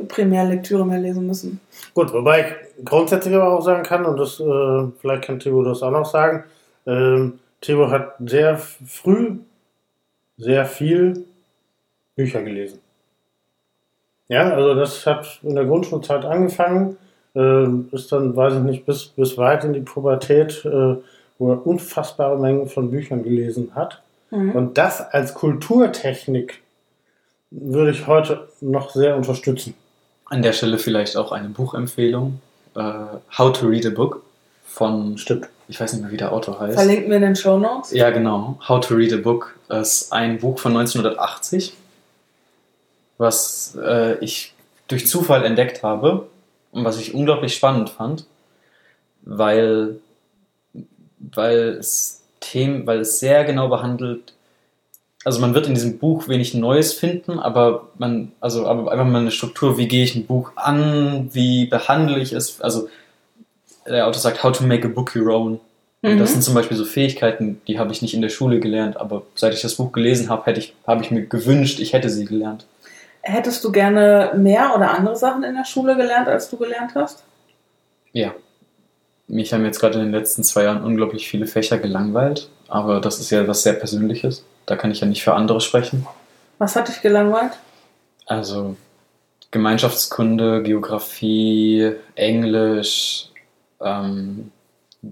Primärlektüre 0.08 0.86
mehr 0.86 0.98
lesen 0.98 1.26
müssen. 1.26 1.60
Gut, 1.92 2.12
wobei 2.14 2.40
ich 2.40 2.84
grundsätzlich 2.84 3.34
aber 3.34 3.52
auch 3.52 3.60
sagen 3.60 3.82
kann, 3.82 4.06
und 4.06 4.16
das, 4.16 4.40
äh, 4.40 4.86
vielleicht 5.00 5.24
kann 5.24 5.38
Theo 5.38 5.62
das 5.62 5.82
auch 5.82 5.90
noch 5.90 6.06
sagen, 6.06 6.44
ähm, 6.86 7.40
Theo 7.60 7.90
hat 7.90 8.14
sehr 8.20 8.56
früh 8.56 9.36
sehr 10.38 10.64
viel 10.64 11.24
Bücher 12.16 12.42
gelesen. 12.42 12.78
Ja, 14.28 14.50
also 14.50 14.74
das 14.74 15.04
hat 15.04 15.40
in 15.42 15.56
der 15.56 15.66
Grundschulzeit 15.66 16.24
angefangen. 16.24 16.96
Äh, 17.34 17.66
ist 17.92 18.12
dann, 18.12 18.34
weiß 18.34 18.54
ich 18.54 18.60
nicht, 18.60 18.86
bis, 18.86 19.08
bis 19.08 19.36
weit 19.36 19.64
in 19.64 19.74
die 19.74 19.80
Pubertät, 19.80 20.64
äh, 20.64 20.96
wo 21.38 21.50
er 21.50 21.66
unfassbare 21.66 22.38
Mengen 22.38 22.66
von 22.66 22.90
Büchern 22.90 23.22
gelesen 23.22 23.74
hat. 23.74 24.02
Mhm. 24.30 24.52
Und 24.52 24.78
das 24.78 25.00
als 25.00 25.34
Kulturtechnik 25.34 26.60
würde 27.50 27.90
ich 27.90 28.06
heute 28.06 28.48
noch 28.60 28.90
sehr 28.90 29.16
unterstützen. 29.16 29.74
An 30.26 30.42
der 30.42 30.52
Stelle 30.52 30.78
vielleicht 30.78 31.16
auch 31.16 31.32
eine 31.32 31.48
Buchempfehlung. 31.48 32.40
Äh, 32.74 32.82
How 33.38 33.52
to 33.52 33.66
Read 33.66 33.86
a 33.86 33.90
Book 33.90 34.22
von, 34.66 35.16
Stimmt. 35.16 35.48
ich 35.68 35.80
weiß 35.80 35.94
nicht 35.94 36.02
mehr, 36.02 36.12
wie 36.12 36.18
der 36.18 36.32
Autor 36.32 36.60
heißt. 36.60 36.74
Verlinken 36.74 37.08
wir 37.08 37.16
in 37.16 37.22
den 37.22 37.36
Show 37.36 37.58
Notes. 37.58 37.92
Ja, 37.92 38.10
genau. 38.10 38.58
How 38.68 38.86
to 38.86 38.94
Read 38.94 39.12
a 39.12 39.16
Book 39.16 39.58
ist 39.68 40.12
ein 40.12 40.38
Buch 40.38 40.58
von 40.58 40.76
1980, 40.76 41.74
was 43.16 43.76
äh, 43.82 44.18
ich 44.18 44.52
durch 44.88 45.06
Zufall 45.06 45.44
entdeckt 45.44 45.82
habe 45.82 46.28
und 46.72 46.84
was 46.84 46.98
ich 46.98 47.14
unglaublich 47.14 47.54
spannend 47.54 47.90
fand, 47.90 48.26
weil, 49.22 50.00
weil 51.18 51.76
es 51.80 52.17
Themen, 52.40 52.86
weil 52.86 53.00
es 53.00 53.20
sehr 53.20 53.44
genau 53.44 53.68
behandelt. 53.68 54.34
Also 55.24 55.40
man 55.40 55.54
wird 55.54 55.66
in 55.66 55.74
diesem 55.74 55.98
Buch 55.98 56.28
wenig 56.28 56.54
Neues 56.54 56.92
finden, 56.92 57.38
aber 57.38 57.88
man, 57.98 58.32
also 58.40 58.66
aber 58.66 58.90
einfach 58.90 59.04
mal 59.04 59.20
eine 59.20 59.30
Struktur, 59.30 59.76
wie 59.76 59.88
gehe 59.88 60.04
ich 60.04 60.14
ein 60.14 60.26
Buch 60.26 60.52
an, 60.56 61.28
wie 61.32 61.66
behandle 61.66 62.18
ich 62.20 62.32
es, 62.32 62.60
also 62.60 62.88
der 63.86 64.06
Autor 64.06 64.20
sagt, 64.20 64.42
how 64.42 64.52
to 64.52 64.64
make 64.64 64.86
a 64.86 64.90
book 64.90 65.14
your 65.16 65.34
own. 65.34 65.60
Und 66.02 66.14
Mhm. 66.14 66.18
Das 66.18 66.32
sind 66.32 66.42
zum 66.42 66.54
Beispiel 66.54 66.76
so 66.76 66.84
Fähigkeiten, 66.84 67.60
die 67.66 67.78
habe 67.78 67.92
ich 67.92 68.02
nicht 68.02 68.14
in 68.14 68.22
der 68.22 68.28
Schule 68.28 68.60
gelernt, 68.60 68.96
aber 68.96 69.22
seit 69.34 69.52
ich 69.52 69.62
das 69.62 69.74
Buch 69.74 69.90
gelesen 69.92 70.28
habe, 70.28 70.46
hätte 70.46 70.60
ich, 70.60 70.74
habe 70.86 71.02
ich 71.02 71.10
mir 71.10 71.26
gewünscht, 71.26 71.80
ich 71.80 71.92
hätte 71.92 72.08
sie 72.08 72.24
gelernt. 72.24 72.66
Hättest 73.22 73.64
du 73.64 73.72
gerne 73.72 74.32
mehr 74.36 74.74
oder 74.76 74.92
andere 74.92 75.16
Sachen 75.16 75.42
in 75.42 75.54
der 75.54 75.64
Schule 75.64 75.96
gelernt, 75.96 76.28
als 76.28 76.48
du 76.50 76.56
gelernt 76.56 76.92
hast? 76.94 77.24
Ja. 78.12 78.32
Mich 79.28 79.52
haben 79.52 79.64
jetzt 79.64 79.78
gerade 79.78 79.98
in 79.98 80.06
den 80.06 80.12
letzten 80.12 80.42
zwei 80.42 80.64
Jahren 80.64 80.82
unglaublich 80.82 81.28
viele 81.28 81.46
Fächer 81.46 81.78
gelangweilt, 81.78 82.48
aber 82.66 83.00
das 83.00 83.20
ist 83.20 83.30
ja 83.30 83.46
was 83.46 83.62
sehr 83.62 83.74
Persönliches. 83.74 84.44
Da 84.66 84.76
kann 84.76 84.90
ich 84.90 85.00
ja 85.00 85.06
nicht 85.06 85.22
für 85.22 85.34
andere 85.34 85.60
sprechen. 85.60 86.06
Was 86.58 86.76
hat 86.76 86.88
dich 86.88 87.02
gelangweilt? 87.02 87.52
Also 88.26 88.76
Gemeinschaftskunde, 89.50 90.62
Geografie, 90.62 91.92
Englisch, 92.14 93.28
ähm, 93.80 94.50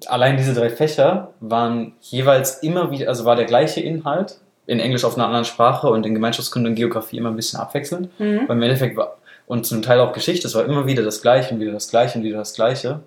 allein 0.07 0.37
diese 0.37 0.55
drei 0.55 0.71
Fächer 0.71 1.33
waren 1.41 1.93
jeweils 2.01 2.63
immer 2.63 2.91
wieder, 2.91 3.09
also 3.09 3.25
war 3.25 3.37
der 3.37 3.45
gleiche 3.45 3.81
Inhalt, 3.81 4.39
in 4.67 4.81
Englisch 4.81 5.05
auf 5.05 5.17
einer 5.17 5.27
anderen 5.27 5.45
Sprache 5.45 5.89
und 5.89 6.05
in 6.05 6.15
Gemeinschaftskunde 6.15 6.71
und 6.71 6.77
Geografie 6.77 7.19
immer 7.19 7.31
ein 7.31 7.37
bisschen 7.37 7.61
abwechselnd. 7.61 8.09
Mhm. 8.19 8.41
Aber 8.45 8.55
im 8.55 8.63
Endeffekt 8.63 8.97
war, 8.97 9.17
und 9.47 9.65
zum 9.65 9.83
Teil 9.83 10.01
auch 10.01 10.13
Geschichte, 10.13 10.49
es 10.49 10.55
war 10.55 10.65
immer 10.65 10.87
wieder 10.87 11.05
das 11.05 11.23
Gleiche 11.23 11.55
und 11.55 11.61
wieder 11.61 11.73
das 11.73 11.89
Gleiche 11.89 12.19
und 12.19 12.25
wieder 12.25 12.39
das 12.39 12.55
Gleiche. 12.55 13.01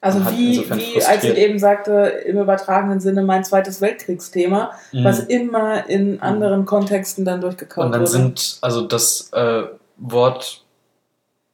Also 0.00 0.20
wie, 0.30 0.58
wie 0.70 1.02
als 1.02 1.24
ich 1.24 1.36
eben 1.36 1.58
sagte, 1.58 1.92
im 2.26 2.38
übertragenen 2.38 3.00
Sinne 3.00 3.22
mein 3.22 3.44
zweites 3.44 3.80
Weltkriegsthema, 3.80 4.72
was 4.92 5.20
immer 5.20 5.88
in 5.88 6.20
anderen 6.20 6.64
Kontexten 6.66 7.24
dann 7.24 7.40
durchgekaut 7.40 7.84
Mhm. 7.84 7.86
Und 7.86 7.92
dann 7.92 8.00
wurde. 8.02 8.10
sind, 8.10 8.58
also 8.60 8.82
das 8.82 9.30
äh, 9.32 9.62
Wort, 9.96 10.62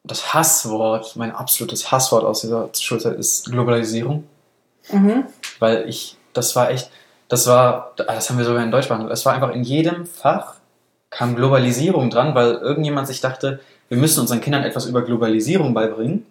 das 0.04 0.34
Hasswort, 0.34 1.16
mein 1.16 1.32
absolutes 1.32 1.90
Hasswort 1.90 2.24
aus 2.24 2.40
dieser 2.40 2.68
Schulzeit 2.78 3.16
ist 3.18 3.50
Globalisierung. 3.50 4.24
mhm. 4.90 5.24
Weil 5.58 5.88
ich, 5.88 6.16
das 6.32 6.56
war 6.56 6.70
echt, 6.70 6.90
das 7.28 7.46
war, 7.46 7.92
das 7.96 8.28
haben 8.28 8.38
wir 8.38 8.44
sogar 8.44 8.62
in 8.62 8.70
Deutsch 8.70 8.88
behandelt, 8.88 9.12
es 9.12 9.24
war 9.24 9.32
einfach 9.32 9.54
in 9.54 9.62
jedem 9.62 10.06
Fach 10.06 10.56
kam 11.12 11.36
Globalisierung 11.36 12.10
dran, 12.10 12.34
weil 12.34 12.54
irgendjemand 12.54 13.06
sich 13.06 13.20
dachte, 13.20 13.60
wir 13.88 13.98
müssen 13.98 14.20
unseren 14.20 14.40
Kindern 14.40 14.64
etwas 14.64 14.86
über 14.86 15.02
Globalisierung 15.02 15.74
beibringen. 15.74 16.24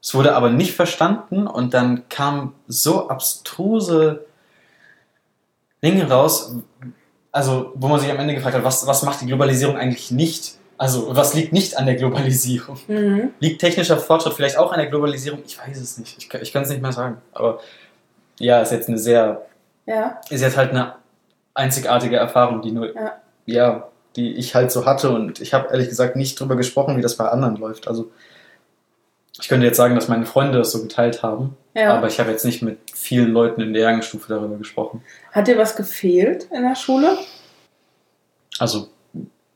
Es 0.00 0.14
wurde 0.14 0.34
aber 0.34 0.50
nicht 0.50 0.74
verstanden 0.74 1.46
und 1.46 1.74
dann 1.74 2.08
kamen 2.08 2.54
so 2.68 3.08
abstruse 3.08 4.24
Dinge 5.82 6.08
raus, 6.10 6.54
also 7.32 7.72
wo 7.74 7.88
man 7.88 8.00
sich 8.00 8.10
am 8.10 8.16
Ende 8.18 8.34
gefragt 8.34 8.56
hat, 8.56 8.64
was, 8.64 8.86
was 8.86 9.02
macht 9.02 9.20
die 9.20 9.26
Globalisierung 9.26 9.76
eigentlich 9.76 10.10
nicht? 10.10 10.54
Also 10.76 11.14
was 11.16 11.34
liegt 11.34 11.52
nicht 11.52 11.76
an 11.76 11.86
der 11.86 11.96
Globalisierung? 11.96 12.78
Mhm. 12.86 13.30
Liegt 13.40 13.60
technischer 13.60 13.96
Fortschritt 13.98 14.34
vielleicht 14.34 14.56
auch 14.58 14.72
an 14.72 14.78
der 14.78 14.88
Globalisierung? 14.88 15.40
Ich 15.44 15.58
weiß 15.58 15.76
es 15.78 15.98
nicht. 15.98 16.16
Ich, 16.18 16.28
kann- 16.28 16.40
ich 16.42 16.52
kann 16.52 16.62
es 16.62 16.68
nicht 16.70 16.82
mehr 16.82 16.92
sagen. 16.92 17.18
Aber 17.32 17.60
ja, 18.38 18.60
ist 18.62 18.70
jetzt 18.72 18.88
eine 18.88 18.98
sehr, 18.98 19.42
Ja, 19.86 20.20
ist 20.30 20.40
jetzt 20.40 20.56
halt 20.56 20.70
eine 20.70 20.94
einzigartige 21.54 22.16
Erfahrung, 22.16 22.62
die 22.62 22.70
nur, 22.72 22.94
Ja. 22.94 23.16
ja, 23.46 23.88
die 24.14 24.34
ich 24.34 24.54
halt 24.54 24.70
so 24.70 24.86
hatte. 24.86 25.10
Und 25.10 25.40
ich 25.40 25.52
habe 25.54 25.68
ehrlich 25.70 25.88
gesagt 25.88 26.14
nicht 26.16 26.38
drüber 26.38 26.54
gesprochen, 26.56 26.96
wie 26.96 27.02
das 27.02 27.16
bei 27.16 27.28
anderen 27.28 27.56
läuft. 27.56 27.88
Also 27.88 28.10
ich 29.40 29.48
könnte 29.48 29.66
jetzt 29.66 29.76
sagen, 29.76 29.94
dass 29.94 30.08
meine 30.08 30.26
Freunde 30.26 30.58
das 30.58 30.72
so 30.72 30.82
geteilt 30.82 31.22
haben, 31.22 31.56
ja. 31.74 31.94
aber 31.94 32.08
ich 32.08 32.18
habe 32.20 32.30
jetzt 32.30 32.44
nicht 32.44 32.62
mit 32.62 32.78
vielen 32.94 33.32
Leuten 33.32 33.60
in 33.60 33.72
der 33.72 33.82
Jahrgangsstufe 33.82 34.28
darüber 34.28 34.56
gesprochen. 34.56 35.02
Hat 35.32 35.46
dir 35.48 35.58
was 35.58 35.76
gefehlt 35.76 36.48
in 36.52 36.62
der 36.62 36.74
Schule? 36.76 37.16
Also 38.58 38.88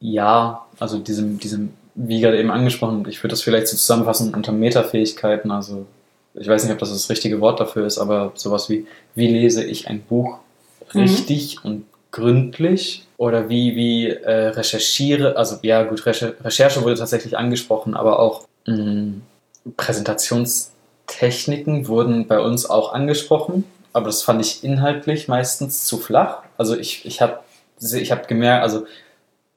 ja, 0.01 0.66
also 0.78 0.99
diesem, 0.99 1.39
diesem, 1.39 1.72
wie 1.95 2.20
gerade 2.20 2.39
eben 2.39 2.51
angesprochen, 2.51 3.05
ich 3.09 3.22
würde 3.22 3.33
das 3.33 3.43
vielleicht 3.43 3.68
so 3.68 3.76
zusammenfassen 3.76 4.35
unter 4.35 4.53
Metafähigkeiten, 4.53 5.51
also 5.51 5.87
ich 6.35 6.49
weiß 6.49 6.64
nicht, 6.64 6.72
ob 6.72 6.78
das 6.78 6.91
das 6.91 7.11
richtige 7.11 7.41
Wort 7.41 7.61
dafür 7.61 7.87
ist, 7.87 7.99
aber 7.99 8.33
sowas 8.35 8.70
wie, 8.70 8.87
wie 9.14 9.28
lese 9.28 9.64
ich 9.64 9.89
ein 9.89 10.01
Buch 10.03 10.39
Mhm. 10.95 11.01
richtig 11.01 11.64
und 11.64 11.85
gründlich 12.11 13.07
oder 13.16 13.49
wie, 13.49 13.76
wie 13.76 14.09
äh, 14.09 14.49
recherchiere, 14.49 15.37
also 15.37 15.57
ja 15.62 15.83
gut, 15.85 16.05
Recher 16.05 16.35
Recherche 16.45 16.83
wurde 16.83 16.97
tatsächlich 16.97 17.39
angesprochen, 17.39 17.95
aber 17.95 18.18
auch 18.18 18.47
mh, 18.66 19.14
Präsentationstechniken 19.77 21.89
wurden 21.89 22.27
bei 22.27 22.41
uns 22.41 22.69
auch 22.69 22.93
angesprochen, 22.93 23.65
aber 23.93 24.07
das 24.07 24.23
fand 24.23 24.41
ich 24.41 24.65
inhaltlich 24.65 25.29
meistens 25.29 25.85
zu 25.85 25.99
flach. 25.99 26.39
Also 26.57 26.77
ich, 26.77 27.05
ich 27.05 27.21
habe 27.21 27.41
ich 27.81 28.13
hab 28.13 28.29
gemerkt, 28.29 28.63
also 28.63 28.87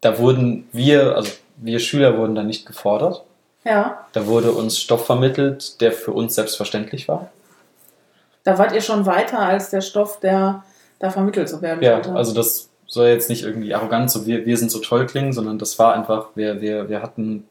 da 0.01 0.19
wurden 0.19 0.67
wir, 0.71 1.15
also 1.15 1.31
wir 1.57 1.79
Schüler 1.79 2.17
wurden 2.17 2.35
da 2.35 2.43
nicht 2.43 2.65
gefordert. 2.65 3.23
Ja. 3.63 4.05
Da 4.13 4.27
wurde 4.27 4.51
uns 4.51 4.79
Stoff 4.79 5.05
vermittelt, 5.05 5.81
der 5.81 5.91
für 5.91 6.11
uns 6.11 6.35
selbstverständlich 6.35 7.07
war. 7.07 7.29
Da 8.43 8.59
wart 8.59 8.73
ihr 8.73 8.81
schon 8.81 9.07
weiter 9.07 9.39
als 9.39 9.71
der 9.71 9.81
Stoff, 9.81 10.19
der 10.19 10.63
da 10.99 11.09
vermittelt 11.09 11.49
zu 11.49 11.61
werden 11.61 11.81
Ja, 11.81 11.93
sollte. 11.95 12.13
also 12.13 12.33
das 12.33 12.69
soll 12.87 13.07
jetzt 13.07 13.29
nicht 13.29 13.43
irgendwie 13.43 13.73
arrogant 13.73 14.11
so 14.11 14.27
wir, 14.27 14.45
wir 14.45 14.57
sind 14.57 14.69
so 14.69 14.79
toll 14.79 15.07
klingen, 15.07 15.33
sondern 15.33 15.57
das 15.57 15.79
war 15.79 15.95
einfach, 15.95 16.27
wir, 16.35 16.61
wir, 16.61 16.89
wir 16.89 17.01
hatten, 17.01 17.47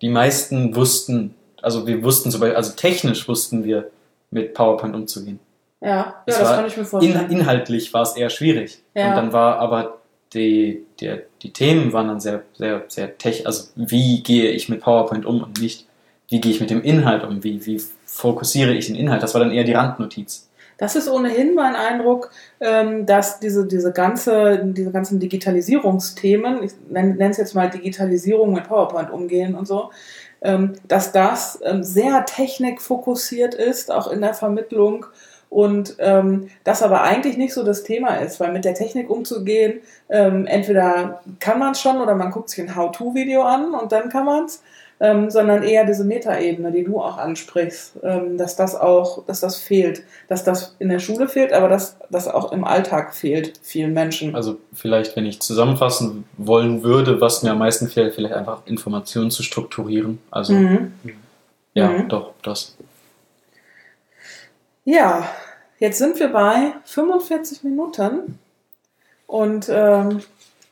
die 0.00 0.08
meisten 0.08 0.74
wussten, 0.74 1.34
also 1.62 1.86
wir 1.86 2.02
wussten 2.02 2.30
zum 2.30 2.40
Beispiel, 2.40 2.56
also 2.56 2.72
technisch 2.72 3.28
wussten 3.28 3.64
wir 3.64 3.90
mit 4.30 4.54
PowerPoint 4.54 4.94
umzugehen. 4.94 5.38
ja, 5.80 5.88
ja 5.88 6.14
das 6.26 6.42
war 6.42 6.56
kann 6.56 6.66
ich 6.66 6.76
mir 6.76 6.82
In, 6.82 6.88
vorstellen. 6.88 7.30
inhaltlich 7.30 7.94
war 7.94 8.02
es 8.02 8.16
eher 8.16 8.30
schwierig. 8.30 8.82
Ja. 8.94 9.10
Und 9.10 9.16
dann 9.16 9.32
war 9.32 9.58
aber 9.58 9.98
die, 10.34 10.84
der, 11.00 11.22
die 11.42 11.52
Themen 11.52 11.92
waren 11.92 12.08
dann 12.08 12.20
sehr, 12.20 12.42
sehr, 12.54 12.84
sehr 12.88 13.16
tech, 13.16 13.46
also 13.46 13.68
wie 13.76 14.22
gehe 14.22 14.50
ich 14.50 14.68
mit 14.68 14.80
PowerPoint 14.80 15.24
um 15.24 15.42
und 15.42 15.60
nicht, 15.60 15.86
wie 16.28 16.40
gehe 16.40 16.52
ich 16.52 16.60
mit 16.60 16.70
dem 16.70 16.82
Inhalt 16.82 17.24
um, 17.24 17.42
wie, 17.42 17.64
wie 17.64 17.80
fokussiere 18.04 18.74
ich 18.74 18.86
den 18.86 18.96
Inhalt, 18.96 19.22
das 19.22 19.34
war 19.34 19.40
dann 19.40 19.52
eher 19.52 19.64
die 19.64 19.72
Randnotiz. 19.72 20.48
Das 20.78 20.94
ist 20.94 21.08
ohnehin 21.08 21.54
mein 21.54 21.74
Eindruck, 21.74 22.30
ähm, 22.60 23.04
dass 23.04 23.40
diese, 23.40 23.66
diese, 23.66 23.92
ganze, 23.92 24.60
diese 24.64 24.92
ganzen 24.92 25.18
Digitalisierungsthemen, 25.18 26.62
ich 26.62 26.72
nenne 26.88 27.30
es 27.30 27.36
jetzt 27.36 27.54
mal 27.54 27.68
Digitalisierung 27.68 28.52
mit 28.52 28.68
PowerPoint 28.68 29.10
umgehen 29.10 29.56
und 29.56 29.66
so, 29.66 29.90
dass 30.86 31.12
das 31.12 31.58
ähm, 31.64 31.82
sehr 31.82 32.24
technikfokussiert 32.24 33.54
ist, 33.54 33.90
auch 33.90 34.08
in 34.08 34.20
der 34.20 34.34
Vermittlung. 34.34 35.06
Und 35.50 35.96
ähm, 35.98 36.50
das 36.64 36.82
aber 36.82 37.02
eigentlich 37.02 37.38
nicht 37.38 37.54
so 37.54 37.64
das 37.64 37.82
Thema 37.82 38.16
ist, 38.16 38.38
weil 38.38 38.52
mit 38.52 38.64
der 38.64 38.74
Technik 38.74 39.08
umzugehen, 39.08 39.80
ähm, 40.10 40.46
entweder 40.46 41.22
kann 41.40 41.58
man 41.58 41.72
es 41.72 41.80
schon 41.80 42.00
oder 42.00 42.14
man 42.14 42.30
guckt 42.30 42.50
sich 42.50 42.60
ein 42.60 42.76
How-To-Video 42.76 43.42
an 43.42 43.74
und 43.74 43.90
dann 43.92 44.10
kann 44.10 44.26
man 44.26 44.44
es, 44.44 44.62
ähm, 45.00 45.30
sondern 45.30 45.62
eher 45.62 45.84
diese 45.84 46.04
Metaebene, 46.04 46.72
die 46.72 46.84
du 46.84 47.00
auch 47.00 47.18
ansprichst, 47.18 47.94
ähm, 48.02 48.36
dass 48.36 48.56
das 48.56 48.74
auch, 48.74 49.24
dass 49.26 49.40
das 49.40 49.56
fehlt, 49.56 50.02
dass 50.28 50.42
das 50.44 50.74
in 50.78 50.88
der 50.88 50.98
Schule 50.98 51.28
fehlt, 51.28 51.52
aber 51.52 51.68
dass 51.68 51.96
das 52.10 52.26
auch 52.26 52.50
im 52.52 52.64
Alltag 52.64 53.14
fehlt, 53.14 53.58
vielen 53.62 53.92
Menschen. 53.92 54.34
Also 54.34 54.58
vielleicht, 54.74 55.14
wenn 55.16 55.24
ich 55.26 55.40
zusammenfassen 55.40 56.24
wollen 56.36 56.82
würde, 56.82 57.20
was 57.20 57.42
mir 57.42 57.52
am 57.52 57.58
meisten 57.58 57.88
fehlt, 57.88 58.14
vielleicht 58.14 58.34
einfach 58.34 58.62
Informationen 58.66 59.30
zu 59.30 59.42
strukturieren. 59.42 60.18
Also 60.30 60.52
Mhm. 60.54 60.92
ja, 61.74 61.88
Mhm. 61.88 62.08
doch, 62.08 62.32
das. 62.42 62.76
Ja, 64.84 65.28
jetzt 65.78 65.98
sind 65.98 66.18
wir 66.18 66.28
bei 66.28 66.72
45 66.84 67.62
Minuten 67.62 68.38
und 69.26 69.68
ähm, 69.70 70.22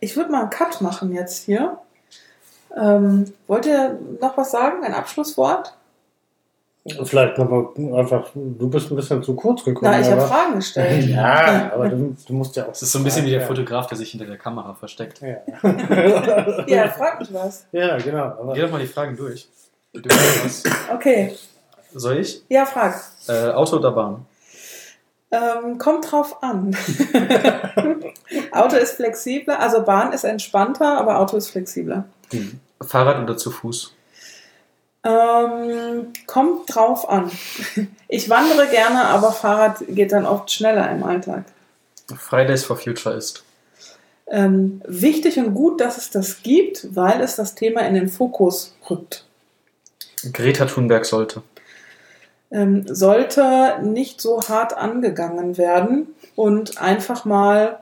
ich 0.01 0.16
würde 0.16 0.31
mal 0.31 0.43
einen 0.43 0.51
Cut 0.51 0.81
machen 0.81 1.12
jetzt 1.14 1.45
hier. 1.45 1.79
Ähm, 2.77 3.33
wollt 3.47 3.66
ihr 3.66 3.99
noch 4.20 4.37
was 4.37 4.51
sagen? 4.51 4.85
Ein 4.85 4.95
Abschlusswort? 4.95 5.74
Vielleicht 7.03 7.37
nochmal 7.37 7.66
einfach, 7.99 8.29
du 8.35 8.70
bist 8.70 8.93
ein 8.93 8.97
bisschen 8.97 9.20
zu 9.20 9.35
kurz 9.35 9.64
gekommen. 9.64 9.91
Na, 9.91 10.01
ich 10.01 10.09
habe 10.09 10.20
Fragen 10.20 10.55
gestellt. 10.55 11.07
Ja, 11.09 11.72
aber 11.74 11.89
du, 11.89 12.16
du 12.27 12.33
musst 12.33 12.55
ja 12.55 12.66
auch. 12.66 12.72
Es 12.72 12.83
ist 12.83 12.93
so 12.93 12.99
ein 12.99 13.05
bisschen 13.05 13.27
wie 13.27 13.31
der. 13.31 13.41
Fotograf, 13.41 13.89
der 13.89 13.99
sich 13.99 14.11
hinter 14.11 14.27
der 14.27 14.39
Kamera 14.39 14.74
versteckt. 14.74 15.20
Ja. 15.20 15.39
Ja, 16.68 16.89
frag 16.91 17.18
mich 17.18 17.33
was. 17.35 17.66
ja, 17.72 17.97
genau. 17.97 18.24
Aber 18.24 18.55
Geh 18.55 18.61
doch 18.61 18.70
mal 18.70 18.81
die 18.81 18.87
Fragen 18.87 19.16
durch. 19.16 19.49
Du 19.93 20.09
hast 20.09 20.45
was. 20.45 20.62
Okay. 20.95 21.35
Soll 21.93 22.18
ich? 22.18 22.43
Ja, 22.49 22.66
frag. 22.66 22.95
Äh, 23.29 23.51
Auto 23.51 23.77
oder 23.77 23.91
Bahn? 23.91 24.27
Ähm, 25.33 25.79
kommt 25.79 26.11
drauf 26.11 26.41
an. 26.43 26.77
Auto 28.53 28.77
ist 28.77 28.93
flexibler, 28.93 29.59
also 29.59 29.83
Bahn 29.83 30.12
ist 30.12 30.22
entspannter, 30.22 30.99
aber 30.99 31.18
Auto 31.18 31.37
ist 31.37 31.51
flexibler. 31.51 32.05
Fahrrad 32.81 33.22
oder 33.22 33.37
zu 33.37 33.51
Fuß? 33.51 33.95
Ähm, 35.05 36.12
kommt 36.27 36.74
drauf 36.74 37.09
an. 37.09 37.31
Ich 38.09 38.31
wandere 38.31 38.68
gerne, 38.68 39.05
aber 39.07 39.33
Fahrrad 39.33 39.83
geht 39.89 40.12
dann 40.12 40.27
oft 40.27 40.51
schneller 40.51 40.91
im 40.91 41.03
Alltag. 41.03 41.45
Fridays 42.16 42.64
for 42.64 42.77
Future 42.77 43.14
ist. 43.14 43.45
Ähm, 44.29 44.83
wichtig 44.87 45.39
und 45.39 45.55
gut, 45.55 45.81
dass 45.81 45.97
es 45.97 46.11
das 46.11 46.43
gibt, 46.43 46.95
weil 46.97 47.20
es 47.20 47.37
das 47.37 47.55
Thema 47.55 47.83
in 47.83 47.95
den 47.95 48.09
Fokus 48.09 48.74
rückt. 48.91 49.24
Greta 50.33 50.66
Thunberg 50.66 51.05
sollte. 51.05 51.43
Ähm, 52.51 52.85
sollte 52.87 53.79
nicht 53.83 54.20
so 54.20 54.41
hart 54.49 54.77
angegangen 54.77 55.59
werden 55.59 56.09
und 56.35 56.81
einfach 56.81 57.24
mal 57.24 57.81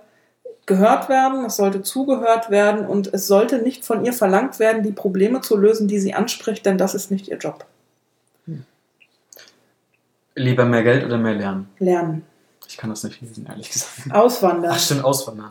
gehört 0.67 1.09
werden, 1.09 1.45
es 1.45 1.57
sollte 1.57 1.83
zugehört 1.83 2.51
werden 2.51 2.87
und 2.87 3.12
es 3.12 3.27
sollte 3.27 3.59
nicht 3.59 3.85
von 3.85 4.05
ihr 4.05 4.12
verlangt 4.12 4.59
werden, 4.59 4.83
die 4.83 4.93
Probleme 4.93 5.41
zu 5.41 5.57
lösen, 5.57 5.89
die 5.89 5.99
sie 5.99 6.15
anspricht, 6.15 6.65
denn 6.65 6.79
das 6.79 6.95
ist 6.95 7.11
nicht 7.11 7.29
ihr 7.29 7.39
Job. 7.39 7.67
Lieber 10.37 10.65
mehr 10.65 10.83
Geld 10.83 11.05
oder 11.05 11.19
mehr 11.19 11.35
Lernen? 11.35 11.69
Lernen. 11.79 12.27
Ich 12.69 12.77
kann 12.77 12.91
das 12.91 13.05
nicht 13.05 13.21
lesen, 13.21 13.47
ehrlich 13.49 13.71
gesagt. 13.71 14.11
Auswandern. 14.11 14.73
Ach, 14.75 14.79
stimmt, 14.79 15.05
auswandern. 15.05 15.51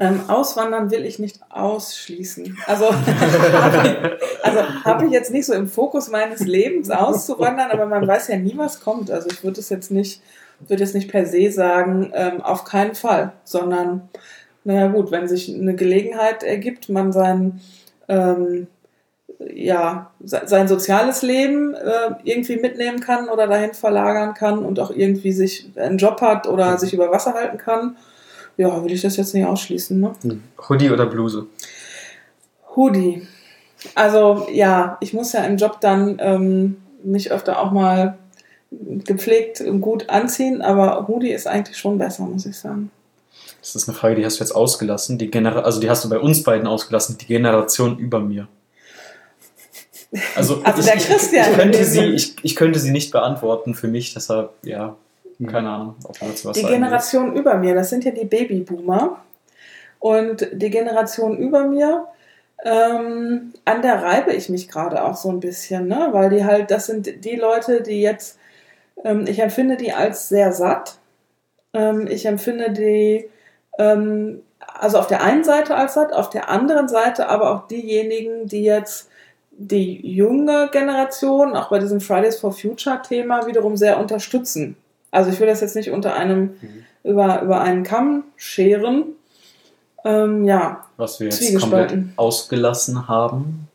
Ähm, 0.00 0.28
auswandern 0.28 0.90
will 0.90 1.04
ich 1.04 1.20
nicht 1.20 1.38
ausschließen. 1.50 2.58
Also 2.66 2.92
habe 2.92 4.16
ich, 4.20 4.44
also 4.44 4.84
hab 4.84 5.02
ich 5.02 5.10
jetzt 5.12 5.30
nicht 5.30 5.46
so 5.46 5.52
im 5.52 5.68
Fokus 5.68 6.08
meines 6.08 6.40
Lebens 6.40 6.90
auszuwandern, 6.90 7.70
aber 7.70 7.86
man 7.86 8.06
weiß 8.08 8.28
ja 8.28 8.36
nie, 8.36 8.56
was 8.56 8.80
kommt. 8.80 9.10
Also 9.10 9.28
ich 9.30 9.44
würde 9.44 9.60
es 9.60 9.68
jetzt 9.68 9.92
nicht, 9.92 10.20
würde 10.58 10.82
jetzt 10.82 10.96
nicht 10.96 11.10
per 11.10 11.26
se 11.26 11.52
sagen, 11.52 12.10
ähm, 12.12 12.40
auf 12.40 12.64
keinen 12.64 12.96
Fall, 12.96 13.34
sondern 13.44 14.08
naja 14.64 14.88
gut, 14.88 15.10
wenn 15.10 15.28
sich 15.28 15.54
eine 15.54 15.74
Gelegenheit 15.74 16.42
ergibt, 16.42 16.88
man 16.88 17.12
sein 17.12 17.60
ähm, 18.08 18.66
ja, 19.52 20.10
se- 20.22 20.42
sein 20.46 20.68
soziales 20.68 21.22
Leben 21.22 21.74
äh, 21.74 22.14
irgendwie 22.24 22.56
mitnehmen 22.56 23.00
kann 23.00 23.28
oder 23.28 23.46
dahin 23.46 23.74
verlagern 23.74 24.34
kann 24.34 24.64
und 24.64 24.78
auch 24.80 24.90
irgendwie 24.90 25.32
sich 25.32 25.70
einen 25.76 25.98
Job 25.98 26.20
hat 26.20 26.46
oder 26.46 26.78
sich 26.78 26.94
über 26.94 27.10
Wasser 27.10 27.34
halten 27.34 27.58
kann, 27.58 27.96
ja, 28.56 28.80
würde 28.80 28.94
ich 28.94 29.02
das 29.02 29.16
jetzt 29.16 29.34
nicht 29.34 29.46
ausschließen. 29.46 29.98
Ne? 30.00 30.12
Hoodie 30.68 30.90
oder 30.90 31.06
Bluse? 31.06 31.46
Hoodie. 32.76 33.26
Also 33.94 34.46
ja, 34.52 34.96
ich 35.00 35.12
muss 35.12 35.32
ja 35.32 35.44
im 35.44 35.56
Job 35.56 35.80
dann 35.80 36.18
ähm, 36.20 36.76
mich 37.02 37.30
öfter 37.32 37.60
auch 37.60 37.70
mal 37.72 38.16
gepflegt 38.70 39.60
und 39.60 39.80
gut 39.80 40.08
anziehen, 40.10 40.62
aber 40.62 41.06
Hoodie 41.08 41.32
ist 41.32 41.46
eigentlich 41.46 41.76
schon 41.76 41.98
besser, 41.98 42.24
muss 42.24 42.46
ich 42.46 42.56
sagen. 42.56 42.90
Das 43.60 43.74
ist 43.74 43.88
eine 43.88 43.96
Frage, 43.96 44.16
die 44.16 44.24
hast 44.24 44.40
du 44.40 44.44
jetzt 44.44 44.52
ausgelassen. 44.52 45.18
Die 45.18 45.30
Genera 45.30 45.60
also 45.60 45.80
die 45.80 45.88
hast 45.88 46.04
du 46.04 46.08
bei 46.08 46.18
uns 46.18 46.42
beiden 46.42 46.66
ausgelassen. 46.66 47.18
Die 47.18 47.26
Generation 47.26 47.98
über 47.98 48.20
mir. 48.20 48.48
Also, 50.36 50.62
Also 50.62 50.80
ich, 50.80 50.86
der 50.86 50.96
ich, 50.96 51.06
Christian. 51.06 51.50
Ich 51.50 51.56
könnte, 51.56 51.84
sie, 51.84 52.04
ich, 52.04 52.36
ich 52.42 52.56
könnte 52.56 52.78
sie 52.78 52.90
nicht 52.90 53.10
beantworten 53.10 53.74
für 53.74 53.88
mich, 53.88 54.14
deshalb, 54.14 54.50
ja, 54.62 54.96
keine 55.46 55.70
Ahnung, 55.70 55.96
ob 56.04 56.20
man 56.20 56.30
dazu 56.30 56.48
was 56.48 56.56
Die. 56.56 56.64
Generation 56.64 57.34
über 57.34 57.56
mir, 57.56 57.74
das 57.74 57.90
sind 57.90 58.04
ja 58.04 58.12
die 58.12 58.24
Babyboomer. 58.24 59.20
Und 59.98 60.46
die 60.52 60.70
Generation 60.70 61.36
über 61.38 61.64
mir, 61.64 62.06
ähm, 62.64 63.52
an 63.64 63.82
der 63.82 64.02
reibe 64.02 64.32
ich 64.32 64.48
mich 64.48 64.68
gerade 64.68 65.02
auch 65.02 65.16
so 65.16 65.30
ein 65.30 65.40
bisschen, 65.40 65.88
ne? 65.88 66.08
weil 66.12 66.30
die 66.30 66.44
halt, 66.44 66.70
das 66.70 66.86
sind 66.86 67.24
die 67.24 67.36
Leute, 67.36 67.82
die 67.82 68.02
jetzt, 68.02 68.38
ähm, 69.02 69.24
ich 69.26 69.40
empfinde 69.40 69.76
die 69.76 69.92
als 69.92 70.28
sehr 70.28 70.52
satt. 70.52 70.98
Ähm, 71.72 72.06
ich 72.06 72.26
empfinde 72.26 72.70
die, 72.70 73.28
ähm, 73.78 74.40
also 74.78 74.98
auf 74.98 75.06
der 75.06 75.22
einen 75.22 75.44
Seite 75.44 75.74
als 75.76 75.94
satt, 75.94 76.12
auf 76.12 76.30
der 76.30 76.48
anderen 76.48 76.88
Seite 76.88 77.28
aber 77.28 77.50
auch 77.50 77.68
diejenigen, 77.68 78.46
die 78.46 78.64
jetzt 78.64 79.08
die 79.56 80.00
junge 80.06 80.68
Generation, 80.72 81.54
auch 81.56 81.68
bei 81.68 81.78
diesem 81.78 82.00
Fridays 82.00 82.38
for 82.38 82.52
Future 82.52 83.00
Thema, 83.06 83.46
wiederum 83.46 83.76
sehr 83.76 84.00
unterstützen. 84.00 84.76
Also 85.10 85.30
ich 85.30 85.38
will 85.38 85.46
das 85.46 85.60
jetzt 85.60 85.76
nicht 85.76 85.90
unter 85.90 86.14
einem, 86.14 86.54
über, 87.04 87.42
über 87.42 87.60
einen 87.60 87.84
Kamm 87.84 88.24
scheren. 88.36 89.04
Ähm, 90.04 90.44
ja, 90.44 90.84
Was 90.96 91.20
wir 91.20 91.28
jetzt 91.28 91.60
komplett 91.60 91.96
ausgelassen 92.16 93.06
haben 93.06 93.68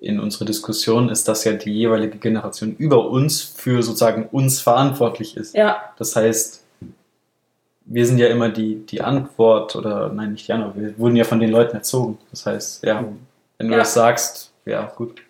in 0.00 0.18
unserer 0.18 0.46
Diskussion, 0.46 1.08
ist, 1.10 1.28
dass 1.28 1.44
ja 1.44 1.52
die 1.52 1.72
jeweilige 1.72 2.18
Generation 2.18 2.74
über 2.76 3.10
uns 3.10 3.42
für 3.42 3.82
sozusagen 3.82 4.28
uns 4.32 4.60
verantwortlich 4.60 5.36
ist. 5.36 5.54
ja, 5.54 5.76
Das 5.98 6.16
heißt, 6.16 6.62
wir 7.90 8.06
sind 8.06 8.18
ja 8.18 8.28
immer 8.28 8.48
die, 8.50 8.84
die 8.86 9.00
Antwort, 9.00 9.74
oder 9.76 10.10
nein, 10.12 10.32
nicht 10.32 10.46
die 10.48 10.52
Antwort, 10.52 10.76
wir 10.76 10.98
wurden 10.98 11.16
ja 11.16 11.24
von 11.24 11.40
den 11.40 11.50
Leuten 11.50 11.74
erzogen. 11.76 12.18
Das 12.30 12.44
heißt, 12.46 12.84
ja, 12.84 13.04
wenn 13.58 13.66
du 13.68 13.72
Ja. 13.72 13.78
das 13.80 13.94
sagst, 13.94 14.52
ja, 14.66 14.92
gut. 14.96 15.22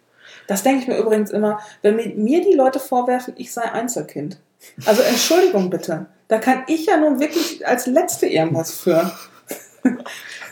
das 0.48 0.62
denke 0.62 0.82
ich 0.82 0.88
mir 0.88 0.98
übrigens 0.98 1.30
immer, 1.30 1.60
wenn 1.82 1.96
mir, 1.96 2.08
mir 2.14 2.42
die 2.44 2.54
Leute 2.54 2.80
vorwerfen, 2.80 3.34
ich 3.36 3.52
sei 3.52 3.62
Einzelkind. 3.62 4.38
Also 4.86 5.02
Entschuldigung 5.02 5.70
bitte. 5.70 6.06
Da 6.26 6.38
kann 6.38 6.64
ich 6.66 6.86
ja 6.86 6.96
nun 6.98 7.20
wirklich 7.20 7.66
als 7.66 7.86
Letzte 7.86 8.26
irgendwas 8.26 8.72
für. 8.74 9.10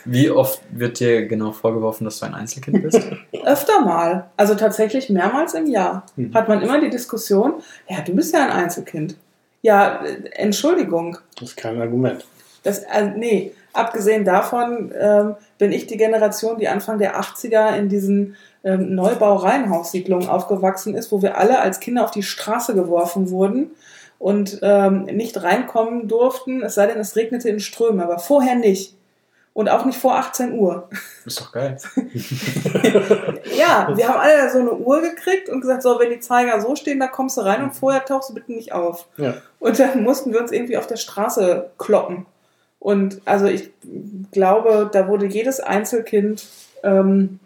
Wie 0.05 0.29
oft 0.31 0.61
wird 0.71 0.99
dir 1.01 1.27
genau 1.27 1.51
vorgeworfen, 1.51 2.05
dass 2.05 2.19
du 2.19 2.25
ein 2.25 2.33
Einzelkind 2.33 2.81
bist? 2.81 3.01
Öfter 3.43 3.81
mal, 3.81 4.29
also 4.37 4.55
tatsächlich 4.55 5.09
mehrmals 5.09 5.53
im 5.53 5.67
Jahr, 5.67 6.05
Mhm. 6.15 6.33
hat 6.33 6.47
man 6.47 6.61
immer 6.61 6.79
die 6.79 6.89
Diskussion, 6.89 7.55
ja, 7.89 7.99
du 8.01 8.15
bist 8.15 8.33
ja 8.33 8.43
ein 8.45 8.51
Einzelkind. 8.51 9.17
Ja, 9.61 10.03
Entschuldigung. 10.33 11.17
Das 11.39 11.49
ist 11.49 11.57
kein 11.57 11.81
Argument. 11.81 12.25
Das, 12.63 12.79
äh, 12.79 13.11
nee, 13.15 13.53
abgesehen 13.73 14.25
davon 14.25 14.91
ähm, 14.99 15.35
bin 15.57 15.71
ich 15.71 15.87
die 15.87 15.97
Generation, 15.97 16.57
die 16.57 16.67
Anfang 16.67 16.99
der 16.99 17.19
80er 17.19 17.77
in 17.77 17.89
diesen 17.89 18.35
ähm, 18.63 18.95
Neubau-Reihenhaussiedlungen 18.95 20.27
aufgewachsen 20.27 20.95
ist, 20.95 21.11
wo 21.11 21.21
wir 21.21 21.37
alle 21.37 21.59
als 21.59 21.79
Kinder 21.79 22.03
auf 22.03 22.11
die 22.11 22.23
Straße 22.23 22.75
geworfen 22.75 23.29
wurden 23.29 23.71
und 24.19 24.59
ähm, 24.63 25.03
nicht 25.03 25.41
reinkommen 25.41 26.07
durften, 26.07 26.63
es 26.63 26.75
sei 26.75 26.87
denn, 26.87 26.99
es 26.99 27.15
regnete 27.15 27.49
in 27.49 27.59
Strömen, 27.59 28.01
aber 28.01 28.19
vorher 28.19 28.55
nicht. 28.55 28.96
Und 29.57 29.69
auch 29.69 29.85
nicht 29.85 29.97
vor 29.97 30.15
18 30.15 30.53
Uhr. 30.53 30.87
Ist 31.25 31.41
doch 31.41 31.51
geil. 31.51 31.77
Ja, 33.57 33.91
wir 33.95 34.07
haben 34.07 34.19
alle 34.19 34.51
so 34.51 34.59
eine 34.59 34.73
Uhr 34.73 35.01
gekriegt 35.01 35.49
und 35.49 35.61
gesagt, 35.61 35.81
so, 35.81 35.99
wenn 35.99 36.11
die 36.11 36.19
Zeiger 36.19 36.61
so 36.61 36.75
stehen, 36.75 36.99
da 36.99 37.07
kommst 37.07 37.37
du 37.37 37.41
rein 37.41 37.63
und 37.63 37.75
vorher 37.75 38.05
tauchst 38.05 38.29
du 38.29 38.35
bitte 38.35 38.51
nicht 38.51 38.71
auf. 38.71 39.07
Ja. 39.17 39.33
Und 39.59 39.79
dann 39.79 40.03
mussten 40.03 40.31
wir 40.31 40.41
uns 40.41 40.51
irgendwie 40.51 40.77
auf 40.77 40.85
der 40.85 40.97
Straße 40.97 41.71
kloppen. 41.79 42.27
Und 42.77 43.19
also 43.25 43.47
ich 43.47 43.71
glaube, 44.31 44.91
da 44.93 45.07
wurde 45.07 45.25
jedes 45.25 45.59
Einzelkind 45.59 46.45
ähm, 46.83 47.39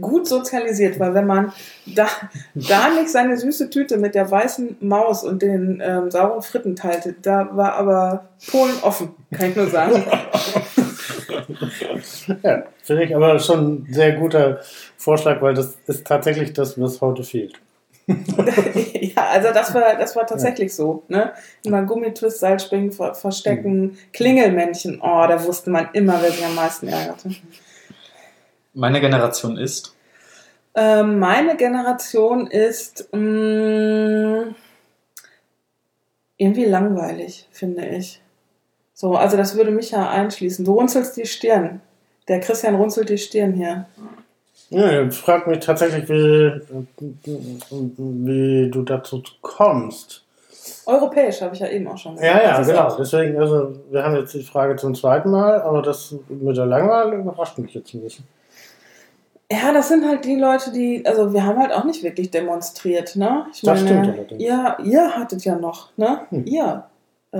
gut 0.00 0.26
sozialisiert, 0.26 0.98
weil 0.98 1.14
wenn 1.14 1.26
man 1.28 1.52
da, 1.86 2.08
da 2.56 2.88
nicht 2.88 3.10
seine 3.10 3.36
süße 3.36 3.70
Tüte 3.70 3.98
mit 3.98 4.16
der 4.16 4.28
weißen 4.28 4.78
Maus 4.80 5.22
und 5.22 5.42
den 5.42 5.80
ähm, 5.80 6.10
sauren 6.10 6.42
Fritten 6.42 6.74
teilte, 6.74 7.14
da 7.22 7.50
war 7.52 7.74
aber 7.74 8.30
Polen 8.50 8.74
offen, 8.82 9.14
kann 9.30 9.50
ich 9.50 9.54
nur 9.54 9.68
sagen. 9.68 10.02
Ja, 12.42 12.64
finde 12.82 13.04
ich 13.04 13.14
aber 13.14 13.38
schon 13.38 13.74
ein 13.74 13.86
sehr 13.90 14.12
guter 14.12 14.60
Vorschlag, 14.96 15.40
weil 15.42 15.54
das 15.54 15.76
ist 15.86 16.06
tatsächlich 16.06 16.52
das, 16.52 16.80
was 16.80 17.00
heute 17.00 17.24
fehlt. 17.24 17.60
ja, 18.06 19.28
also 19.30 19.52
das 19.52 19.72
war, 19.74 19.96
das 19.96 20.16
war 20.16 20.26
tatsächlich 20.26 20.74
so. 20.74 21.04
Ne? 21.08 21.32
Immer 21.64 21.82
Gummitwist, 21.82 22.40
Seilspringen, 22.40 22.90
Ver 22.90 23.14
Verstecken, 23.14 23.96
Klingelmännchen. 24.12 25.00
Oh, 25.00 25.24
da 25.28 25.42
wusste 25.44 25.70
man 25.70 25.88
immer, 25.92 26.20
wer 26.20 26.32
sich 26.32 26.44
am 26.44 26.54
meisten 26.54 26.88
ärgerte. 26.88 27.30
Meine 28.74 29.00
Generation 29.00 29.56
ist. 29.56 29.94
Ähm, 30.74 31.18
meine 31.18 31.56
Generation 31.56 32.46
ist 32.46 33.12
mh, 33.12 34.54
irgendwie 36.38 36.64
langweilig, 36.64 37.46
finde 37.52 37.86
ich. 37.86 38.21
So, 39.02 39.16
also 39.16 39.36
das 39.36 39.56
würde 39.56 39.72
mich 39.72 39.90
ja 39.90 40.08
einschließen. 40.08 40.64
Du 40.64 40.74
runzelst 40.74 41.16
die 41.16 41.26
Stirn. 41.26 41.80
Der 42.28 42.38
Christian 42.38 42.76
runzelt 42.76 43.08
die 43.08 43.18
Stirn 43.18 43.52
hier. 43.52 43.86
Ja, 44.70 45.02
ich 45.02 45.12
frage 45.16 45.50
mich 45.50 45.58
tatsächlich, 45.58 46.08
wie, 46.08 46.60
wie 47.98 48.70
du 48.70 48.82
dazu 48.82 49.20
kommst. 49.40 50.22
Europäisch, 50.86 51.42
habe 51.42 51.52
ich 51.52 51.60
ja 51.60 51.66
eben 51.66 51.88
auch 51.88 51.98
schon 51.98 52.14
Ja, 52.18 52.40
ja, 52.44 52.58
Das 52.58 52.68
genau. 52.68 52.96
Deswegen, 52.96 53.36
also, 53.40 53.72
wir 53.90 54.04
haben 54.04 54.14
jetzt 54.14 54.34
die 54.34 54.44
Frage 54.44 54.76
zum 54.76 54.94
zweiten 54.94 55.32
Mal, 55.32 55.60
aber 55.62 55.82
das 55.82 56.14
mit 56.28 56.56
der 56.56 56.66
Langweile 56.66 57.16
überrascht 57.16 57.58
mich 57.58 57.74
jetzt 57.74 57.92
ein 57.94 58.02
bisschen. 58.02 58.24
Ja, 59.50 59.72
das 59.72 59.88
sind 59.88 60.06
halt 60.06 60.24
die 60.24 60.36
Leute, 60.36 60.70
die, 60.70 61.04
also 61.04 61.32
wir 61.34 61.44
haben 61.44 61.58
halt 61.58 61.72
auch 61.72 61.82
nicht 61.82 62.04
wirklich 62.04 62.30
demonstriert, 62.30 63.16
ne? 63.16 63.46
Ich 63.52 63.62
Das 63.62 63.80
stimmt 63.80 64.10
allerdings. 64.10 64.40
ihr, 64.40 64.76
ihr 64.84 65.10
hattet 65.16 65.44
ja 65.44 65.56
noch, 65.56 65.88
ne? 65.96 66.20
Hm. 66.30 66.46
Ihr 66.46 66.84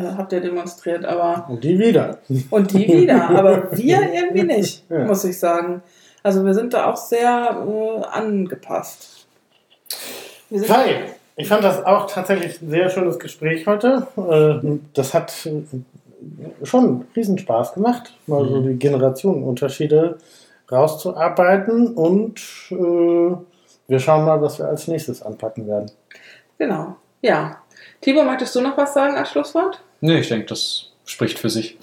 habt 0.01 0.33
ja 0.33 0.41
demonstriert, 0.41 1.05
aber 1.05 1.47
Und 1.49 1.63
die 1.65 1.79
wieder. 1.79 2.19
und 2.51 2.73
die 2.73 2.89
wieder, 2.89 3.29
aber 3.31 3.77
wir 3.77 4.01
irgendwie 4.15 4.45
nicht, 4.45 4.85
Ja. 4.91 5.05
muss 5.05 5.25
ich 5.25 5.39
sagen. 5.39 5.83
Also 6.23 6.45
wir 6.45 6.55
sind 6.55 6.73
da 6.73 6.91
auch 6.91 6.97
sehr 6.97 7.65
äh, 7.67 8.05
angepasst. 8.07 9.27
Fein. 10.65 10.97
Ich 11.37 11.49
fand 11.49 11.65
das 11.65 11.83
auch 11.85 12.07
tatsächlich 12.11 12.61
ein 12.61 12.71
sehr 12.71 12.91
schönes 12.91 13.19
Gespräch 13.19 13.67
heute. 13.67 14.07
Äh, 14.17 14.79
Das 14.95 15.15
hat 15.15 15.47
äh, 15.47 15.63
schon 16.65 17.07
Riesenspaß 17.17 17.75
gemacht, 17.75 18.15
mal 18.27 18.47
so 18.47 18.61
Mhm. 18.61 18.69
die 18.69 18.79
Generationenunterschiede 18.79 20.19
rauszuarbeiten 20.71 21.89
und 21.95 22.41
äh, 22.71 22.75
wir 23.89 23.99
schauen 23.99 24.25
mal, 24.25 24.41
was 24.41 24.59
wir 24.59 24.67
als 24.67 24.89
nächstes 24.89 25.23
anpacken 25.23 25.67
werden. 25.67 25.91
Genau. 26.59 26.97
Ja. 27.23 27.59
Tibor, 28.03 28.25
möchtest 28.25 28.55
du 28.55 28.61
noch 28.61 28.77
was 28.77 28.93
sagen 28.93 29.17
als 29.17 29.31
Schlusswort? 29.31 29.81
Nee, 30.01 30.19
ich 30.19 30.29
denke, 30.29 30.47
das 30.47 30.91
spricht 31.07 31.39
für 31.39 31.49
sich, 31.49 31.79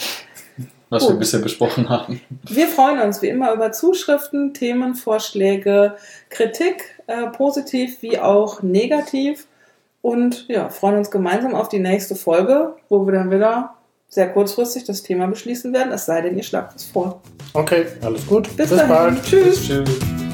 was 0.90 1.08
wir 1.08 1.16
bisher 1.16 1.40
besprochen 1.40 1.90
haben. 1.90 2.22
Wir 2.44 2.68
freuen 2.68 3.00
uns 3.00 3.22
wie 3.22 3.30
immer 3.30 3.54
über 3.54 3.72
Zuschriften, 3.72 4.54
Themenvorschläge, 4.54 5.96
Kritik, 6.30 7.02
äh, 7.08 7.28
positiv 7.28 8.02
wie 8.02 8.20
auch 8.20 8.62
negativ. 8.62 9.48
Und 10.02 10.48
ja, 10.48 10.70
freuen 10.70 10.98
uns 10.98 11.10
gemeinsam 11.10 11.56
auf 11.56 11.70
die 11.70 11.80
nächste 11.80 12.16
Folge, 12.16 12.76
wo 12.90 13.06
wir 13.06 13.14
dann 13.14 13.32
wieder 13.32 13.76
sehr 14.10 14.30
kurzfristig 14.30 14.84
das 14.86 15.04
Thema 15.04 15.28
beschließen 15.28 15.72
werden, 15.72 15.94
es 15.94 16.06
sei 16.06 16.22
denn, 16.22 16.36
ihr 16.36 16.44
schlagt 16.44 16.76
es 16.76 16.86
vor. 16.86 17.22
Okay, 17.54 17.86
alles 18.02 18.26
gut. 18.26 18.56
Bis, 18.58 18.70
dahin. 18.70 19.22
Tschüss. 19.24 19.68
Tschüss. 19.68 20.29